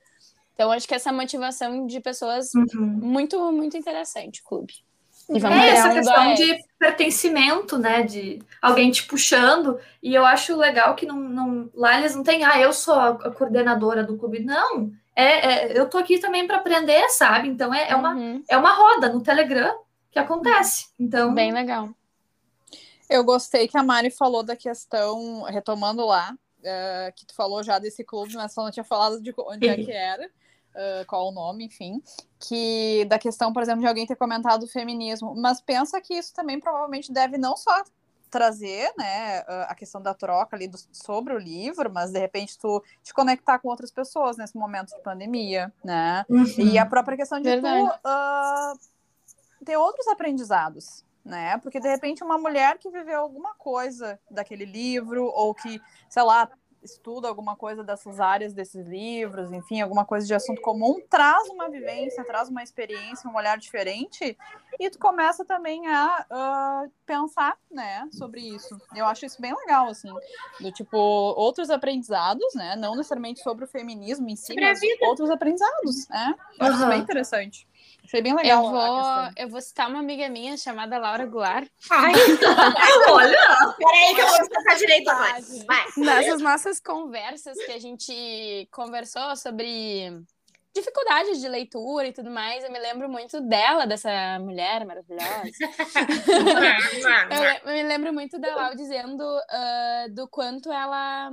Então, 0.55 0.71
acho 0.73 0.87
que 0.89 0.95
essa 0.95 1.13
motivação 1.13 1.87
de 1.87 2.01
pessoas 2.01 2.53
Uhum. 2.55 2.87
muito, 3.03 3.53
muito 3.53 3.77
interessante, 3.77 4.43
clube. 4.43 4.73
E 5.29 5.41
vamos 5.41 5.59
É 5.59 5.61
ver 5.63 5.69
essa 5.73 5.93
questão 5.93 6.15
vai. 6.15 6.35
de 6.35 6.65
pertencimento, 6.79 7.77
né? 7.79 8.03
De 8.03 8.41
alguém 8.63 8.91
te 8.91 9.03
puxando. 9.07 9.79
E 10.03 10.15
eu 10.15 10.25
acho 10.25 10.57
legal 10.57 10.95
que 10.95 11.05
não, 11.05 11.17
não- 11.17 11.69
lá 11.75 11.99
eles 11.99 12.15
não 12.15 12.23
têm, 12.23 12.45
ah, 12.45 12.59
eu 12.61 12.73
sou 12.73 12.95
a 12.95 13.09
a 13.09 13.31
coordenadora 13.33 14.05
do 14.05 14.17
clube. 14.17 14.41
Não. 14.41 14.93
É, 15.17 15.73
é- 15.73 15.79
eu 15.79 15.89
tô 15.91 15.99
aqui 15.99 16.19
também 16.21 16.47
para 16.47 16.59
aprender, 16.59 17.09
sabe? 17.09 17.49
Então 17.49 17.75
é, 17.75 17.91
é, 17.91 17.97
uma, 17.97 18.15
Uhum, 18.15 18.43
é 18.49 18.57
uma 18.57 18.73
roda 18.75 19.09
no 19.09 19.21
Telegram 19.23 19.75
que 20.17 20.21
acontece. 20.21 20.89
Então, 20.99 21.35
Bem 21.35 21.53
legal. 21.53 21.91
Eu 23.09 23.23
gostei 23.23 23.69
que 23.69 23.77
a 23.77 23.83
Mari 23.83 24.11
falou 24.11 24.43
da 24.43 24.57
questão, 24.57 25.43
retomando 25.43 26.05
lá, 26.05 26.37
uh, 26.61 27.13
que 27.15 27.27
tu 27.27 27.35
falou 27.35 27.63
já 27.63 27.79
desse 27.79 28.03
clube, 28.03 28.35
mas 28.35 28.53
só 28.53 28.65
não 28.65 28.71
tinha 28.71 28.85
falado 28.85 29.21
de 29.21 29.33
onde 29.39 29.69
é 29.69 29.77
que 29.77 29.93
era, 29.93 30.27
uh, 30.27 31.07
qual 31.07 31.29
o 31.29 31.33
nome, 31.33 31.67
enfim, 31.67 32.03
que 32.41 33.05
da 33.05 33.19
questão, 33.19 33.53
por 33.53 33.63
exemplo, 33.63 33.83
de 33.83 33.87
alguém 33.87 34.07
ter 34.07 34.17
comentado 34.17 34.65
o 34.65 34.69
feminismo, 34.69 35.35
mas 35.37 35.61
pensa 35.61 36.01
que 36.01 36.15
isso 36.15 36.35
também 36.35 36.59
provavelmente 36.59 37.13
deve 37.13 37.39
não 37.39 37.57
só 37.57 37.85
trazer, 38.29 38.93
né, 38.99 39.39
a 39.69 39.75
questão 39.75 40.03
da 40.03 40.13
troca 40.13 40.57
ali 40.57 40.67
do, 40.67 40.77
sobre 40.93 41.33
o 41.33 41.39
livro, 41.39 41.91
mas 41.93 42.11
de 42.11 42.19
repente 42.19 42.59
tu 42.59 42.83
te 43.03 43.15
conectar 43.15 43.61
com 43.61 43.69
outras 43.69 43.93
pessoas 43.93 44.37
nesse 44.37 44.57
momento 44.57 44.89
de 44.89 45.01
pandemia, 45.01 45.73
né, 45.85 46.27
uhum. 46.29 46.45
e 46.59 46.77
a 46.77 46.85
própria 46.85 47.17
questão 47.17 47.39
de 47.39 47.49
Verdade. 47.49 47.89
tu 47.89 48.09
uh, 48.09 48.96
ter 49.67 49.77
outros 49.77 50.07
aprendizados, 50.07 51.05
né? 51.25 51.59
Porque 51.59 51.81
de 51.81 51.89
repente 51.89 52.23
uma 52.23 52.39
mulher 52.39 52.79
que 52.79 52.89
viveu 52.89 53.21
alguma 53.21 53.53
coisa 53.55 54.19
daquele 54.31 54.65
livro 54.65 55.25
ou 55.25 55.53
que, 55.53 55.83
sei 56.09 56.23
lá, 56.23 56.49
estuda 56.87 57.27
alguma 57.27 57.57
coisa 57.57 57.83
dessas 57.83 58.21
áreas 58.21 58.53
desses 58.53 58.87
livros, 58.87 59.53
enfim, 59.53 59.81
alguma 59.81 60.05
coisa 60.05 60.25
de 60.25 60.33
assunto 60.33 60.63
comum, 60.63 61.01
traz 61.11 61.49
uma 61.49 61.69
vivência, 61.69 62.25
traz 62.25 62.49
uma 62.49 62.63
experiência, 62.63 63.29
um 63.29 63.35
olhar 63.35 63.59
diferente, 63.59 64.39
e 64.79 64.89
tu 64.89 64.99
começa 64.99 65.45
também 65.45 65.87
a 65.89 66.27
uh, 66.31 66.93
pensar, 67.05 67.59
né, 67.69 68.09
sobre 68.13 68.41
isso. 68.41 68.79
Eu 68.95 69.05
acho 69.07 69.27
isso 69.27 69.41
bem 69.43 69.53
legal, 69.53 69.89
assim, 69.89 70.13
do 70.61 70.71
tipo, 70.71 70.97
outros 70.97 71.71
aprendizados, 71.71 72.55
né, 72.55 72.77
não 72.77 72.95
necessariamente 72.95 73.41
sobre 73.41 73.65
o 73.65 73.69
feminismo 73.69 74.29
em 74.29 74.37
si, 74.37 74.55
mas 74.55 74.79
outros 75.03 75.29
aprendizados, 75.29 76.09
né, 76.09 76.35
eu 76.61 76.67
acho 76.67 76.83
uhum. 76.83 76.89
bem 76.89 77.01
interessante. 77.01 77.67
Achei 78.07 78.23
bem 78.23 78.35
legal. 78.37 78.65
Eu 78.65 78.71
vou, 78.71 79.03
eu 79.37 79.49
vou 79.49 79.61
citar 79.61 79.91
uma 79.91 79.99
amiga 79.99 80.29
minha 80.29 80.57
chamada 80.57 80.97
Laura 80.97 81.27
Goulart. 81.27 81.69
Ai, 81.91 82.13
olha! 83.11 83.75
Peraí 83.77 84.15
que 84.15 84.21
eu 84.21 84.29
vou 84.29 84.45
citar 84.45 84.77
direito 84.77 85.07
mais. 85.07 85.67
Nessas 85.97 86.41
nossas 86.41 86.79
conversas 86.79 87.59
que 87.65 87.73
a 87.73 87.81
gente 87.81 88.69
conversou 88.71 89.35
sobre 89.35 90.23
dificuldades 90.73 91.41
de 91.41 91.49
leitura 91.49 92.07
e 92.07 92.13
tudo 92.13 92.31
mais, 92.31 92.63
eu 92.63 92.71
me 92.71 92.79
lembro 92.79 93.09
muito 93.09 93.41
dela, 93.41 93.87
dessa 93.87 94.39
mulher 94.39 94.85
maravilhosa. 94.85 95.51
eu, 97.65 97.73
me 97.73 97.83
lembro 97.83 98.13
muito 98.13 98.39
dela 98.39 98.73
dizendo 98.75 99.23
uh, 99.23 100.15
do 100.15 100.29
quanto 100.29 100.71
ela 100.71 101.33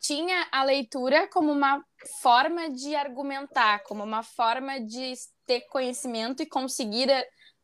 tinha 0.00 0.48
a 0.50 0.64
leitura 0.64 1.28
como 1.28 1.52
uma 1.52 1.84
forma 2.22 2.70
de 2.70 2.94
argumentar, 2.94 3.82
como 3.84 4.02
uma 4.02 4.22
forma 4.22 4.80
de 4.80 5.12
ter 5.50 5.62
conhecimento 5.62 6.44
e 6.44 6.46
conseguir 6.46 7.08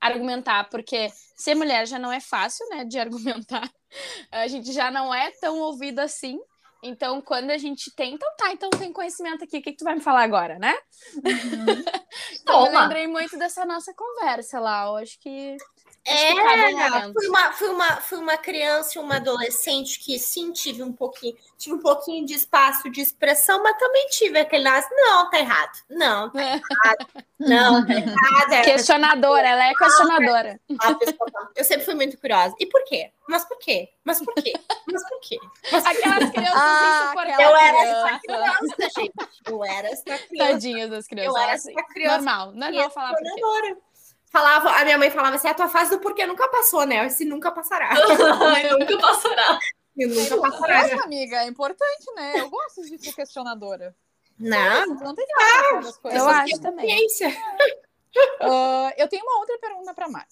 argumentar, 0.01 0.69
porque 0.69 1.09
ser 1.37 1.55
mulher 1.55 1.87
já 1.87 2.01
não 2.01 2.11
é 2.11 2.19
fácil, 2.19 2.69
né, 2.71 2.85
de 2.85 2.99
argumentar. 2.99 3.71
A 4.33 4.49
gente 4.49 4.73
já 4.73 4.91
não 4.91 5.15
é 5.15 5.31
tão 5.41 5.61
ouvido 5.61 6.01
assim. 6.01 6.37
Então, 6.83 7.23
quando 7.23 7.51
a 7.51 7.59
gente 7.59 7.95
tem, 7.95 8.15
então 8.15 8.29
tá, 8.37 8.51
então 8.53 8.71
tem 8.71 8.93
conhecimento 8.93 9.45
aqui, 9.45 9.59
o 9.59 9.63
que, 9.63 9.71
que 9.71 9.77
tu 9.77 9.85
vai 9.85 9.95
me 9.95 10.01
falar 10.01 10.25
agora, 10.25 10.59
né? 10.59 10.75
Uhum. 11.15 11.23
então, 12.43 12.67
eu 12.67 12.73
lembrei 12.73 13.07
muito 13.07 13.39
dessa 13.39 13.65
nossa 13.65 13.95
conversa 13.95 14.59
lá, 14.59 14.87
eu 14.87 14.97
acho 14.97 15.19
que 15.21 15.57
é, 16.07 17.13
fui 17.13 17.29
uma, 17.29 17.53
fui, 17.53 17.69
uma, 17.69 17.97
fui 17.97 18.19
uma 18.19 18.37
criança 18.37 18.99
e 18.99 19.03
uma 19.03 19.17
adolescente 19.17 19.99
que 19.99 20.19
sim, 20.19 20.53
tive 20.53 20.83
um 20.83 20.93
pouquinho, 20.93 21.37
tive 21.59 21.75
um 21.75 21.81
pouquinho 21.81 22.25
de 22.25 22.35
espaço 22.35 22.89
de 22.91 23.01
expressão, 23.01 23.63
mas 23.63 23.77
também 23.77 24.07
tive 24.11 24.39
aquele 24.39 24.67
não, 24.91 25.31
tá 25.31 25.39
errado. 25.39 25.79
Não, 25.89 26.31
tá 26.31 26.43
errado. 26.43 27.07
Não, 27.39 27.87
tá 27.87 27.95
errado. 27.95 28.53
É, 28.53 28.63
questionadora, 28.63 29.49
ela 29.49 29.67
é 29.67 29.75
questionadora. 29.75 30.61
Eu 31.55 31.65
sempre 31.65 31.85
fui 31.85 31.95
muito 31.95 32.19
curiosa. 32.19 32.55
E 32.59 32.67
por 32.67 32.85
quê? 32.85 33.11
Mas 33.29 33.45
por 33.45 33.59
quê? 33.59 33.89
Mas 34.05 34.25
por 34.25 34.35
quê? 34.35 34.53
Mas 34.87 35.01
por 35.09 35.21
quê? 35.21 35.39
Mas 35.73 35.83
por 35.83 35.89
quê? 35.89 35.89
Aquelas 35.89 36.31
crianças 36.31 36.55
ah, 36.55 37.13
Eu 37.41 37.57
era 37.57 37.83
essa 37.83 38.21
criança, 38.21 39.01
gente. 39.01 39.15
Eu 39.47 39.65
era 39.65 39.89
essa 39.89 40.19
criança. 40.19 40.53
Tadinhas 40.53 40.91
das 40.91 41.07
crianças. 41.07 41.35
Eu 41.35 41.43
era 41.43 41.53
essa 41.53 41.73
criança. 41.93 42.17
Normal, 42.17 42.53
normal 42.53 42.91
falar 42.91 43.15
por 43.15 43.35
quê 43.35 43.77
falava, 44.37 44.71
a 44.71 44.85
minha 44.85 44.99
mãe 44.99 45.11
falava 45.11 45.37
assim: 45.37 45.49
a 45.49 45.55
tua 45.55 45.69
fase 45.69 45.91
do 45.91 46.01
porquê 46.01 46.27
nunca 46.27 46.47
passou, 46.49 46.85
né? 46.85 47.07
Esse 47.07 47.25
nunca 47.25 47.51
passará. 47.51 47.91
nunca 48.79 48.99
passará. 48.99 49.59
E 49.97 50.07
nunca 50.07 50.37
passará. 50.39 50.83
Nossa, 50.83 51.05
amiga, 51.05 51.43
é 51.43 51.47
importante, 51.47 52.13
né? 52.15 52.41
Eu 52.41 52.51
gosto 52.51 52.83
de 52.83 52.99
ser 52.99 53.15
questionadora. 53.15 53.97
Não, 54.39 54.87
não 54.87 55.15
tem 55.15 55.27
que 55.27 55.33
ah, 55.33 55.79
as 55.79 55.97
coisas. 55.97 56.21
Eu 56.21 56.29
acho 56.29 56.61
também. 56.61 57.07
Uh, 58.43 58.93
eu 58.99 59.09
tenho 59.09 59.25
uma 59.25 59.39
outra 59.41 59.59
pergunta 59.59 59.95
para 59.95 60.09
Mari. 60.09 60.27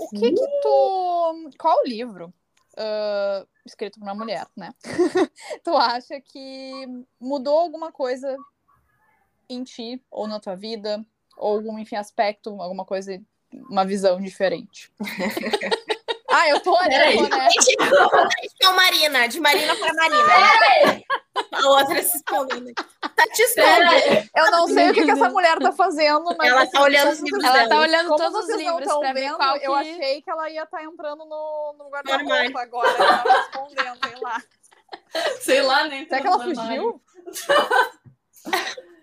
O 0.00 0.08
que 0.08 0.32
que 0.32 0.60
tu... 0.62 1.50
Qual 1.58 1.84
livro, 1.84 2.34
uh, 2.76 3.46
escrito 3.64 4.00
por 4.00 4.04
uma 4.04 4.14
mulher, 4.14 4.46
né? 4.56 4.74
tu 5.62 5.76
acha 5.76 6.20
que 6.20 6.86
mudou 7.20 7.58
alguma 7.58 7.92
coisa 7.92 8.36
em 9.48 9.62
ti 9.62 10.02
ou 10.10 10.26
na 10.26 10.40
tua 10.40 10.56
vida? 10.56 11.04
Ou 11.36 11.56
algum, 11.56 11.78
enfim, 11.78 11.96
aspecto, 11.96 12.60
alguma 12.60 12.84
coisa, 12.84 13.20
uma 13.70 13.84
visão 13.84 14.20
diferente. 14.20 14.92
ah, 16.30 16.48
eu 16.48 16.60
tô 16.60 16.76
olhando, 16.76 17.28
né? 17.28 17.48
Então, 18.56 18.74
Marina, 18.76 19.26
de 19.26 19.40
Marina 19.40 19.76
para 19.76 19.92
Marina. 19.92 21.04
A 21.52 21.68
outra 21.68 22.02
se 22.02 22.16
expondo. 22.16 22.72
Tá 22.74 23.26
te 23.32 23.42
expondo. 23.42 24.30
Eu 24.34 24.50
não 24.50 24.66
sei 24.68 24.90
o 24.90 24.94
que, 24.94 25.04
que, 25.04 25.10
essa 25.10 25.28
mulher 25.28 25.58
tá 25.58 25.70
fazendo, 25.72 26.24
mas. 26.38 26.48
Ela 26.48 26.66
tá 26.66 26.80
olhando 26.80 27.12
os 27.12 27.20
livros. 27.20 27.44
Ela 27.44 27.68
tá 27.68 27.78
olhando 27.78 28.08
Como 28.08 28.18
todos 28.18 28.48
os 28.48 28.56
livros 28.56 28.98
pra 28.98 29.12
ver 29.12 29.20
vendo, 29.20 29.36
qual 29.36 29.58
que... 29.58 29.66
Eu 29.66 29.74
achei 29.74 30.22
que 30.22 30.30
ela 30.30 30.48
ia 30.50 30.62
estar 30.62 30.78
tá 30.78 30.84
entrando 30.84 31.24
no, 31.26 31.74
no 31.78 31.90
guarda-roupa 31.90 32.60
agora. 32.62 32.88
Ela 32.88 33.18
tá 33.18 33.32
respondendo, 33.32 33.98
sei 34.06 34.20
lá. 34.22 34.42
Sei 35.40 35.62
lá, 35.62 35.88
nem. 35.88 36.08
Será 36.08 36.20
que 36.20 36.26
ela 36.26 36.42
fugiu? 36.42 37.02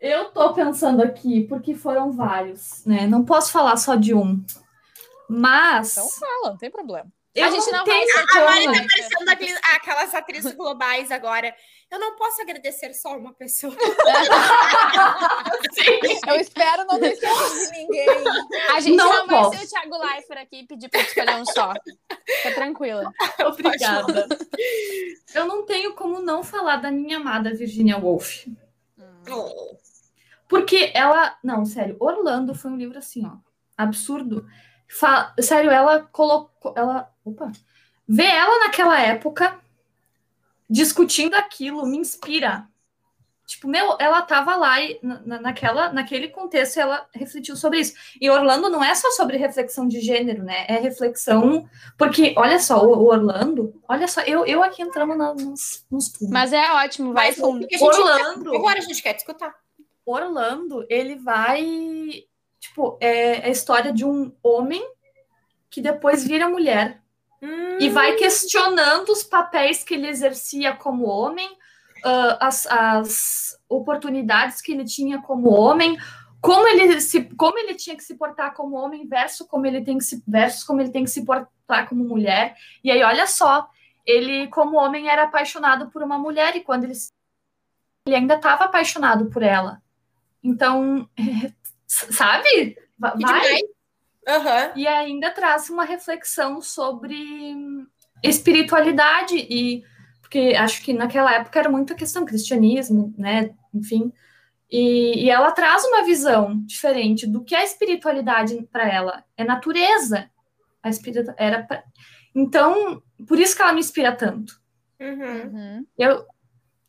Eu 0.00 0.30
tô 0.30 0.52
pensando 0.52 1.02
aqui, 1.02 1.42
porque 1.42 1.74
foram 1.74 2.12
vários, 2.12 2.84
né? 2.84 3.06
Não 3.06 3.24
posso 3.24 3.52
falar 3.52 3.76
só 3.76 3.94
de 3.94 4.14
um. 4.14 4.44
Mas. 5.28 5.96
Então 5.96 6.08
fala, 6.08 6.50
não 6.50 6.58
tem 6.58 6.70
problema. 6.70 7.10
Eu 7.34 7.46
a 7.46 7.50
gente 7.50 7.70
não, 7.72 7.78
não 7.78 7.84
tem 7.84 8.06
vai 8.06 8.22
A 8.22 8.26
Mari 8.44 8.66
tá 8.66 8.72
parecendo 8.72 9.30
aquelas, 9.30 9.60
aquelas 9.74 10.14
atrizes 10.14 10.54
globais 10.54 11.10
agora. 11.10 11.52
Eu 11.90 11.98
não 11.98 12.14
posso 12.16 12.40
agradecer 12.40 12.94
só 12.94 13.16
uma 13.16 13.34
pessoa. 13.34 13.74
eu 16.28 16.40
espero 16.40 16.84
não 16.84 17.00
ter 17.00 17.16
de 17.16 17.70
ninguém. 17.72 18.06
A 18.72 18.78
gente 18.80 18.96
não, 18.96 19.26
não 19.26 19.28
vai 19.50 19.58
ser 19.58 19.64
o 19.64 19.68
Thiago 19.68 19.98
Leifert 19.98 20.42
aqui 20.42 20.60
e 20.60 20.66
pedir 20.66 20.88
para 20.88 21.00
escolher 21.00 21.34
um 21.36 21.44
só. 21.44 21.72
Fica 22.24 22.54
tranquila. 22.54 23.12
Obrigada. 23.46 24.28
Eu 25.34 25.46
não 25.46 25.66
tenho 25.66 25.94
como 25.94 26.20
não 26.20 26.44
falar 26.44 26.76
da 26.76 26.90
minha 26.90 27.16
amada 27.16 27.54
Virginia 27.54 27.98
Woolf. 27.98 28.46
Porque 30.48 30.92
ela. 30.94 31.36
Não, 31.42 31.64
sério, 31.64 31.96
Orlando 31.98 32.54
foi 32.54 32.70
um 32.70 32.76
livro 32.76 32.98
assim, 32.98 33.26
ó. 33.26 33.36
Absurdo. 33.76 34.46
Fa... 34.88 35.34
Sério, 35.40 35.70
ela 35.70 36.02
colocou. 36.02 36.74
Ela. 36.76 37.10
Opa! 37.24 37.50
Ver 38.06 38.26
ela 38.26 38.58
naquela 38.60 39.00
época 39.00 39.58
discutindo 40.68 41.34
aquilo 41.34 41.86
me 41.86 41.98
inspira. 41.98 42.68
Tipo, 43.46 43.68
meu, 43.68 43.96
ela 44.00 44.22
tava 44.22 44.56
lá 44.56 44.80
e, 44.80 44.98
na, 45.02 45.38
naquela, 45.38 45.92
naquele 45.92 46.28
contexto 46.28 46.80
ela 46.80 47.06
refletiu 47.12 47.54
sobre 47.56 47.80
isso. 47.80 47.94
E 48.18 48.30
Orlando 48.30 48.70
não 48.70 48.82
é 48.82 48.94
só 48.94 49.10
sobre 49.10 49.36
reflexão 49.36 49.86
de 49.86 50.00
gênero, 50.00 50.42
né? 50.42 50.64
É 50.66 50.78
reflexão. 50.78 51.68
Porque, 51.98 52.34
olha 52.38 52.58
só, 52.58 52.82
o, 52.82 53.04
Orlando, 53.06 53.78
olha 53.86 54.08
só, 54.08 54.22
eu, 54.22 54.46
eu 54.46 54.62
aqui 54.62 54.82
entramos 54.82 55.16
na, 55.18 55.34
nos, 55.34 55.84
nos 55.90 56.12
Mas 56.22 56.54
é 56.54 56.72
ótimo, 56.72 57.12
vai 57.12 57.28
Mas, 57.28 57.36
fundo. 57.36 57.66
Orlando. 57.80 58.54
Agora 58.54 58.78
a 58.78 58.82
gente 58.82 59.02
quer 59.02 59.14
escutar. 59.14 59.54
Orlando, 60.06 60.86
ele 60.88 61.16
vai. 61.16 62.24
Tipo, 62.58 62.96
é, 62.98 63.40
é 63.40 63.46
a 63.46 63.50
história 63.50 63.92
de 63.92 64.06
um 64.06 64.32
homem 64.42 64.82
que 65.68 65.82
depois 65.82 66.24
vira 66.24 66.48
mulher. 66.48 67.02
Hum. 67.42 67.78
E 67.78 67.90
vai 67.90 68.14
questionando 68.14 69.10
os 69.10 69.22
papéis 69.22 69.84
que 69.84 69.92
ele 69.92 70.08
exercia 70.08 70.74
como 70.74 71.04
homem, 71.04 71.58
uh, 72.04 72.36
as, 72.38 72.66
as 72.66 73.58
oportunidades 73.68 74.60
que 74.60 74.72
ele 74.72 74.84
tinha 74.84 75.20
como 75.20 75.50
homem, 75.50 75.96
como 76.40 76.68
ele, 76.68 77.00
se, 77.00 77.24
como 77.36 77.58
ele 77.58 77.74
tinha 77.74 77.96
que 77.96 78.04
se 78.04 78.14
portar 78.16 78.52
como 78.54 78.76
homem 78.76 79.08
versus 79.08 79.46
como 79.46 79.66
ele 79.66 79.82
tem 79.82 79.96
que 79.96 80.04
se, 80.04 80.22
versus 80.26 80.62
como 80.62 80.80
ele 80.80 80.90
tem 80.90 81.04
que 81.04 81.10
se 81.10 81.24
portar 81.24 81.88
como 81.88 82.04
mulher. 82.04 82.54
E 82.82 82.90
aí, 82.90 83.02
olha 83.02 83.26
só, 83.26 83.68
ele, 84.04 84.46
como 84.48 84.76
homem, 84.76 85.08
era 85.08 85.24
apaixonado 85.24 85.90
por 85.90 86.02
uma 86.02 86.18
mulher, 86.18 86.54
e 86.54 86.60
quando 86.60 86.84
ele, 86.84 86.94
ele 88.06 88.16
ainda 88.16 88.34
estava 88.34 88.64
apaixonado 88.64 89.30
por 89.30 89.42
ela. 89.42 89.82
Então, 90.42 91.08
sabe? 91.86 92.76
Vai. 92.98 93.60
Uhum. 94.26 94.72
E 94.76 94.86
ainda 94.86 95.30
traz 95.30 95.68
uma 95.68 95.84
reflexão 95.84 96.60
sobre 96.60 97.16
espiritualidade 98.22 99.36
e 99.36 99.84
porque 100.34 100.56
acho 100.56 100.82
que 100.82 100.92
naquela 100.92 101.32
época 101.32 101.60
era 101.60 101.70
muita 101.70 101.94
questão 101.94 102.24
cristianismo, 102.24 103.14
né? 103.16 103.54
Enfim, 103.72 104.12
e, 104.68 105.26
e 105.26 105.30
ela 105.30 105.52
traz 105.52 105.84
uma 105.84 106.04
visão 106.04 106.60
diferente 106.64 107.24
do 107.24 107.44
que 107.44 107.54
é 107.54 107.62
espiritualidade 107.62 108.60
para 108.72 108.92
ela. 108.92 109.24
É 109.36 109.44
natureza. 109.44 110.28
A 110.82 110.90
espírita 110.90 111.36
era 111.38 111.62
pra... 111.62 111.84
então 112.34 113.00
por 113.28 113.38
isso 113.38 113.54
que 113.54 113.62
ela 113.62 113.72
me 113.72 113.78
inspira 113.78 114.10
tanto. 114.10 114.60
Uhum. 114.98 115.52
Uhum. 115.52 115.86
Eu, 115.96 116.26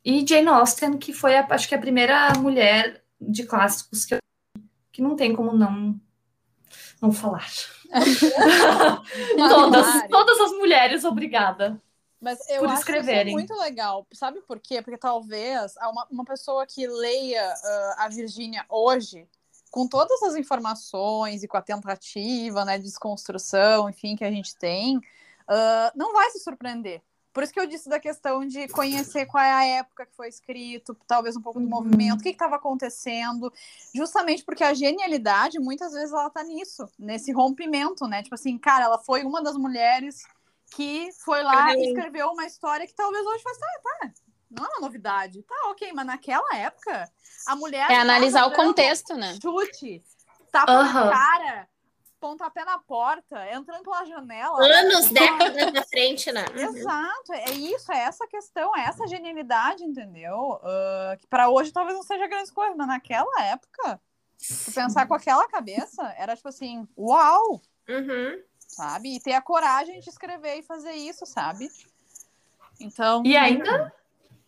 e 0.03 0.25
Jane 0.27 0.47
Austen, 0.47 0.97
que 0.97 1.13
foi, 1.13 1.37
a, 1.37 1.45
acho 1.51 1.69
que, 1.69 1.75
a 1.75 1.79
primeira 1.79 2.33
mulher 2.39 3.03
de 3.21 3.43
clássicos 3.43 4.05
que 4.05 4.15
eu 4.15 4.19
que 4.91 5.03
não 5.03 5.15
tem 5.15 5.35
como 5.35 5.53
não, 5.53 5.99
não 6.99 7.11
falar. 7.11 7.45
todas, 9.37 10.07
todas 10.09 10.39
as 10.39 10.51
mulheres, 10.53 11.03
obrigada. 11.03 11.79
Mas 12.26 12.39
eu 12.49 12.61
por 12.61 12.69
acho 12.69 12.80
escreverem. 12.80 13.28
isso 13.28 13.32
muito 13.34 13.53
legal. 13.61 14.07
Sabe 14.11 14.41
por 14.41 14.59
quê? 14.59 14.82
Porque 14.82 14.97
talvez 14.97 15.76
uma, 15.78 16.07
uma 16.09 16.26
pessoa 16.26 16.65
que 16.65 16.88
leia 16.88 17.53
ah, 17.53 17.95
a 17.99 18.09
Virgínia 18.09 18.65
hoje, 18.67 19.28
com 19.69 19.88
todas 19.88 20.23
as 20.23 20.36
informações 20.36 21.43
e 21.43 21.47
com 21.47 21.55
a 21.55 21.61
tentativa 21.61 22.65
né, 22.65 22.80
de 22.80 22.86
desconstrução, 22.86 23.88
enfim, 23.91 24.15
que 24.15 24.26
a 24.26 24.32
gente 24.32 24.55
tem, 24.55 24.99
ah, 25.47 25.91
não 25.95 26.13
vai 26.13 26.32
se 26.32 26.39
surpreender. 26.39 26.99
Por 27.32 27.43
isso 27.43 27.53
que 27.53 27.59
eu 27.59 27.67
disse 27.67 27.89
da 27.89 27.99
questão 27.99 28.43
de 28.43 28.67
conhecer 28.69 29.28
qual 29.28 29.43
é 29.43 29.51
a 29.51 29.65
época 29.65 30.07
que 30.07 30.15
foi 30.15 30.28
escrito, 30.28 30.97
talvez 31.05 31.36
um 31.36 31.41
pouco 31.41 31.59
do 31.59 31.65
Uhum. 31.65 31.69
movimento, 31.69 32.21
o 32.21 32.23
que 32.23 32.30
estava 32.30 32.55
acontecendo, 32.55 33.53
justamente 33.93 34.43
porque 34.43 34.63
a 34.63 34.73
genialidade, 34.73 35.59
muitas 35.59 35.91
vezes, 35.93 36.11
ela 36.11 36.30
tá 36.32 36.41
nisso, 36.43 36.89
nesse 36.97 37.32
rompimento, 37.32 38.07
né? 38.07 38.23
Tipo 38.23 38.34
assim, 38.34 38.57
cara, 38.57 38.86
ela 38.86 38.97
foi 38.97 39.23
uma 39.23 39.43
das 39.43 39.57
mulheres 39.57 40.23
que 40.72 41.09
foi 41.24 41.43
lá 41.43 41.72
e 41.72 41.76
Uhum. 41.76 41.84
escreveu 41.84 42.30
uma 42.30 42.45
história 42.45 42.86
que 42.88 42.93
talvez 42.93 43.26
hoje 43.26 43.43
fosse, 43.43 43.59
ah, 43.63 43.80
tá, 43.84 44.11
não 44.49 44.66
é 44.66 44.70
uma 44.70 44.80
novidade. 44.82 45.41
Tá, 45.43 45.55
ok, 45.70 45.91
mas 45.93 46.05
naquela 46.05 46.55
época, 46.55 47.11
a 47.45 47.55
mulher. 47.55 47.89
É 47.89 47.95
analisar 47.95 48.45
o 48.47 48.53
contexto, 48.53 49.16
né? 49.16 49.38
Chute, 49.41 50.03
tapa 50.51 50.72
Aham. 50.72 51.05
na 51.05 51.09
cara, 51.11 51.70
pontapé 52.20 52.66
na 52.66 52.80
porta, 52.80 53.51
entrando 53.51 53.84
pela 53.84 54.05
janela. 54.05 54.63
Anos, 54.63 55.09
décadas 55.11 55.72
na 55.72 55.84
frente, 55.84 56.32
né? 56.32 56.45
Exato, 56.55 57.34
é 57.34 57.51
isso, 57.51 57.91
é 57.91 57.99
essa 57.99 58.26
questão, 58.28 58.76
é 58.76 58.86
essa 58.86 59.07
genialidade, 59.07 59.84
entendeu? 59.84 60.59
Ah, 60.63 61.16
que 61.20 61.28
para 61.28 61.49
hoje 61.49 61.72
talvez 61.72 61.95
não 61.95 62.03
seja 62.03 62.28
grande 62.28 62.51
coisa, 62.51 62.76
mas 62.76 62.88
naquela 62.88 63.43
época, 63.43 64.01
pensar 64.74 65.07
com 65.07 65.13
aquela 65.13 65.47
cabeça, 65.47 66.03
era 66.18 66.36
tipo 66.36 66.47
assim, 66.49 66.88
uau, 66.97 67.61
Uhum. 67.88 68.41
Sabe? 68.68 69.16
E 69.16 69.20
ter 69.20 69.34
a 69.34 69.41
coragem 69.41 69.99
de 69.99 70.09
escrever 70.09 70.59
e 70.59 70.63
fazer 70.63 70.93
isso, 70.93 71.26
sabe? 71.26 71.70
Então. 72.80 73.24
E 73.26 73.36
ainda. 73.36 73.93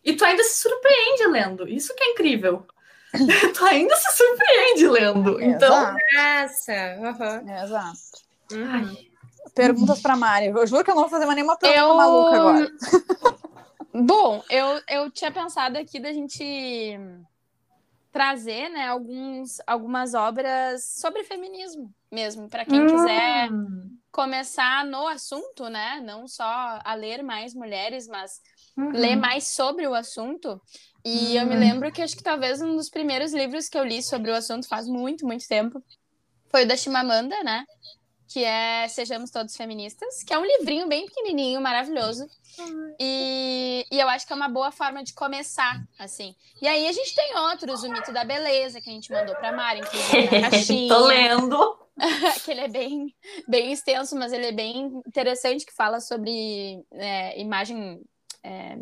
E 0.04 0.14
tu 0.16 0.24
ainda 0.24 0.44
se 0.44 0.62
surpreende 0.62 1.28
lendo. 1.28 1.68
Isso 1.68 1.94
que 1.96 2.04
é 2.04 2.12
incrível. 2.12 2.66
tu 3.58 3.66
ainda 3.66 3.96
se 3.96 4.18
surpreende 4.18 4.88
lendo. 4.88 5.42
Então. 5.42 5.96
Exato, 5.98 7.02
Nossa. 7.02 7.42
Uhum. 7.42 7.50
é, 7.50 7.64
exato. 7.64 7.98
Uhum. 8.52 8.72
Ai, 8.72 9.08
Perguntas 9.56 10.02
pra 10.02 10.16
Mari. 10.16 10.48
Eu 10.48 10.68
juro 10.68 10.84
que 10.84 10.92
eu 10.92 10.96
não 10.96 11.02
vou 11.04 11.10
fazer 11.10 11.26
mais 11.26 11.36
nenhuma 11.36 11.58
pergunta 11.58 11.82
Eu- 11.82 11.96
maluca 11.96 12.36
agora. 12.38 12.72
Bom, 13.94 14.44
eu, 14.50 14.82
eu 14.88 15.10
tinha 15.10 15.32
pensado 15.32 15.78
aqui 15.78 16.00
da 16.00 16.14
gente 16.14 17.00
trazer, 18.12 18.70
né, 18.70 18.88
alguns, 18.88 19.58
algumas 19.66 20.14
obras 20.14 20.84
sobre 20.84 21.24
feminismo 21.24 21.92
mesmo, 22.12 22.48
para 22.48 22.66
quem 22.66 22.86
quiser 22.86 23.52
hum, 23.52 23.98
começar 24.18 24.84
no 24.84 25.06
assunto, 25.08 25.70
né? 25.70 26.02
Não 26.04 26.28
só 26.28 26.80
a 26.84 26.96
ler 26.96 27.22
mais 27.22 27.54
mulheres, 27.54 28.08
mas 28.08 28.32
uhum. 28.76 28.90
ler 28.90 29.16
mais 29.16 29.50
sobre 29.50 29.86
o 29.86 29.94
assunto. 29.94 30.60
E 31.06 31.36
eu 31.36 31.46
me 31.46 31.56
Hum. 31.56 31.60
lembro 31.60 31.92
que 31.92 32.02
acho 32.02 32.18
que 32.18 32.24
talvez 32.24 32.60
um 32.60 32.76
dos 32.76 32.90
primeiros 32.90 33.32
livros 33.32 33.70
que 33.70 33.78
eu 33.78 33.84
li 33.84 34.02
sobre 34.02 34.32
o 34.32 34.36
assunto 34.36 34.68
faz 34.68 34.88
muito, 34.88 35.24
muito 35.24 35.48
tempo 35.48 35.80
foi 36.50 36.64
o 36.64 36.68
da 36.68 36.76
Chimamanda, 36.76 37.44
né? 37.44 37.64
Que 38.28 38.44
é 38.44 38.88
Sejamos 38.90 39.32
Todos 39.32 39.56
Feministas, 39.56 40.22
que 40.24 40.34
é 40.34 40.38
um 40.38 40.46
livrinho 40.46 40.88
bem 40.88 41.06
pequenininho, 41.06 41.62
maravilhoso. 41.62 42.28
E, 43.00 43.86
e 43.92 44.00
eu 44.00 44.10
acho 44.10 44.26
que 44.26 44.34
é 44.34 44.36
uma 44.36 44.50
boa 44.50 44.72
forma 44.72 45.04
de 45.04 45.14
começar, 45.14 45.82
assim. 45.98 46.36
E 46.62 46.68
aí 46.68 46.88
a 46.88 46.92
gente 46.92 47.14
tem 47.16 47.38
outros, 47.38 47.84
o 47.84 47.92
Mito 47.92 48.12
da 48.12 48.24
Beleza, 48.24 48.82
que 48.82 48.90
a 48.90 48.94
gente 48.94 49.12
mandou 49.12 49.36
pra 49.36 49.52
Mari, 49.52 49.80
inclusive 49.80 50.40
na 50.42 50.50
caixinha 50.52 50.94
Tô 50.94 51.06
lendo. 51.06 51.88
que 52.44 52.52
ele 52.52 52.62
é 52.62 52.68
bem, 52.68 53.16
bem 53.48 53.72
extenso, 53.72 54.16
mas 54.16 54.32
ele 54.32 54.48
é 54.48 54.52
bem 54.52 55.02
interessante, 55.08 55.66
que 55.66 55.74
fala 55.74 56.00
sobre 56.00 56.84
é, 56.92 57.40
imagem. 57.40 58.02
é, 58.44 58.78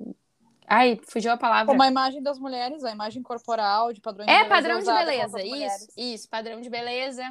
Ai, 0.68 1.00
fugiu 1.08 1.32
a 1.32 1.38
palavra. 1.38 1.66
Como 1.68 1.84
a 1.84 1.88
imagem 1.88 2.22
das 2.22 2.40
mulheres, 2.40 2.84
a 2.84 2.92
imagem 2.92 3.22
corporal, 3.22 3.94
de 3.94 4.02
padrão 4.02 4.26
de 4.26 4.32
É, 4.32 4.44
beleza. 4.44 4.50
padrão 4.50 4.80
de 4.80 4.86
beleza, 4.86 5.42
isso, 5.44 5.88
isso, 5.96 6.30
padrão 6.30 6.62
de 6.62 6.70
beleza. 6.70 7.24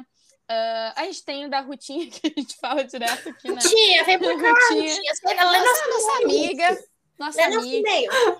Ah, 0.47 0.93
a 0.97 1.03
gente 1.05 1.23
tem 1.25 1.45
o 1.45 1.49
da 1.49 1.61
Rutinha, 1.61 2.07
que 2.11 2.27
a 2.27 2.39
gente 2.39 2.55
fala 2.57 2.83
direto 2.83 3.29
aqui, 3.29 3.49
né? 3.51 3.59
Tia, 3.61 4.03
vem 4.03 4.19
pra 4.19 4.37
cá, 4.37 4.53
Rutinha. 4.69 5.13
Você 5.15 5.21
vai 5.23 5.35
ler 5.35 5.59
nosso 5.59 5.65
Nossa, 5.65 5.89
nossa 5.89 6.23
amiga, 6.23 6.83
nossa 7.19 7.41
Lê 7.41 7.55
nosso 7.55 7.67
amiga. 7.67 8.37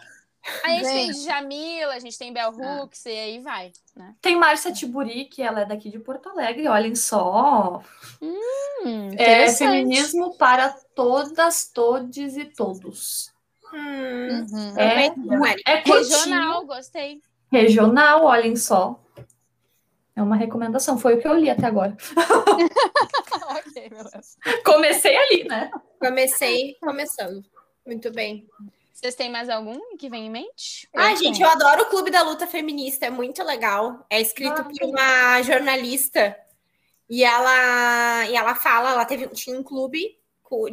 A 0.64 0.70
gente 0.70 0.84
tem 0.84 1.08
Gente. 1.12 1.24
Jamila, 1.26 1.94
a 1.96 2.00
gente 2.00 2.18
tem 2.20 2.32
Bel 2.32 2.54
Ah. 2.62 2.82
Hooks, 2.84 3.04
e 3.08 3.10
aí 3.10 3.40
vai, 3.40 3.72
né? 3.96 4.14
Tem 4.22 4.36
Márcia 4.36 4.72
Tiburi, 4.72 5.26
que 5.26 5.42
ela 5.42 5.62
é 5.62 5.66
daqui 5.66 5.90
de 5.90 5.98
Porto 5.98 6.30
Alegre. 6.30 6.68
Olhem 6.68 6.94
só. 6.94 7.82
Hum, 8.22 9.10
É 9.18 9.52
feminismo 9.52 10.38
para 10.38 10.70
todas, 10.94 11.68
todes 11.74 12.38
e 12.38 12.46
todos. 12.46 13.34
Hum. 13.74 14.46
Uhum. 14.52 14.78
É, 14.78 15.16
Mari. 15.16 15.62
é 15.66 15.82
curtinho, 15.82 16.16
Regional, 16.20 16.66
gostei. 16.68 17.22
regional, 17.52 18.26
olhem 18.26 18.56
só. 18.56 19.00
É 20.16 20.22
uma 20.24 20.36
recomendação. 20.36 20.98
Foi 20.98 21.16
o 21.16 21.22
que 21.22 21.28
eu 21.28 21.34
li 21.36 21.50
até 21.50 21.66
agora. 21.66 21.96
ok, 23.50 23.90
beleza. 23.90 24.38
Comecei 24.64 25.16
ali, 25.16 25.44
né? 25.44 25.72
Comecei 26.00 26.76
começando. 26.80 27.44
Muito 27.86 28.12
bem. 28.12 28.48
Vocês 28.94 29.14
têm 29.14 29.30
mais 29.30 29.50
algum 29.50 29.98
que 29.98 30.10
vem 30.10 30.28
em 30.28 30.30
mente? 30.30 30.88
Ah, 30.96 31.12
Eu 31.12 31.18
gente, 31.18 31.38
tenho. 31.40 31.48
eu 31.48 31.52
adoro 31.52 31.84
o 31.84 31.86
Clube 31.88 32.10
da 32.10 32.22
Luta 32.22 32.48
Feminista, 32.48 33.06
é 33.06 33.10
muito 33.10 33.44
legal. 33.44 34.06
É 34.10 34.22
escrito 34.22 34.62
Ah, 34.62 34.64
por 34.64 34.88
uma 34.90 35.42
jornalista 35.42 36.36
e 37.10 37.24
ela 37.24 38.26
e 38.28 38.36
ela 38.36 38.56
fala, 38.56 38.92
ela 38.92 39.06
teve 39.06 39.28
tinha 39.28 39.60
um 39.60 39.64
clube 39.64 40.18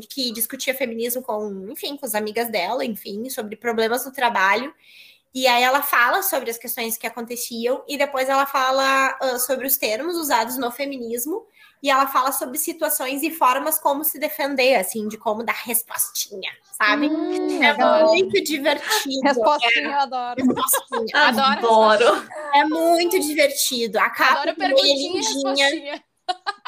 que 0.08 0.30
discutia 0.30 0.72
feminismo 0.74 1.20
com, 1.22 1.66
enfim, 1.68 1.96
com 1.96 2.06
as 2.06 2.14
amigas 2.14 2.48
dela, 2.48 2.84
enfim, 2.84 3.28
sobre 3.28 3.56
problemas 3.56 4.06
no 4.06 4.12
trabalho. 4.12 4.72
E 5.34 5.46
aí 5.46 5.62
ela 5.62 5.82
fala 5.82 6.22
sobre 6.22 6.50
as 6.50 6.58
questões 6.58 6.96
que 6.96 7.06
aconteciam 7.06 7.82
e 7.88 7.96
depois 7.96 8.28
ela 8.28 8.46
fala 8.46 9.16
ah, 9.20 9.38
sobre 9.38 9.66
os 9.66 9.76
termos 9.76 10.16
usados 10.16 10.58
no 10.58 10.70
feminismo 10.70 11.46
e 11.82 11.90
ela 11.90 12.06
fala 12.06 12.30
sobre 12.30 12.58
situações 12.58 13.22
e 13.22 13.30
formas 13.30 13.78
como 13.78 14.04
se 14.04 14.18
defender, 14.18 14.76
assim, 14.76 15.08
de 15.08 15.16
como 15.16 15.42
dar 15.42 15.56
respostinha, 15.64 16.52
sabe? 16.78 17.08
Hum, 17.08 17.62
é 17.62 17.70
adoro. 17.70 18.08
muito 18.08 18.44
divertido. 18.44 19.20
Respostinha, 19.24 19.88
eu 19.88 19.98
adoro. 19.98 20.44
Respostinha. 20.44 21.26
Adoro 21.26 21.98
Adoro. 21.98 22.28
É 22.54 22.64
muito 22.64 23.18
divertido. 23.18 23.98
A 23.98 24.10
capa 24.10 24.32
Adoro 24.32 24.50
é 24.50 24.54
perguntinha 24.54 24.94
lindinha. 24.94 25.22
respostinha. 25.22 26.04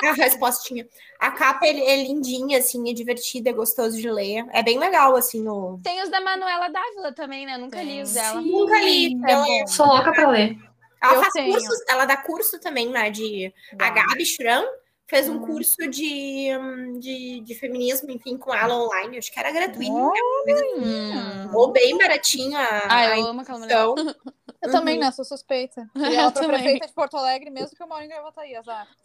A 0.02 0.12
respostinha. 0.12 0.86
A 1.18 1.30
capa 1.30 1.66
é, 1.66 1.70
é 1.70 2.02
lindinha, 2.02 2.58
assim, 2.58 2.90
é 2.90 2.92
divertida, 2.92 3.50
é 3.50 3.52
gostoso 3.52 3.96
de 3.96 4.10
ler. 4.10 4.44
É 4.52 4.62
bem 4.62 4.78
legal, 4.78 5.16
assim, 5.16 5.46
o... 5.48 5.78
Tem 5.82 6.02
os 6.02 6.10
da 6.10 6.20
Manuela 6.20 6.68
Dávila 6.68 7.12
também, 7.14 7.46
né? 7.46 7.56
Nunca 7.56 7.82
li 7.82 8.02
os 8.02 8.12
dela. 8.12 8.42
Sim. 8.42 8.50
Nunca 8.50 8.78
li. 8.80 9.18
É 9.26 9.32
Ela. 9.32 9.66
Sou 9.66 9.86
louca 9.86 10.12
pra 10.12 10.28
ler. 10.28 10.58
ela 11.02 11.14
Eu 11.14 11.20
faz 11.20 11.32
tenho. 11.32 11.52
cursos, 11.52 11.78
ela 11.88 12.04
dá 12.04 12.16
curso 12.18 12.60
também, 12.60 12.88
né, 12.90 13.10
de... 13.10 13.52
A 13.78 13.90
Gabi 13.90 14.26
Schramm 14.26 14.66
fez 15.06 15.28
um 15.28 15.38
curso 15.38 15.88
de, 15.88 16.48
hum, 16.58 16.98
de, 16.98 17.40
de 17.40 17.54
feminismo, 17.54 18.10
enfim, 18.10 18.36
com 18.36 18.54
ela 18.54 18.74
online. 18.74 19.18
Acho 19.18 19.32
que 19.32 19.38
era 19.38 19.52
gratuito. 19.52 19.92
Hum. 19.92 21.50
Ou 21.54 21.70
bem 21.72 21.96
baratinho 21.96 22.56
a, 22.56 22.64
Ah, 22.88 22.98
a 23.12 23.18
eu 23.18 23.26
amo 23.26 23.40
aquela 23.42 23.58
mulher. 23.58 23.78
Eu 24.64 24.72
também, 24.72 24.98
né? 24.98 25.10
Sou 25.10 25.24
suspeita. 25.24 25.88
E 25.96 26.14
ela 26.14 26.30
pra 26.32 26.42
também. 26.42 26.60
prefeita 26.60 26.86
de 26.86 26.92
Porto 26.92 27.16
Alegre, 27.16 27.50
mesmo 27.50 27.76
que 27.76 27.82
eu 27.82 27.86
moro 27.86 28.02
em 28.02 28.08
Gravataí, 28.08 28.56
azar. 28.56 28.88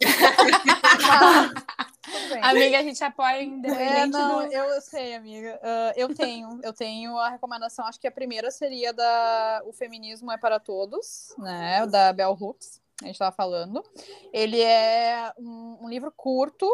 Mas. 2.30 2.42
Amiga, 2.42 2.78
a 2.78 2.82
gente 2.82 3.02
apoia 3.04 3.42
independente 3.42 3.92
É, 3.92 4.06
não, 4.06 4.46
do... 4.46 4.52
eu, 4.52 4.64
eu 4.64 4.80
sei, 4.80 5.14
amiga. 5.14 5.60
Ah, 5.62 5.92
eu 5.96 6.14
tenho, 6.14 6.60
eu 6.62 6.72
tenho 6.72 7.16
a 7.18 7.28
recomendação, 7.28 7.86
acho 7.86 8.00
que 8.00 8.06
a 8.08 8.12
primeira 8.12 8.50
seria 8.50 8.92
da 8.92 9.62
O 9.64 9.72
Feminismo 9.72 10.30
é 10.32 10.38
para 10.38 10.58
Todos, 10.58 11.34
né? 11.38 11.86
Da 11.86 12.12
Bell 12.12 12.36
Hooks, 12.40 12.80
a 13.02 13.06
gente 13.06 13.14
estava 13.14 13.32
falando. 13.34 13.84
Ele 14.32 14.60
é 14.60 15.32
um, 15.38 15.78
um 15.82 15.88
livro 15.88 16.12
curto, 16.16 16.66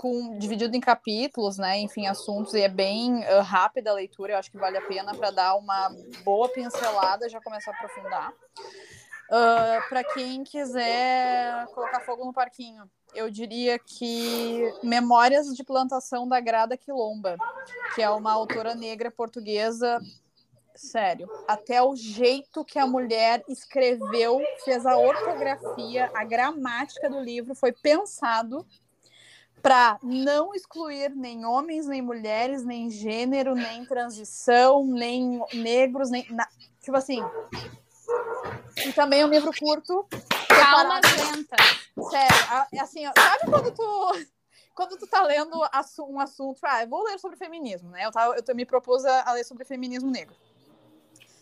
com, 0.00 0.38
dividido 0.38 0.74
em 0.74 0.80
capítulos, 0.80 1.58
né? 1.58 1.78
Enfim, 1.78 2.06
assuntos, 2.06 2.54
e 2.54 2.62
é 2.62 2.68
bem 2.68 3.22
ah, 3.26 3.42
rápida 3.42 3.90
a 3.90 3.94
leitura, 3.94 4.32
eu 4.32 4.38
acho 4.38 4.50
que 4.50 4.56
vale 4.56 4.78
a 4.78 4.86
pena 4.86 5.14
para 5.14 5.30
dar 5.30 5.56
uma 5.56 5.94
boa 6.24 6.48
pincelada 6.48 7.28
já 7.28 7.38
começar 7.42 7.72
a 7.72 7.74
aprofundar. 7.74 8.32
para 9.90 10.02
quem 10.14 10.42
quiser 10.42 11.66
colocar 11.74 12.00
fogo 12.00 12.24
no 12.24 12.32
parquinho, 12.32 12.90
eu 13.14 13.30
diria 13.30 13.78
que 13.78 14.72
Memórias 14.82 15.54
de 15.54 15.62
Plantação 15.62 16.26
da 16.26 16.40
Grada 16.40 16.78
Quilomba, 16.78 17.36
que 17.94 18.00
é 18.00 18.08
uma 18.08 18.32
autora 18.32 18.74
negra 18.74 19.10
portuguesa. 19.10 20.00
Sério, 20.74 21.28
até 21.46 21.82
o 21.82 21.94
jeito 21.94 22.64
que 22.64 22.78
a 22.78 22.86
mulher 22.86 23.44
escreveu, 23.46 24.40
fez 24.64 24.86
a 24.86 24.96
ortografia, 24.96 26.10
a 26.14 26.24
gramática 26.24 27.10
do 27.10 27.20
livro 27.20 27.54
foi 27.54 27.70
pensado 27.70 28.66
para 29.62 29.98
não 30.02 30.54
excluir 30.54 31.10
nem 31.10 31.44
homens, 31.44 31.86
nem 31.86 32.00
mulheres, 32.00 32.64
nem 32.64 32.90
gênero, 32.90 33.54
nem 33.54 33.84
transição, 33.84 34.86
nem 34.86 35.42
negros, 35.52 36.10
nem. 36.10 36.26
Na... 36.30 36.48
Tipo 36.80 36.96
assim. 36.96 37.20
E 38.84 38.92
também 38.92 39.20
é 39.20 39.26
um 39.26 39.30
livro 39.30 39.50
curto. 39.58 40.06
Calma, 40.48 40.94
lenta. 40.94 41.56
Sério, 42.10 42.82
assim, 42.82 43.06
ó, 43.06 43.12
sabe 43.16 43.50
quando 43.50 43.72
tu. 43.72 43.82
Quando 44.72 44.96
tu 44.96 45.06
tá 45.06 45.22
lendo 45.22 45.58
um 46.08 46.20
assunto, 46.20 46.58
ah, 46.62 46.82
eu 46.82 46.88
vou 46.88 47.04
ler 47.04 47.18
sobre 47.18 47.36
feminismo, 47.36 47.90
né? 47.90 48.06
Eu, 48.06 48.10
tava, 48.10 48.34
eu 48.34 48.54
me 48.54 48.64
propus 48.64 49.04
a 49.04 49.30
ler 49.32 49.44
sobre 49.44 49.64
feminismo 49.64 50.10
negro. 50.10 50.34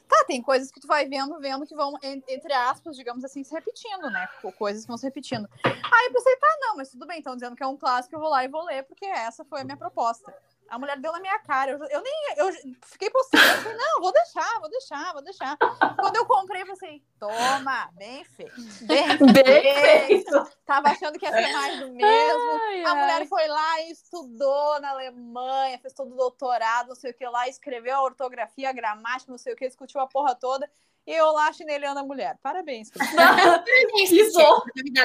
Tá, 0.08 0.24
tem 0.26 0.40
coisas 0.40 0.70
que 0.70 0.80
tu 0.80 0.86
vai 0.86 1.06
vendo, 1.06 1.38
vendo 1.38 1.66
que 1.66 1.74
vão, 1.74 1.92
entre 2.02 2.52
aspas, 2.52 2.96
digamos 2.96 3.22
assim, 3.24 3.44
se 3.44 3.52
repetindo, 3.52 4.10
né? 4.10 4.26
Coisas 4.56 4.82
que 4.82 4.88
vão 4.88 4.96
se 4.96 5.04
repetindo. 5.04 5.46
Aí 5.62 6.06
eu 6.06 6.12
pensei, 6.12 6.36
tá, 6.36 6.56
não, 6.60 6.76
mas 6.76 6.90
tudo 6.90 7.06
bem, 7.06 7.18
estão 7.18 7.34
dizendo 7.34 7.54
que 7.54 7.62
é 7.62 7.66
um 7.66 7.76
clássico, 7.76 8.16
eu 8.16 8.20
vou 8.20 8.30
lá 8.30 8.42
e 8.42 8.48
vou 8.48 8.64
ler, 8.64 8.84
porque 8.84 9.04
essa 9.04 9.44
foi 9.44 9.60
a 9.60 9.64
minha 9.64 9.76
proposta. 9.76 10.34
A 10.68 10.78
mulher 10.78 10.98
deu 10.98 11.12
na 11.12 11.20
minha 11.20 11.38
cara. 11.40 11.72
Eu, 11.72 11.78
eu 11.78 12.02
nem. 12.02 12.14
Eu 12.36 12.52
fiquei 12.84 13.10
postando. 13.10 13.44
Eu 13.44 13.62
falei, 13.62 13.78
não, 13.78 14.00
vou 14.00 14.12
deixar, 14.12 14.60
vou 14.60 14.70
deixar, 14.70 15.12
vou 15.12 15.22
deixar. 15.22 15.56
Quando 15.56 16.16
eu 16.16 16.26
comprei, 16.26 16.62
eu 16.62 16.66
pensei, 16.66 17.02
toma, 17.18 17.90
bem 17.92 18.24
feito. 18.24 18.54
Bem, 18.82 19.06
bem 19.32 20.06
feito. 20.06 20.50
Tava 20.66 20.88
achando 20.90 21.18
que 21.18 21.24
ia 21.24 21.32
ser 21.32 21.52
mais 21.52 21.80
do 21.80 21.92
mesmo. 21.94 22.50
Ai, 22.68 22.84
a 22.84 22.90
ai. 22.90 23.00
mulher 23.00 23.28
foi 23.28 23.46
lá 23.48 23.80
e 23.82 23.90
estudou 23.92 24.80
na 24.80 24.90
Alemanha, 24.90 25.78
fez 25.78 25.94
todo 25.94 26.12
o 26.12 26.16
doutorado, 26.16 26.88
não 26.88 26.96
sei 26.96 27.10
o 27.12 27.14
que 27.14 27.26
lá, 27.26 27.48
escreveu 27.48 27.96
a 27.96 28.02
ortografia, 28.02 28.70
a 28.70 28.72
gramática, 28.72 29.30
não 29.30 29.38
sei 29.38 29.54
o 29.54 29.56
que, 29.56 29.66
discutiu 29.66 30.00
a 30.00 30.06
porra 30.06 30.34
toda 30.34 30.70
e 31.08 31.14
eu 31.14 31.32
lá 31.32 31.50
chinelhando 31.54 32.00
a 32.00 32.04
mulher. 32.04 32.36
Parabéns. 32.42 32.90
Parabéns, 33.16 34.10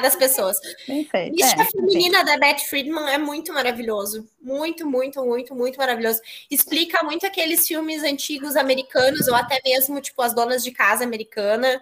das 0.01 0.17
pessoas. 0.17 0.57
Mística 0.85 1.61
é, 1.61 1.65
Feminina 1.65 2.25
da 2.25 2.37
Beth 2.37 2.59
Friedman 2.67 3.09
é 3.09 3.17
muito 3.17 3.53
maravilhoso. 3.53 4.27
Muito, 4.41 4.85
muito, 4.85 5.23
muito, 5.23 5.55
muito 5.55 5.77
maravilhoso. 5.77 6.19
Explica 6.51 7.01
muito 7.03 7.25
aqueles 7.25 7.65
filmes 7.65 8.03
antigos 8.03 8.57
americanos, 8.57 9.29
ou 9.29 9.35
até 9.35 9.61
mesmo, 9.63 10.01
tipo, 10.01 10.21
as 10.21 10.35
donas 10.35 10.61
de 10.61 10.71
casa 10.71 11.05
americana, 11.05 11.81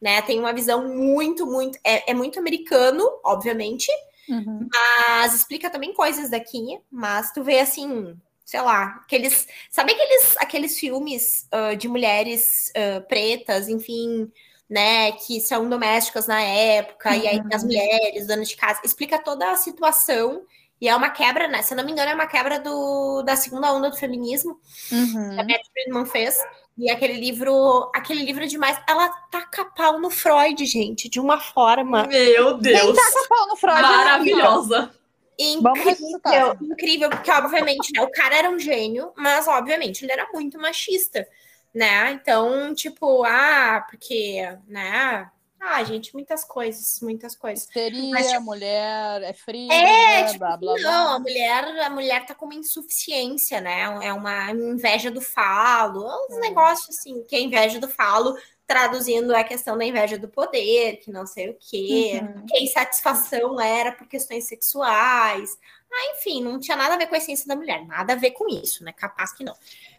né? 0.00 0.22
Tem 0.22 0.38
uma 0.38 0.54
visão 0.54 0.88
muito, 0.88 1.44
muito... 1.44 1.78
É, 1.84 2.10
é 2.10 2.14
muito 2.14 2.38
americano, 2.38 3.04
obviamente, 3.22 3.90
uhum. 4.30 4.66
mas 4.72 5.34
explica 5.34 5.68
também 5.68 5.92
coisas 5.92 6.30
daqui, 6.30 6.80
mas 6.90 7.32
tu 7.32 7.44
vê, 7.44 7.60
assim 7.60 8.18
sei 8.48 8.62
lá, 8.62 9.02
aqueles. 9.04 9.46
Sabe 9.70 9.92
aqueles, 9.92 10.36
aqueles 10.38 10.78
filmes 10.78 11.46
uh, 11.52 11.76
de 11.76 11.86
mulheres 11.86 12.72
uh, 12.74 13.06
pretas, 13.06 13.68
enfim, 13.68 14.32
né, 14.70 15.12
que 15.12 15.38
são 15.38 15.68
domésticas 15.68 16.26
na 16.26 16.40
época, 16.40 17.10
uhum. 17.10 17.16
e 17.16 17.28
aí 17.28 17.42
as 17.52 17.60
uhum. 17.60 17.68
mulheres, 17.68 18.26
donas 18.26 18.48
de 18.48 18.56
casa, 18.56 18.80
explica 18.82 19.22
toda 19.22 19.50
a 19.50 19.56
situação. 19.56 20.46
E 20.80 20.88
é 20.88 20.96
uma 20.96 21.10
quebra, 21.10 21.46
né? 21.46 21.60
Se 21.60 21.74
eu 21.74 21.76
não 21.76 21.84
me 21.84 21.92
engano, 21.92 22.10
é 22.10 22.14
uma 22.14 22.26
quebra 22.26 22.58
do, 22.58 23.22
da 23.22 23.36
segunda 23.36 23.70
onda 23.70 23.90
do 23.90 23.96
feminismo 23.96 24.58
uhum. 24.92 25.34
que 25.34 25.40
a 25.40 25.42
Beth 25.42 25.60
Friedman 25.70 26.06
fez. 26.06 26.38
E 26.78 26.88
aquele 26.90 27.20
livro, 27.20 27.90
aquele 27.94 28.24
livro 28.24 28.46
demais, 28.46 28.80
ela 28.88 29.10
taca 29.30 29.64
pau 29.64 30.00
no 30.00 30.08
Freud, 30.08 30.64
gente, 30.64 31.10
de 31.10 31.20
uma 31.20 31.38
forma. 31.38 32.06
Meu 32.06 32.56
Deus! 32.56 32.80
Quem 32.80 32.94
taca 32.94 33.28
pau 33.28 33.48
no 33.48 33.56
Freud? 33.56 33.82
Maravilhosa! 33.82 34.97
Incrível, 35.38 36.56
incrível, 36.60 37.10
porque 37.10 37.30
obviamente, 37.30 37.92
né, 37.94 38.02
o 38.02 38.10
cara 38.10 38.36
era 38.36 38.50
um 38.50 38.58
gênio, 38.58 39.12
mas 39.16 39.46
obviamente 39.46 40.04
ele 40.04 40.10
era 40.10 40.28
muito 40.34 40.58
machista, 40.58 41.26
né? 41.72 42.10
Então, 42.12 42.74
tipo, 42.74 43.22
ah, 43.24 43.86
porque, 43.88 44.42
né? 44.66 45.30
Ah, 45.60 45.82
gente, 45.84 46.12
muitas 46.14 46.44
coisas, 46.44 47.00
muitas 47.02 47.36
coisas. 47.36 47.68
Seria 47.72 48.10
mas, 48.10 48.28
tipo, 48.28 48.42
mulher 48.42 49.22
é 49.22 49.32
fria, 49.32 49.72
é, 49.72 50.24
tipo, 50.24 50.38
blá, 50.38 50.56
blá, 50.56 50.74
blá. 50.74 50.82
Não, 50.82 51.14
a 51.14 51.18
mulher, 51.18 51.64
a 51.82 51.90
mulher 51.90 52.26
tá 52.26 52.34
com 52.34 52.46
uma 52.46 52.54
insuficiência, 52.54 53.60
né? 53.60 53.82
É 54.02 54.12
uma 54.12 54.50
inveja 54.52 55.10
do 55.10 55.20
falo, 55.20 56.04
uns 56.28 56.36
é. 56.36 56.40
negócios 56.40 56.96
assim, 56.96 57.24
que 57.24 57.34
é 57.34 57.40
inveja 57.40 57.80
do 57.80 57.88
falo 57.88 58.36
traduzindo 58.68 59.34
a 59.34 59.42
questão 59.42 59.78
da 59.78 59.84
inveja 59.84 60.18
do 60.18 60.28
poder, 60.28 60.98
que 60.98 61.10
não 61.10 61.26
sei 61.26 61.48
o 61.48 61.56
quê, 61.58 62.20
uhum. 62.22 62.44
que 62.44 62.54
a 62.54 62.60
insatisfação 62.60 63.58
era 63.58 63.92
por 63.92 64.06
questões 64.06 64.44
sexuais. 64.44 65.58
Ah, 65.90 66.14
enfim, 66.14 66.42
não 66.42 66.60
tinha 66.60 66.76
nada 66.76 66.94
a 66.94 66.98
ver 66.98 67.06
com 67.06 67.14
a 67.14 67.18
essência 67.18 67.48
da 67.48 67.56
mulher, 67.56 67.86
nada 67.86 68.12
a 68.12 68.16
ver 68.16 68.32
com 68.32 68.46
isso, 68.46 68.84
né? 68.84 68.92
Capaz 68.92 69.32
que 69.32 69.42
não. 69.42 69.54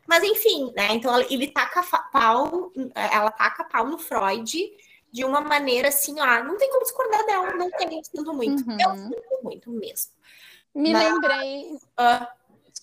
Mas 0.08 0.24
enfim, 0.24 0.72
né? 0.76 0.90
Então 0.92 1.20
ele 1.20 1.48
taca 1.48 1.82
pau, 2.12 2.72
ela 2.94 3.32
taca 3.32 3.64
pau 3.64 3.88
no 3.88 3.98
Freud 3.98 4.72
de 5.12 5.26
uma 5.26 5.42
maneira 5.42 5.88
assim, 5.88 6.20
ó, 6.20 6.44
não 6.44 6.56
tem 6.56 6.70
como 6.70 6.84
discordar 6.84 7.26
dela, 7.26 7.54
não 7.56 7.72
tem, 7.72 7.98
eu 7.98 8.04
sinto 8.04 8.34
muito. 8.36 8.70
Uhum. 8.70 8.78
Eu 8.80 8.96
sinto 8.98 9.44
muito 9.44 9.72
mesmo. 9.72 10.12
Me 10.76 10.94
Mas, 10.94 11.12
lembrei. 11.12 11.74
Uh, 11.74 12.39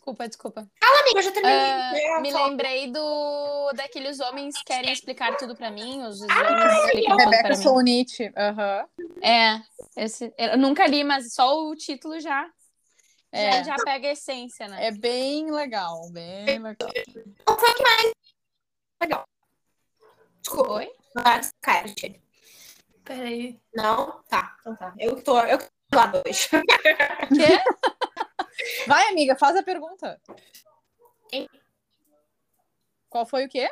Desculpa, 0.06 0.28
desculpa. 0.28 0.70
Fala, 0.78 1.00
amiga, 1.00 1.18
eu 1.18 1.22
já 1.24 1.32
terminei. 1.32 2.16
Uh, 2.16 2.20
me 2.20 2.32
lembrei 2.32 2.92
do 2.92 3.72
daqueles 3.72 4.20
homens 4.20 4.56
que 4.56 4.64
querem 4.64 4.92
explicar 4.92 5.36
tudo 5.36 5.56
pra 5.56 5.68
mim. 5.68 6.00
Os 6.04 6.20
homens 6.20 6.38
ah, 6.38 6.86
explicam 6.86 7.76
mim. 7.78 7.82
Nietzsche. 7.82 8.26
Uhum. 8.26 9.20
É, 9.20 9.60
esse, 9.96 10.32
eu 10.38 10.56
nunca 10.56 10.86
li, 10.86 11.02
mas 11.02 11.34
só 11.34 11.60
o 11.60 11.74
título 11.74 12.20
já, 12.20 12.48
é. 13.32 13.50
já, 13.50 13.62
já 13.64 13.84
pega 13.84 14.06
a 14.06 14.12
essência, 14.12 14.68
né? 14.68 14.86
É 14.86 14.92
bem 14.92 15.50
legal, 15.50 16.08
bem 16.12 16.60
legal. 16.60 16.88
Qual 17.44 17.58
foi 17.58 17.74
que 17.74 17.82
mais 17.82 18.12
legal? 19.02 19.24
Desculpa. 20.40 20.72
Oi? 20.74 20.88
Cara, 21.60 21.84
Peraí. 23.02 23.58
Não? 23.74 24.22
Tá, 24.28 24.56
então 24.60 24.76
tá. 24.76 24.94
Eu 25.00 25.20
tô, 25.20 25.40
eu 25.40 25.58
tô 25.58 25.66
lá 25.92 26.12
hoje. 26.24 26.48
Quê? 26.48 27.58
Vai, 28.86 29.08
amiga, 29.08 29.36
faz 29.36 29.56
a 29.56 29.62
pergunta. 29.62 30.20
Quem? 31.28 31.48
Qual 33.08 33.26
foi 33.26 33.46
o 33.46 33.48
quê? 33.48 33.70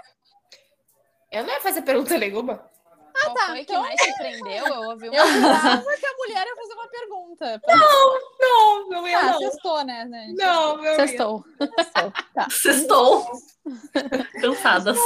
Eu 1.30 1.44
não 1.44 1.52
ia 1.52 1.60
fazer 1.60 1.82
pergunta 1.82 2.16
nenhuma. 2.16 2.70
Ah, 3.14 3.24
Qual 3.24 3.34
tá. 3.34 3.46
Foi 3.46 3.60
então... 3.60 3.82
que 3.82 3.88
mais 3.88 4.00
te 4.00 4.16
prendeu? 4.16 4.66
Eu 4.66 4.82
ouvi 4.90 5.08
uma 5.08 5.16
Eu 5.16 5.24
pensava 5.24 5.96
que 5.96 6.06
a 6.06 6.16
mulher 6.16 6.46
ia 6.46 6.56
fazer 6.56 6.74
uma 6.74 6.88
pergunta. 6.88 7.62
Não, 7.66 8.20
não, 8.40 8.88
não 8.88 9.08
ia. 9.08 9.18
Ah, 9.18 9.32
não. 9.32 9.38
sextou, 9.38 9.84
né, 9.84 10.08
gente? 10.08 10.36
Não, 10.36 10.80
meu 10.80 10.96
Sextou. 10.96 11.44
Sextou. 11.58 12.12
Tá. 12.34 12.50
Sextou. 12.50 13.26
Cansadas. 14.40 14.98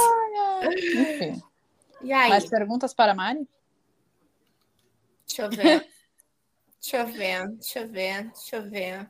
Enfim. 0.93 1.41
E 2.01 2.13
aí? 2.13 2.29
Mais 2.29 2.49
perguntas 2.49 2.93
para 2.93 3.11
a 3.11 3.15
Mari? 3.15 3.47
Deixa 5.27 5.43
eu 5.43 5.49
ver. 5.49 5.87
deixa 6.81 6.97
eu 6.97 7.07
ver, 7.07 7.47
deixa 7.49 7.79
eu 7.79 7.87
ver, 7.87 8.23
deixa 8.23 8.55
eu 8.55 8.69
ver. 8.69 9.09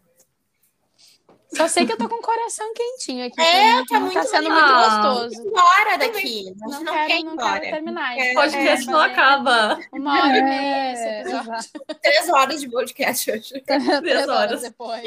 Só 1.52 1.68
sei 1.68 1.86
que 1.86 1.94
eu 1.94 1.98
tô 1.98 2.08
com 2.08 2.16
o 2.16 2.22
coração 2.22 2.72
quentinho 2.74 3.26
aqui. 3.26 3.42
É, 3.42 3.84
tá, 3.86 4.00
muito 4.00 4.14
tá 4.14 4.24
sendo 4.24 4.52
muito 4.52 4.72
gostoso. 4.72 5.48
Embora 5.48 5.98
daqui. 5.98 6.54
Não, 6.58 6.70
não, 6.70 6.84
não 6.84 6.94
quero, 6.94 7.08
quer 7.08 7.24
não 7.24 7.38
quero 7.38 7.62
terminar. 7.62 8.16
O 8.18 8.34
podcast 8.36 8.88
é, 8.88 8.92
não 8.92 9.00
acaba. 9.00 9.80
Uma 9.92 10.22
hora 10.22 10.38
e 10.38 10.42
meia 10.44 10.94
esse 10.94 11.04
é, 11.04 11.22
episódio. 11.22 11.70
Três 12.02 12.30
horas 12.30 12.62
de 12.62 12.70
podcast 12.70 13.32
hoje. 13.32 13.62
Três, 13.66 13.84
Três 13.84 14.28
horas. 14.28 14.30
horas 14.30 14.62
depois. 14.62 15.04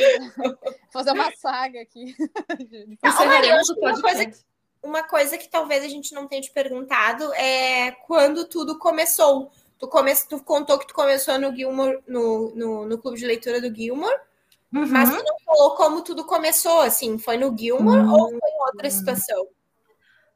fazer 0.91 1.13
uma 1.13 1.31
saga 1.37 1.81
aqui. 1.81 2.17
Não, 3.03 3.27
Maria, 3.27 3.61
uma 3.79 4.01
coisa, 4.01 4.31
uma 4.83 5.03
coisa 5.05 5.39
que 5.39 5.49
talvez 5.49 5.85
a 5.85 5.89
gente 5.89 6.13
não 6.13 6.27
tenha 6.27 6.43
te 6.43 6.51
perguntado 6.51 7.33
é 7.35 7.93
quando 8.07 8.45
tudo 8.47 8.79
começou. 8.79 9.51
Tu, 9.79 9.87
come, 9.87 10.13
tu 10.29 10.43
contou 10.43 10.79
que 10.79 10.87
tu 10.87 10.95
começou 10.95 11.39
no 11.39 11.55
Gilmore, 11.55 12.01
no, 12.07 12.53
no, 12.55 12.87
no 12.87 12.99
clube 12.99 13.19
de 13.19 13.27
leitura 13.27 13.61
do 13.61 13.75
Gilmore. 13.75 14.15
Uhum. 14.73 14.87
Mas 14.89 15.11
tu 15.11 15.23
não 15.23 15.39
falou 15.45 15.75
como 15.77 16.03
tudo 16.03 16.25
começou, 16.25 16.81
assim, 16.81 17.19
foi 17.19 17.37
no 17.37 17.57
Gilmore 17.57 18.01
uhum. 18.01 18.13
ou 18.13 18.29
foi 18.31 18.51
em 18.51 18.61
outra 18.67 18.91
situação? 18.91 19.47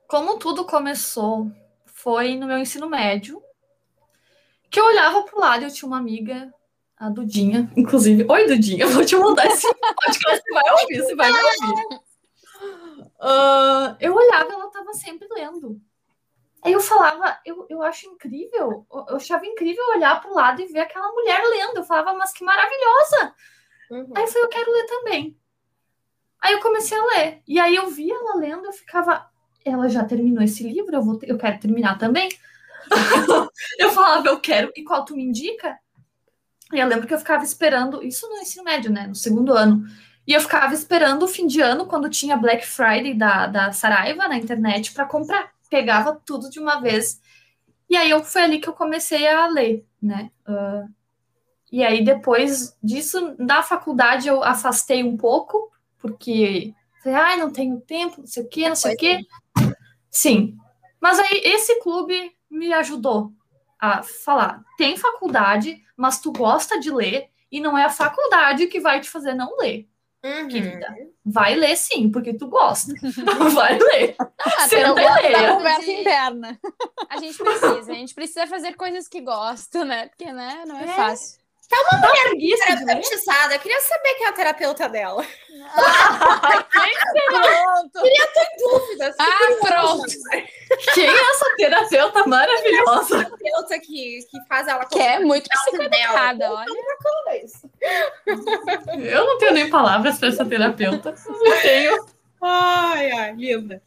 Como 0.06 0.38
tudo 0.38 0.64
começou 0.64 1.50
foi 1.86 2.36
no 2.36 2.46
meu 2.46 2.58
ensino 2.58 2.88
médio, 2.88 3.42
que 4.70 4.78
eu 4.78 4.84
olhava 4.84 5.22
pro 5.22 5.40
lado 5.40 5.62
e 5.62 5.64
eu 5.64 5.72
tinha 5.72 5.88
uma 5.88 5.98
amiga, 5.98 6.52
a 6.96 7.08
Dudinha, 7.08 7.72
inclusive. 7.74 8.26
Oi, 8.28 8.46
Dudinha, 8.46 8.86
vou 8.88 9.04
te 9.04 9.16
mandar 9.16 9.46
esse 9.46 9.66
podcast, 9.74 10.42
você 10.42 10.52
vai 10.52 10.70
ouvir, 10.72 11.02
você 11.02 11.14
vai 11.14 11.32
me 11.32 11.38
ouvir. 11.38 12.00
Uh, 13.18 13.96
eu 13.98 14.14
olhava 14.14 14.50
e 14.50 14.52
ela 14.52 14.66
estava 14.66 14.92
sempre 14.92 15.26
lendo. 15.30 15.80
Aí 16.62 16.72
eu 16.72 16.80
falava, 16.80 17.38
eu, 17.44 17.66
eu 17.70 17.82
acho 17.82 18.06
incrível, 18.06 18.86
eu 19.08 19.16
achava 19.16 19.46
incrível 19.46 19.82
olhar 19.94 20.20
para 20.20 20.30
o 20.30 20.34
lado 20.34 20.60
e 20.60 20.66
ver 20.66 20.80
aquela 20.80 21.10
mulher 21.12 21.40
lendo. 21.48 21.78
Eu 21.78 21.84
falava, 21.84 22.12
mas 22.14 22.32
que 22.32 22.44
maravilhosa! 22.44 23.34
Uhum. 23.90 24.12
Aí 24.14 24.22
eu 24.22 24.28
falei, 24.28 24.44
eu 24.44 24.48
quero 24.48 24.72
ler 24.72 24.86
também. 24.86 25.36
Aí 26.40 26.52
eu 26.52 26.60
comecei 26.60 26.96
a 26.96 27.04
ler. 27.04 27.42
E 27.46 27.58
aí 27.58 27.74
eu 27.74 27.88
via 27.88 28.14
ela 28.14 28.36
lendo, 28.36 28.66
eu 28.66 28.72
ficava, 28.72 29.28
ela 29.64 29.88
já 29.88 30.04
terminou 30.04 30.42
esse 30.42 30.62
livro, 30.62 30.94
eu, 30.94 31.02
vou 31.02 31.18
ter, 31.18 31.30
eu 31.30 31.38
quero 31.38 31.58
terminar 31.58 31.98
também. 31.98 32.28
eu 33.78 33.90
falava, 33.90 34.28
eu 34.28 34.40
quero, 34.40 34.70
e 34.76 34.84
qual 34.84 35.04
tu 35.04 35.16
me 35.16 35.24
indica? 35.24 35.78
E 36.72 36.78
eu 36.78 36.86
lembro 36.86 37.06
que 37.06 37.14
eu 37.14 37.18
ficava 37.18 37.44
esperando, 37.44 38.02
isso 38.02 38.28
no 38.28 38.36
ensino 38.38 38.64
médio, 38.64 38.90
né? 38.90 39.06
No 39.06 39.14
segundo 39.14 39.52
ano. 39.52 39.84
E 40.26 40.32
eu 40.32 40.40
ficava 40.40 40.74
esperando 40.74 41.22
o 41.22 41.28
fim 41.28 41.46
de 41.46 41.60
ano, 41.60 41.86
quando 41.86 42.10
tinha 42.10 42.36
Black 42.36 42.66
Friday 42.66 43.14
da, 43.14 43.46
da 43.46 43.72
Saraiva 43.72 44.26
na 44.26 44.36
internet, 44.36 44.92
para 44.92 45.04
comprar. 45.04 45.52
Pegava 45.70 46.20
tudo 46.24 46.50
de 46.50 46.58
uma 46.58 46.80
vez. 46.80 47.20
E 47.88 47.96
aí 47.96 48.10
eu, 48.10 48.24
foi 48.24 48.42
ali 48.42 48.58
que 48.58 48.68
eu 48.68 48.72
comecei 48.72 49.26
a 49.28 49.46
ler, 49.46 49.86
né? 50.02 50.30
Uh, 50.46 50.88
E 51.70 51.82
aí, 51.84 52.04
depois 52.04 52.76
disso, 52.82 53.34
da 53.38 53.62
faculdade, 53.62 54.28
eu 54.28 54.42
afastei 54.42 55.02
um 55.02 55.16
pouco, 55.16 55.70
porque 55.98 56.72
falei, 57.02 57.18
ai, 57.18 57.36
não 57.36 57.50
tenho 57.50 57.80
tempo, 57.80 58.20
não 58.20 58.26
sei 58.26 58.42
o 58.44 58.48
quê, 58.48 58.68
não 58.68 58.76
sei 58.76 58.94
o 58.94 58.96
quê. 58.96 59.18
Sim. 60.10 60.56
Mas 61.00 61.18
aí, 61.18 61.40
esse 61.44 61.80
clube 61.80 62.32
me 62.50 62.72
ajudou 62.72 63.32
a 63.78 64.02
falar: 64.02 64.62
tem 64.78 64.96
faculdade, 64.96 65.82
mas 65.96 66.20
tu 66.20 66.32
gosta 66.32 66.78
de 66.78 66.90
ler, 66.90 67.28
e 67.50 67.60
não 67.60 67.76
é 67.76 67.84
a 67.84 67.90
faculdade 67.90 68.66
que 68.68 68.80
vai 68.80 69.00
te 69.00 69.10
fazer 69.10 69.34
não 69.34 69.56
ler. 69.58 69.88
Uhum. 70.24 70.48
Querida, 70.48 70.92
vai 71.24 71.54
ler 71.54 71.76
sim, 71.76 72.10
porque 72.10 72.34
tu 72.34 72.48
gosta. 72.48 72.92
vai 73.54 73.78
ler. 73.78 74.16
Ah, 74.18 74.66
Você 74.68 74.82
não 74.82 74.94
vai 74.94 75.30
ler. 75.30 75.48
conversa 75.54 75.90
interna. 75.90 76.60
A 77.08 77.18
gente 77.18 77.38
precisa, 77.38 77.92
a 77.92 77.94
gente 77.94 78.14
precisa 78.14 78.46
fazer 78.46 78.74
coisas 78.74 79.06
que 79.06 79.20
gosta, 79.20 79.84
né? 79.84 80.08
Porque, 80.08 80.32
né, 80.32 80.64
não 80.66 80.76
é, 80.78 80.84
É. 80.84 80.88
fácil. 80.88 81.38
Preguiça 81.68 82.64
de 82.64 82.72
ler. 82.72 82.86
Terapeutizada, 82.86 83.54
eu 83.54 83.58
queria 83.60 83.80
saber 83.80 84.14
quem 84.14 84.26
é 84.26 84.28
a 84.28 84.32
terapeuta 84.32 84.88
dela. 84.88 85.24
Pronto. 87.26 88.00
Dúvidas. 88.58 89.16
Ah, 89.18 89.38
pronto. 89.60 90.04
Quem 90.94 91.06
é 91.08 91.30
essa 91.30 91.54
terapeuta 91.56 92.26
maravilhosa? 92.26 93.24
terapeuta 93.24 93.78
que, 93.80 94.18
que 94.30 94.44
faz 94.48 94.66
ela 94.68 94.84
Que 94.84 94.98
é 95.00 95.18
muito 95.20 95.48
dela. 95.48 95.64
psicoeducada, 95.64 96.52
olha. 96.52 96.66
Eu 98.98 99.26
não 99.26 99.38
tenho 99.38 99.52
nem 99.52 99.70
palavras 99.70 100.18
para 100.18 100.28
essa 100.28 100.44
terapeuta. 100.44 101.14
Não 101.26 101.60
tenho. 101.62 102.06
Ai, 102.42 103.10
ai, 103.10 103.32
linda. 103.34 103.82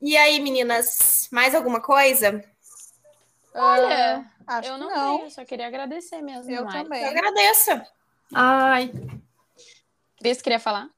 E 0.00 0.16
aí, 0.16 0.40
meninas, 0.40 1.28
mais 1.30 1.54
alguma 1.54 1.80
coisa? 1.80 2.44
Olha, 3.54 4.24
Acho 4.46 4.68
eu 4.68 4.78
não, 4.78 4.88
não. 4.90 5.18
tenho, 5.18 5.30
só 5.30 5.44
queria 5.44 5.66
agradecer 5.66 6.20
mesmo, 6.22 6.50
Eu 6.50 6.64
Mari. 6.64 6.78
Eu 6.78 6.84
também. 6.84 7.04
agradeço. 7.04 7.70
Ai, 8.34 8.90
Cris, 10.18 10.40
queria 10.42 10.58
falar? 10.60 10.88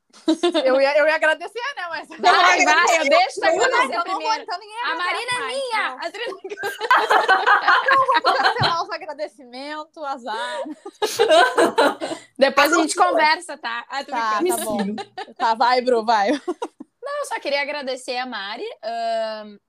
Eu 0.64 0.80
ia, 0.80 0.96
eu 0.96 1.06
ia 1.06 1.14
agradecer, 1.14 1.60
né? 1.76 1.82
Mas. 1.90 2.08
Vai, 2.08 2.64
vai, 2.64 2.98
eu 3.00 3.08
deixo 3.08 3.40
Não, 3.40 3.48
eu 3.50 4.04
não 4.04 4.20
vou, 4.20 4.34
então 4.34 4.58
ninguém 4.58 4.82
A 4.84 4.94
Marina 4.94 5.32
é 5.32 5.46
minha! 5.46 5.88
não. 5.90 5.98
A 5.98 6.06
Adriana- 6.06 6.40
Vou 8.24 8.32
cancelar 8.34 8.82
os 8.82 8.90
agradecimentos, 8.90 10.02
azar. 10.02 10.60
Depois 12.38 12.72
a 12.72 12.76
gente 12.80 12.94
conversa, 12.94 13.58
tá? 13.58 13.84
Ah, 13.88 14.04
Tá, 14.04 14.38
tá 14.42 14.56
bom. 14.64 14.78
Tá, 15.36 15.54
vai, 15.54 15.80
Bru, 15.82 16.04
vai. 16.04 16.30
Eu 16.30 17.24
só 17.26 17.38
queria 17.38 17.60
agradecer 17.62 18.16
a 18.16 18.26
Mari. 18.26 18.64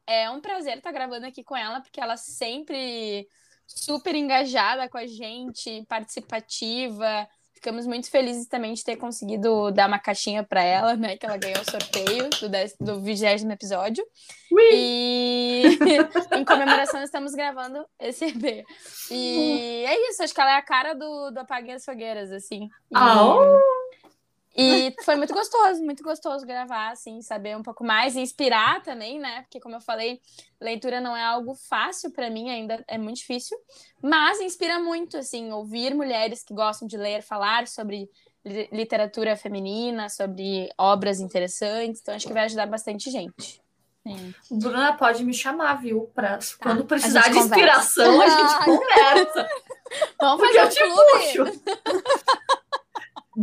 É 0.08 0.30
um 0.30 0.40
prazer 0.40 0.78
estar 0.78 0.92
gravando 0.92 1.26
aqui 1.26 1.44
com 1.44 1.56
ela, 1.58 1.82
porque 1.82 2.00
ela 2.00 2.16
sempre 2.18 3.28
super 3.68 4.16
engajada 4.16 4.88
com 4.90 4.98
a 4.98 5.06
gente, 5.06 5.86
participativa. 5.88 7.28
Ficamos 7.54 7.88
muito 7.88 8.10
felizes 8.12 8.46
também 8.48 8.74
de 8.74 8.84
ter 8.84 8.98
conseguido 8.98 9.72
dar 9.72 9.88
uma 9.88 9.98
caixinha 9.98 10.44
para 10.44 10.62
ela, 10.62 10.96
né? 10.96 11.18
Que 11.18 11.26
ela 11.26 11.38
ganhou 11.38 11.60
o 11.60 11.70
sorteio 11.72 12.30
do, 12.40 12.48
dez- 12.48 12.76
do 12.80 13.00
20 13.02 13.50
episódio. 13.52 14.06
E 14.72 15.64
em 16.38 16.46
comemoração 16.46 17.02
estamos 17.02 17.34
gravando 17.34 17.84
esse 18.00 18.26
EP. 18.26 18.64
E 19.10 19.84
é 19.88 20.10
isso, 20.12 20.22
acho 20.24 20.34
que 20.36 20.40
ela 20.42 20.52
é 20.52 20.58
a 20.58 20.62
cara 20.62 20.94
do, 20.94 21.32
do 21.32 21.40
Apaguem 21.40 21.74
as 21.74 21.84
Fogueiras, 21.84 22.32
assim. 22.32 22.66
E- 22.66 22.70
Ah, 22.96 23.60
e 24.58 24.96
foi 25.04 25.16
muito 25.16 25.34
gostoso, 25.34 25.84
muito 25.84 26.04
gostoso 26.04 26.46
gravar, 26.46 26.90
assim, 26.92 27.22
saber 27.22 27.56
um 27.56 27.62
pouco 27.64 27.84
mais 27.84 28.16
e 28.16 28.20
inspirar 28.20 28.82
também, 28.82 29.20
né? 29.20 29.42
Porque, 29.44 29.60
como 29.60 29.76
eu 29.76 29.82
falei, 29.82 30.20
leitura 30.60 31.00
não 31.00 31.16
é 31.16 31.24
algo 31.24 31.54
fácil 31.70 32.12
para 32.12 32.30
mim, 32.30 32.50
ainda 32.50 32.84
é 32.88 32.98
muito 32.98 33.18
difícil, 33.18 33.58
mas 34.02 34.40
inspira 34.42 34.80
muito, 34.80 35.18
assim, 35.18 35.52
ouvir 35.52 35.94
mulheres 35.94 36.44
que 36.44 36.54
gostam 36.54 36.88
de 36.88 36.98
ler, 36.98 37.22
falar 37.22 37.68
sobre 37.68 38.10
li- 38.44 38.68
literatura 38.72 39.36
feminina, 39.38 40.10
sobre 40.10 40.70
obras 40.78 41.20
interessantes, 41.20 42.02
então 42.02 42.16
acho 42.16 42.26
que 42.26 42.34
vai 42.34 42.46
ajudar 42.46 42.66
bastante 42.66 43.12
gente. 43.12 43.62
Bruna 44.50 44.94
pode 44.96 45.24
me 45.26 45.34
chamar, 45.34 45.82
viu? 45.82 46.10
Pra 46.16 46.40
quando 46.62 46.86
precisar 46.86 47.30
de 47.30 47.38
inspiração, 47.40 48.22
a 48.22 48.30
gente 48.30 48.58
conversa. 48.64 49.50
Vamos 50.20 50.42
Porque 50.42 50.58
eu 50.60 50.64
fazer 50.66 50.76
te 50.76 50.84
clube! 50.84 51.52
puxo. 51.52 51.62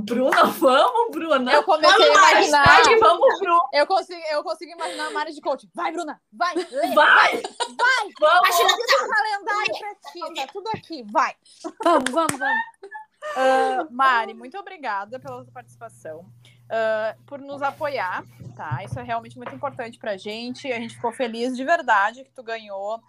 Bruna, 0.05 0.45
vamos, 0.61 1.11
Bruna. 1.11 1.53
Eu 1.53 1.63
comecei 1.63 1.91
vamos 1.91 2.19
a 2.19 2.33
imaginar. 2.33 2.65
hashtag 2.65 3.01
vamos, 3.01 3.39
Bruna. 3.41 3.61
Eu 3.73 3.87
consigo, 3.87 4.21
eu 4.31 4.43
consigo 4.43 4.73
imaginar 4.73 5.07
a 5.07 5.11
Mari 5.11 5.33
de 5.33 5.41
coach. 5.41 5.69
Vai, 5.75 5.93
Bruna, 5.93 6.21
vai, 6.33 6.55
lê. 6.55 6.95
Vai, 6.95 7.43
vamos. 8.21 8.61
Imagina 8.61 8.77
Tem 8.77 9.05
um 9.05 9.09
calendário 9.09 9.79
pra 9.79 9.95
ti, 9.95 10.35
tá 10.35 10.53
tudo 10.53 10.69
aqui, 10.75 11.05
vai. 11.11 11.35
Vamos, 11.83 12.11
vamos, 12.11 12.39
vamos. 12.39 12.63
Ah, 13.37 13.87
Mari, 13.91 14.35
muito 14.35 14.59
obrigada 14.59 15.19
pela 15.19 15.43
sua 15.43 15.53
participação, 15.53 16.27
ah, 16.69 17.17
por 17.27 17.41
nos 17.41 17.63
apoiar, 17.63 18.23
tá? 18.55 18.83
Isso 18.85 18.99
é 18.99 19.03
realmente 19.03 19.37
muito 19.39 19.55
importante 19.55 19.99
pra 19.99 20.17
gente. 20.17 20.71
A 20.71 20.79
gente 20.79 20.95
ficou 20.95 21.13
feliz 21.13 21.57
de 21.57 21.65
verdade 21.65 22.25
que 22.25 22.31
tu 22.31 22.43
ganhou 22.43 23.03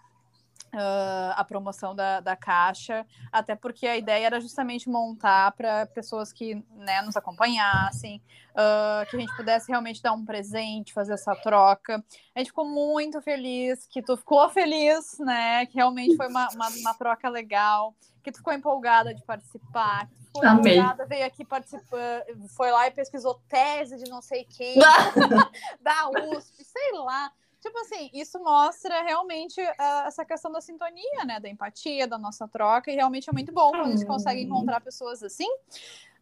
ah, 0.78 1.34
a 1.36 1.44
promoção 1.44 1.94
da, 1.94 2.20
da 2.20 2.36
caixa, 2.36 3.06
até 3.32 3.56
porque 3.56 3.86
a 3.86 3.96
ideia 3.96 4.26
era 4.26 4.40
justamente 4.40 4.90
montar 4.90 5.52
para 5.52 5.86
pessoas 5.86 6.32
que 6.32 6.62
né, 6.74 7.00
nos 7.00 7.16
acompanhassem, 7.16 8.22
ah, 8.54 9.06
que 9.08 9.16
a 9.16 9.20
gente 9.20 9.34
pudesse 9.34 9.70
realmente 9.70 10.02
dar 10.02 10.12
um 10.12 10.24
presente, 10.24 10.92
fazer 10.92 11.14
essa 11.14 11.34
troca. 11.34 12.04
A 12.34 12.38
gente 12.38 12.48
ficou 12.48 12.66
muito 12.66 13.22
feliz, 13.22 13.86
que 13.86 14.02
tu 14.02 14.16
ficou 14.18 14.48
feliz, 14.50 15.18
né? 15.18 15.64
Que 15.64 15.76
realmente 15.76 16.14
foi 16.14 16.28
uma, 16.28 16.48
uma, 16.50 16.68
uma 16.68 16.94
troca 16.94 17.28
legal, 17.30 17.94
que 18.22 18.30
tu 18.30 18.38
ficou 18.38 18.52
empolgada 18.52 19.14
de 19.14 19.24
participar, 19.24 20.06
que 20.08 20.14
tu 20.16 20.24
ficou 20.24 20.46
Amei. 20.46 20.74
empolgada, 20.74 21.06
veio 21.06 21.24
aqui 21.24 21.42
participar, 21.42 22.22
foi 22.54 22.70
lá 22.70 22.86
e 22.86 22.90
pesquisou 22.90 23.40
tese 23.48 23.96
de 23.96 24.10
não 24.10 24.20
sei 24.20 24.44
quem, 24.44 24.76
da 25.80 26.10
USP, 26.10 26.64
sei 26.64 26.92
lá. 26.98 27.32
Tipo 27.66 27.80
assim, 27.80 28.08
isso 28.14 28.38
mostra 28.38 29.02
realmente 29.02 29.60
ah, 29.76 30.04
essa 30.06 30.24
questão 30.24 30.52
da 30.52 30.60
sintonia, 30.60 31.24
né? 31.24 31.40
Da 31.40 31.48
empatia, 31.48 32.06
da 32.06 32.16
nossa 32.16 32.46
troca, 32.46 32.92
e 32.92 32.94
realmente 32.94 33.28
é 33.28 33.32
muito 33.32 33.50
bom 33.50 33.70
quando 33.70 33.88
a 33.88 33.90
gente 33.90 34.06
consegue 34.06 34.40
encontrar 34.40 34.80
pessoas 34.80 35.20
assim. 35.20 35.48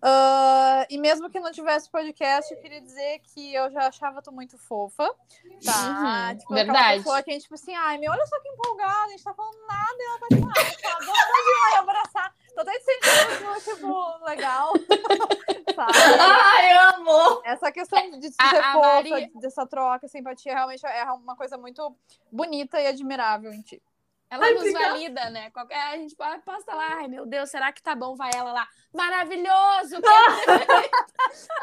Ah, 0.01 0.86
e 0.88 0.97
mesmo 0.97 1.28
que 1.28 1.38
não 1.38 1.53
tivesse 1.53 1.90
podcast, 1.90 2.51
eu 2.51 2.61
queria 2.61 2.80
dizer 2.80 3.20
que 3.20 3.55
eu 3.55 3.70
já 3.70 3.88
achava 3.88 4.22
tu 4.22 4.32
muito 4.32 4.57
fofa, 4.57 5.14
tá? 5.62 6.30
Uhum, 6.30 6.38
tipo, 6.38 6.55
verdade. 6.55 6.99
pessoa 6.99 7.22
que 7.22 7.30
a 7.30 7.34
gente, 7.34 7.42
tipo 7.42 7.55
assim, 7.55 7.74
ai, 7.74 7.99
meu, 7.99 8.11
olha 8.11 8.26
só 8.26 8.40
que 8.40 8.49
empolgada, 8.49 9.05
a 9.05 9.09
gente 9.09 9.22
tá 9.22 9.34
falando 9.34 9.66
nada 9.66 9.97
e 9.99 10.03
ela 10.03 10.18
tá 10.18 10.26
ah, 10.30 10.82
tá, 10.82 10.99
vamos 10.99 11.72
lá 11.72 11.78
abraçar. 11.80 12.34
Tô 12.55 12.61
até 12.61 12.72
te 12.78 12.84
sentindo, 12.84 13.61
tipo, 13.76 14.24
legal. 14.24 14.72
Sabe? 15.74 15.92
Ai, 16.20 16.72
amo. 16.94 17.42
Essa 17.44 17.72
questão 17.72 18.11
de 18.18 18.28
ser 18.28 18.36
a 18.40 18.72
fofa, 18.74 19.02
Mari- 19.02 19.32
dessa 19.34 19.66
troca, 19.66 20.07
essa 20.07 20.16
empatia, 20.18 20.55
realmente 20.55 20.86
é 20.86 21.05
uma 21.12 21.34
coisa 21.36 21.59
muito 21.59 21.96
bonita 22.30 22.80
e 22.80 22.86
admirável 22.86 23.52
em 23.52 23.61
ti. 23.62 23.82
Ela 24.30 24.44
Ai, 24.46 24.52
nos 24.55 24.61
obrigada. 24.62 24.88
valida, 24.88 25.30
né? 25.30 25.50
Qualquer, 25.50 25.76
a 25.80 25.96
gente 25.96 26.14
pode- 26.16 26.42
posta 26.42 26.74
lá, 26.74 26.94
ai 26.96 27.09
meu 27.09 27.26
Deus, 27.26 27.50
será 27.50 27.72
que 27.72 27.82
tá 27.82 27.94
bom? 27.94 28.16
Vai 28.16 28.30
ela 28.34 28.52
lá, 28.52 28.68
maravilhoso! 28.92 30.00
quero 30.00 30.00
ter 30.59 30.66
feito." 30.66 31.05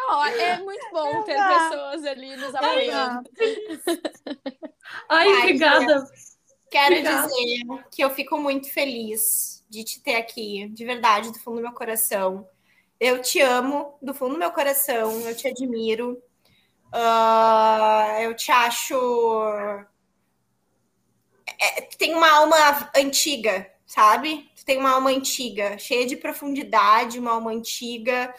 Ó, 0.10 0.26
é 0.26 0.60
muito 0.60 0.90
bom 0.92 1.24
ter 1.24 1.34
Exato. 1.34 1.70
pessoas 1.70 2.06
ali 2.06 2.36
nos 2.36 2.54
apoiando. 2.56 3.30
Ai, 5.10 5.28
Ai, 5.28 5.38
obrigada. 5.40 6.04
Quero 6.70 6.96
Obrigada. 6.96 7.28
dizer 7.28 7.66
que 7.92 8.02
eu 8.04 8.10
fico 8.12 8.38
muito 8.38 8.72
feliz 8.72 9.61
de 9.72 9.86
te 9.86 10.02
ter 10.02 10.16
aqui, 10.16 10.68
de 10.68 10.84
verdade, 10.84 11.32
do 11.32 11.40
fundo 11.40 11.58
do 11.58 11.64
meu 11.64 11.72
coração. 11.72 12.46
Eu 13.00 13.22
te 13.22 13.40
amo 13.40 13.98
do 14.02 14.14
fundo 14.14 14.34
do 14.34 14.40
meu 14.40 14.52
coração, 14.52 15.22
eu 15.22 15.36
te 15.36 15.48
admiro. 15.48 16.22
Ah, 16.92 18.18
eu 18.22 18.36
te 18.36 18.52
acho. 18.52 18.94
É, 21.58 21.82
tem 21.98 22.14
uma 22.14 22.30
alma 22.30 22.58
antiga, 22.96 23.72
sabe? 23.86 24.52
Tu 24.58 24.66
tem 24.66 24.78
uma 24.78 24.92
alma 24.92 25.10
antiga, 25.10 25.78
cheia 25.80 26.06
de 26.06 26.18
profundidade, 26.18 27.18
uma 27.18 27.32
alma 27.32 27.52
antiga. 27.52 28.36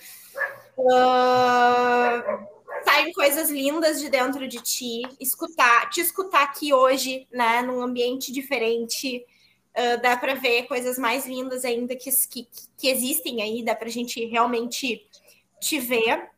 Ah, 0.93 2.47
saem 2.85 3.11
coisas 3.15 3.49
lindas 3.49 4.01
de 4.01 4.11
dentro 4.11 4.47
de 4.47 4.61
ti. 4.61 5.01
Escutar, 5.19 5.89
te 5.89 6.03
escutar 6.03 6.43
aqui 6.43 6.75
hoje, 6.75 7.27
né, 7.33 7.63
num 7.63 7.81
ambiente 7.81 8.31
diferente, 8.31 9.25
ah, 9.75 9.97
dá 9.97 10.17
para 10.17 10.35
ver 10.35 10.65
coisas 10.65 10.99
mais 10.99 11.27
lindas 11.27 11.65
ainda 11.65 11.97
que, 11.97 12.11
que, 12.29 12.49
que 12.77 12.89
existem 12.89 13.43
aí, 13.43 13.65
dá 13.65 13.75
para 13.75 13.89
a 13.89 13.91
gente 13.93 14.25
realmente 14.27 15.07
te 15.61 15.79
ver. 15.79 16.31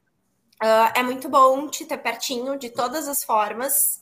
Ah, 0.60 0.92
é 0.96 1.02
muito 1.02 1.28
bom 1.28 1.68
te 1.68 1.84
ter 1.84 1.98
pertinho 1.98 2.58
de 2.58 2.70
todas 2.70 3.08
as 3.08 3.24
formas. 3.24 4.00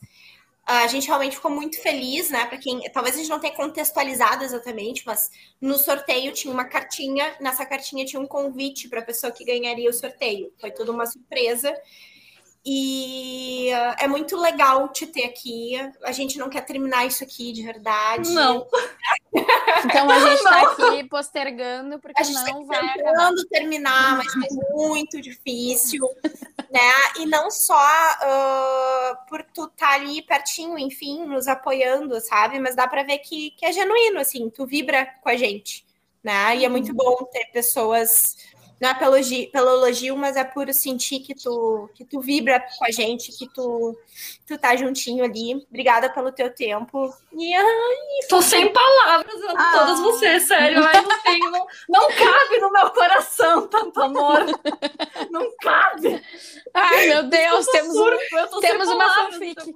Ah, 0.65 0.83
a 0.83 0.87
gente 0.87 1.07
realmente 1.07 1.35
ficou 1.35 1.51
muito 1.51 1.81
feliz, 1.81 2.29
né? 2.29 2.45
Para 2.45 2.57
quem 2.57 2.81
talvez 2.91 3.15
a 3.15 3.17
gente 3.19 3.29
não 3.29 3.39
tenha 3.39 3.53
contextualizado 3.55 4.43
exatamente, 4.43 5.03
mas 5.05 5.29
no 5.59 5.77
sorteio 5.77 6.31
tinha 6.31 6.53
uma 6.53 6.65
cartinha. 6.65 7.35
Nessa 7.41 7.65
cartinha 7.65 8.05
tinha 8.05 8.21
um 8.21 8.27
convite 8.27 8.87
para 8.87 8.99
a 8.99 9.03
pessoa 9.03 9.31
que 9.31 9.43
ganharia 9.43 9.89
o 9.89 9.93
sorteio. 9.93 10.53
Foi 10.59 10.71
tudo 10.71 10.91
uma 10.93 11.05
surpresa. 11.05 11.73
E 12.65 13.71
ah, 13.73 13.95
é 13.99 14.07
muito 14.07 14.37
legal 14.37 14.87
te 14.87 15.05
ter 15.05 15.25
aqui. 15.25 15.73
A 16.03 16.13
gente 16.13 16.37
não 16.37 16.49
quer 16.49 16.61
terminar 16.61 17.05
isso 17.05 17.23
aqui 17.23 17.51
de 17.51 17.63
verdade. 17.63 18.31
Não. 18.31 18.67
Então 19.85 20.09
a 20.09 20.19
gente 20.19 20.35
está 20.35 20.61
aqui 20.61 21.03
postergando 21.05 21.99
porque 21.99 22.21
a 22.21 22.23
gente 22.23 22.41
não 22.51 22.65
tá 22.65 22.77
vai 22.77 22.85
acabar. 22.85 23.11
tentando 23.11 23.47
terminar, 23.47 24.17
mas 24.17 24.27
é 24.45 24.53
muito 24.71 25.19
difícil, 25.19 26.07
né? 26.71 26.91
E 27.19 27.25
não 27.25 27.51
só 27.51 27.75
ah, 27.75 29.25
por 29.27 29.43
tu 29.43 29.65
estar 29.65 29.87
tá 29.87 29.93
ali 29.93 30.21
pertinho, 30.21 30.77
enfim, 30.77 31.25
nos 31.25 31.47
apoiando, 31.47 32.21
sabe? 32.21 32.59
Mas 32.59 32.75
dá 32.75 32.87
para 32.87 33.03
ver 33.03 33.17
que, 33.19 33.51
que 33.51 33.65
é 33.65 33.73
genuíno, 33.73 34.19
assim, 34.19 34.49
tu 34.49 34.65
vibra 34.65 35.05
com 35.21 35.29
a 35.29 35.35
gente, 35.35 35.85
né? 36.23 36.55
E 36.55 36.63
é 36.63 36.69
muito 36.69 36.93
bom 36.93 37.27
ter 37.31 37.45
pessoas 37.51 38.37
não 38.81 38.89
é 38.89 38.93
pelo 38.93 39.15
elogio, 39.15 39.51
pelo 39.51 39.69
elogio, 39.69 40.17
mas 40.17 40.35
é 40.35 40.43
por 40.43 40.71
sentir 40.73 41.19
que 41.19 41.33
tu, 41.33 41.89
que 41.93 42.03
tu 42.03 42.19
vibra 42.19 42.59
com 42.59 42.85
a 42.85 42.91
gente, 42.91 43.31
que 43.31 43.47
tu, 43.53 43.97
tu 44.45 44.57
tá 44.57 44.75
juntinho 44.75 45.23
ali. 45.23 45.55
Obrigada 45.69 46.09
pelo 46.09 46.31
teu 46.31 46.53
tempo. 46.53 47.13
E 47.31 47.55
ai, 47.55 47.65
Tô 48.29 48.41
sem 48.41 48.71
palavras 48.73 49.41
a 49.43 49.51
Ah. 49.57 49.79
todas 49.79 49.99
vocês, 50.01 50.43
sério. 50.43 50.83
Ai, 50.83 51.01
não, 51.01 51.21
tenho, 51.23 51.51
não, 51.51 51.65
não 51.89 52.07
cabe 52.09 52.59
no 52.59 52.71
meu 52.71 52.89
coração 52.91 53.67
tanto 53.67 54.01
amor. 54.01 54.39
Não 55.29 55.49
cabe. 55.61 56.21
Ai, 56.73 57.07
meu 57.07 57.23
Deus, 57.23 57.65
temos 57.67 57.95
um. 57.95 58.59
Temos 58.59 58.87
uma 58.89 59.13
fanfic. 59.13 59.75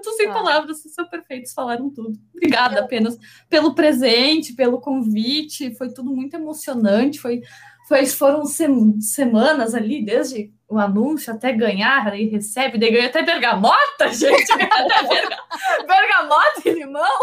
Eu 0.00 0.02
tô 0.02 0.12
sem 0.12 0.28
Ah. 0.28 0.32
palavras, 0.32 0.80
vocês 0.80 0.94
são 0.94 1.06
perfeitos, 1.06 1.52
falaram 1.52 1.90
tudo. 1.90 2.18
Obrigada 2.34 2.80
apenas 2.80 3.18
pelo 3.50 3.74
presente, 3.74 4.54
pelo 4.54 4.80
convite, 4.80 5.74
foi 5.76 5.92
tudo 5.92 6.10
muito 6.14 6.34
emocionante, 6.34 7.18
foi, 7.20 7.42
foi 7.86 8.06
foram 8.06 8.46
sem- 8.46 8.98
semanas 9.00 9.74
ali, 9.74 10.02
desde 10.02 10.50
o 10.66 10.78
anúncio 10.78 11.32
até 11.34 11.52
ganhar, 11.52 12.08
aí 12.08 12.28
recebe, 12.28 12.78
daí 12.78 12.90
ganha 12.92 13.08
até 13.08 13.22
bergamota, 13.22 14.08
gente, 14.14 14.50
até 14.52 14.66
berga- 15.06 15.44
bergamota 15.86 16.62
e 16.64 16.70
limão. 16.72 17.20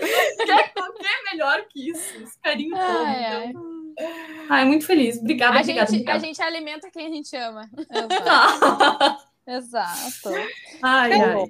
O 0.00 0.04
que, 0.44 0.50
é- 0.52 0.72
o 0.80 0.92
que 0.92 1.06
é 1.06 1.30
melhor 1.32 1.64
que 1.68 1.90
isso? 1.90 2.22
Esse 2.22 2.38
carinho 2.40 2.70
todo. 2.76 2.80
Ai, 3.04 3.24
ai. 3.24 3.46
então. 3.48 3.72
Ai, 4.48 4.64
muito 4.64 4.86
feliz. 4.86 5.18
Obrigada, 5.18 5.58
A 5.58 5.60
obrigada, 5.60 5.86
gente, 5.90 5.98
a 5.98 6.00
obrigada. 6.12 6.20
gente 6.26 6.42
alimenta 6.42 6.90
quem 6.90 7.06
a 7.06 7.10
gente 7.10 7.36
ama. 7.36 7.68
Exato. 7.90 9.22
Exato. 9.46 10.30
Ai, 10.82 11.12
ai. 11.12 11.44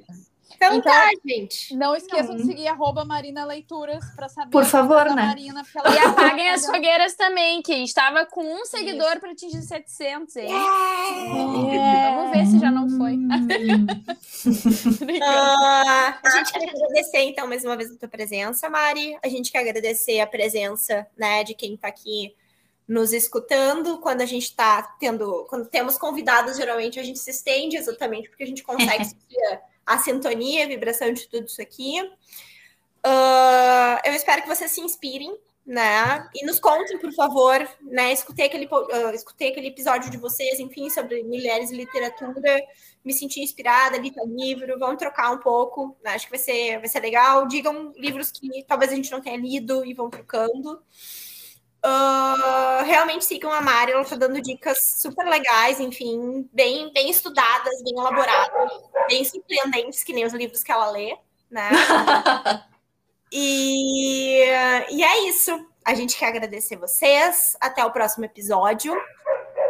Então, 0.66 0.76
Então- 0.76 0.92
tá, 0.92 1.10
gente. 1.26 1.74
Não 1.74 1.94
esqueçam 1.96 2.36
de 2.36 2.44
seguir 2.44 2.68
arroba 2.68 3.04
Marina 3.04 3.44
Leituras 3.44 4.04
para 4.14 4.28
saber 4.28 4.50
Por 4.50 4.64
favor, 4.64 5.04
né? 5.06 5.26
Marina. 5.26 5.62
E 5.94 5.98
apaguem 5.98 6.50
as 6.50 6.66
fogueiras 6.66 7.14
também, 7.14 7.62
que 7.62 7.72
estava 7.74 8.26
com 8.26 8.42
um 8.44 8.64
seguidor 8.64 9.18
para 9.20 9.32
atingir 9.32 9.62
700, 9.62 10.36
hein? 10.36 10.48
É. 11.72 12.14
Vamos 12.14 12.30
ver 12.36 12.46
se 12.46 12.58
já 12.58 12.70
não 12.70 12.88
foi. 12.90 13.18
Ah, 15.22 16.18
a 16.24 16.30
gente 16.30 16.52
quer 16.52 16.68
agradecer, 16.68 17.18
então, 17.24 17.46
mais 17.46 17.64
uma 17.64 17.76
vez 17.76 17.90
a 17.92 17.96
tua 17.98 18.08
presença, 18.08 18.68
Mari. 18.68 19.16
A 19.22 19.28
gente 19.28 19.50
quer 19.52 19.58
agradecer 19.60 20.20
a 20.20 20.26
presença, 20.26 21.06
né, 21.16 21.44
de 21.44 21.54
quem 21.54 21.74
está 21.74 21.88
aqui 21.88 22.34
nos 22.86 23.12
escutando. 23.12 23.98
Quando 23.98 24.20
a 24.20 24.26
gente 24.26 24.44
está 24.44 24.82
tendo, 24.98 25.46
quando 25.48 25.68
temos 25.68 25.96
convidados, 25.96 26.56
geralmente 26.56 26.98
a 26.98 27.02
gente 27.02 27.18
se 27.18 27.30
estende 27.30 27.76
exatamente 27.76 28.28
porque 28.28 28.42
a 28.42 28.46
gente 28.46 28.62
consegue 28.62 29.04
a 29.87 29.99
sintonia, 29.99 30.64
a 30.64 30.68
vibração 30.68 31.12
de 31.12 31.28
tudo 31.28 31.47
isso 31.47 31.61
aqui. 31.61 31.99
Ah, 33.05 34.01
eu 34.05 34.12
espero 34.14 34.43
que 34.43 34.49
vocês 34.49 34.70
se 34.70 34.80
inspirem, 34.80 35.37
né? 35.66 36.28
E 36.35 36.45
nos 36.47 36.61
contem, 36.61 36.99
por 36.99 37.12
favor, 37.12 37.68
né? 37.83 38.12
Escutei 38.12 38.47
aquele, 38.47 38.68
ah, 38.93 39.14
escutei 39.14 39.51
aquele 39.51 39.68
episódio 39.68 40.11
de 40.11 40.16
vocês, 40.16 40.61
enfim, 40.61 40.89
sobre 40.91 41.22
mulheres 41.22 41.70
e 41.70 41.76
literatura 41.76 42.62
me 43.05 43.12
senti 43.12 43.41
inspirada, 43.41 43.99
li 43.99 44.11
tal 44.12 44.26
livro, 44.26 44.78
vamos 44.78 44.99
trocar 44.99 45.33
um 45.33 45.39
pouco, 45.39 45.97
né? 46.05 46.12
acho 46.12 46.26
que 46.26 46.30
vai 46.30 46.39
ser, 46.39 46.78
vai 46.78 46.89
ser 46.89 47.01
legal. 47.01 47.47
Digam 47.49 47.93
livros 47.97 48.30
que 48.30 48.64
talvez 48.66 48.93
a 48.93 48.95
gente 48.95 49.11
não 49.11 49.20
tenha 49.20 49.37
lido 49.37 49.85
e 49.85 49.93
vão 49.93 50.09
trocando. 50.09 50.80
Ah, 51.85 52.83
realmente 52.85 53.24
sigam 53.24 53.53
a 53.53 53.61
Mari, 53.61 53.93
ela 53.93 54.05
tá 54.05 54.14
dando 54.14 54.41
dicas 54.41 54.78
super 55.01 55.26
legais, 55.26 55.80
enfim, 55.80 56.49
bem, 56.53 56.93
bem 56.93 57.11
estudadas, 57.11 57.83
bem 57.83 57.95
elaboradas, 57.97 58.72
bem 59.09 59.24
surpreendentes, 59.24 60.05
que 60.05 60.12
nem 60.12 60.24
os 60.24 60.33
livros 60.33 60.62
que 60.62 60.70
ela 60.70 60.91
lê, 60.91 61.16
né? 61.51 61.70
E, 63.35 64.45
e 64.91 65.03
é 65.03 65.28
isso. 65.28 65.51
A 65.85 65.95
gente 65.95 66.16
quer 66.16 66.26
agradecer 66.26 66.76
vocês. 66.76 67.57
Até 67.61 67.83
o 67.85 67.91
próximo 67.91 68.26
episódio. 68.26 68.95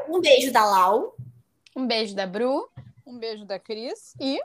Um 0.09 0.21
beijo 0.21 0.53
da 0.53 0.65
Lau. 0.65 1.15
Um 1.77 1.87
beijo 1.87 2.15
da 2.17 2.27
Bru. 2.27 2.69
Um 3.07 3.19
beijo 3.19 3.45
da 3.45 3.59
Cris 3.59 4.15
e 4.21 4.41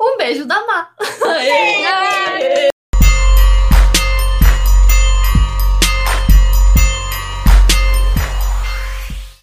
Um 0.00 0.16
beijo 0.16 0.44
da 0.46 0.66
Má. 0.66 0.96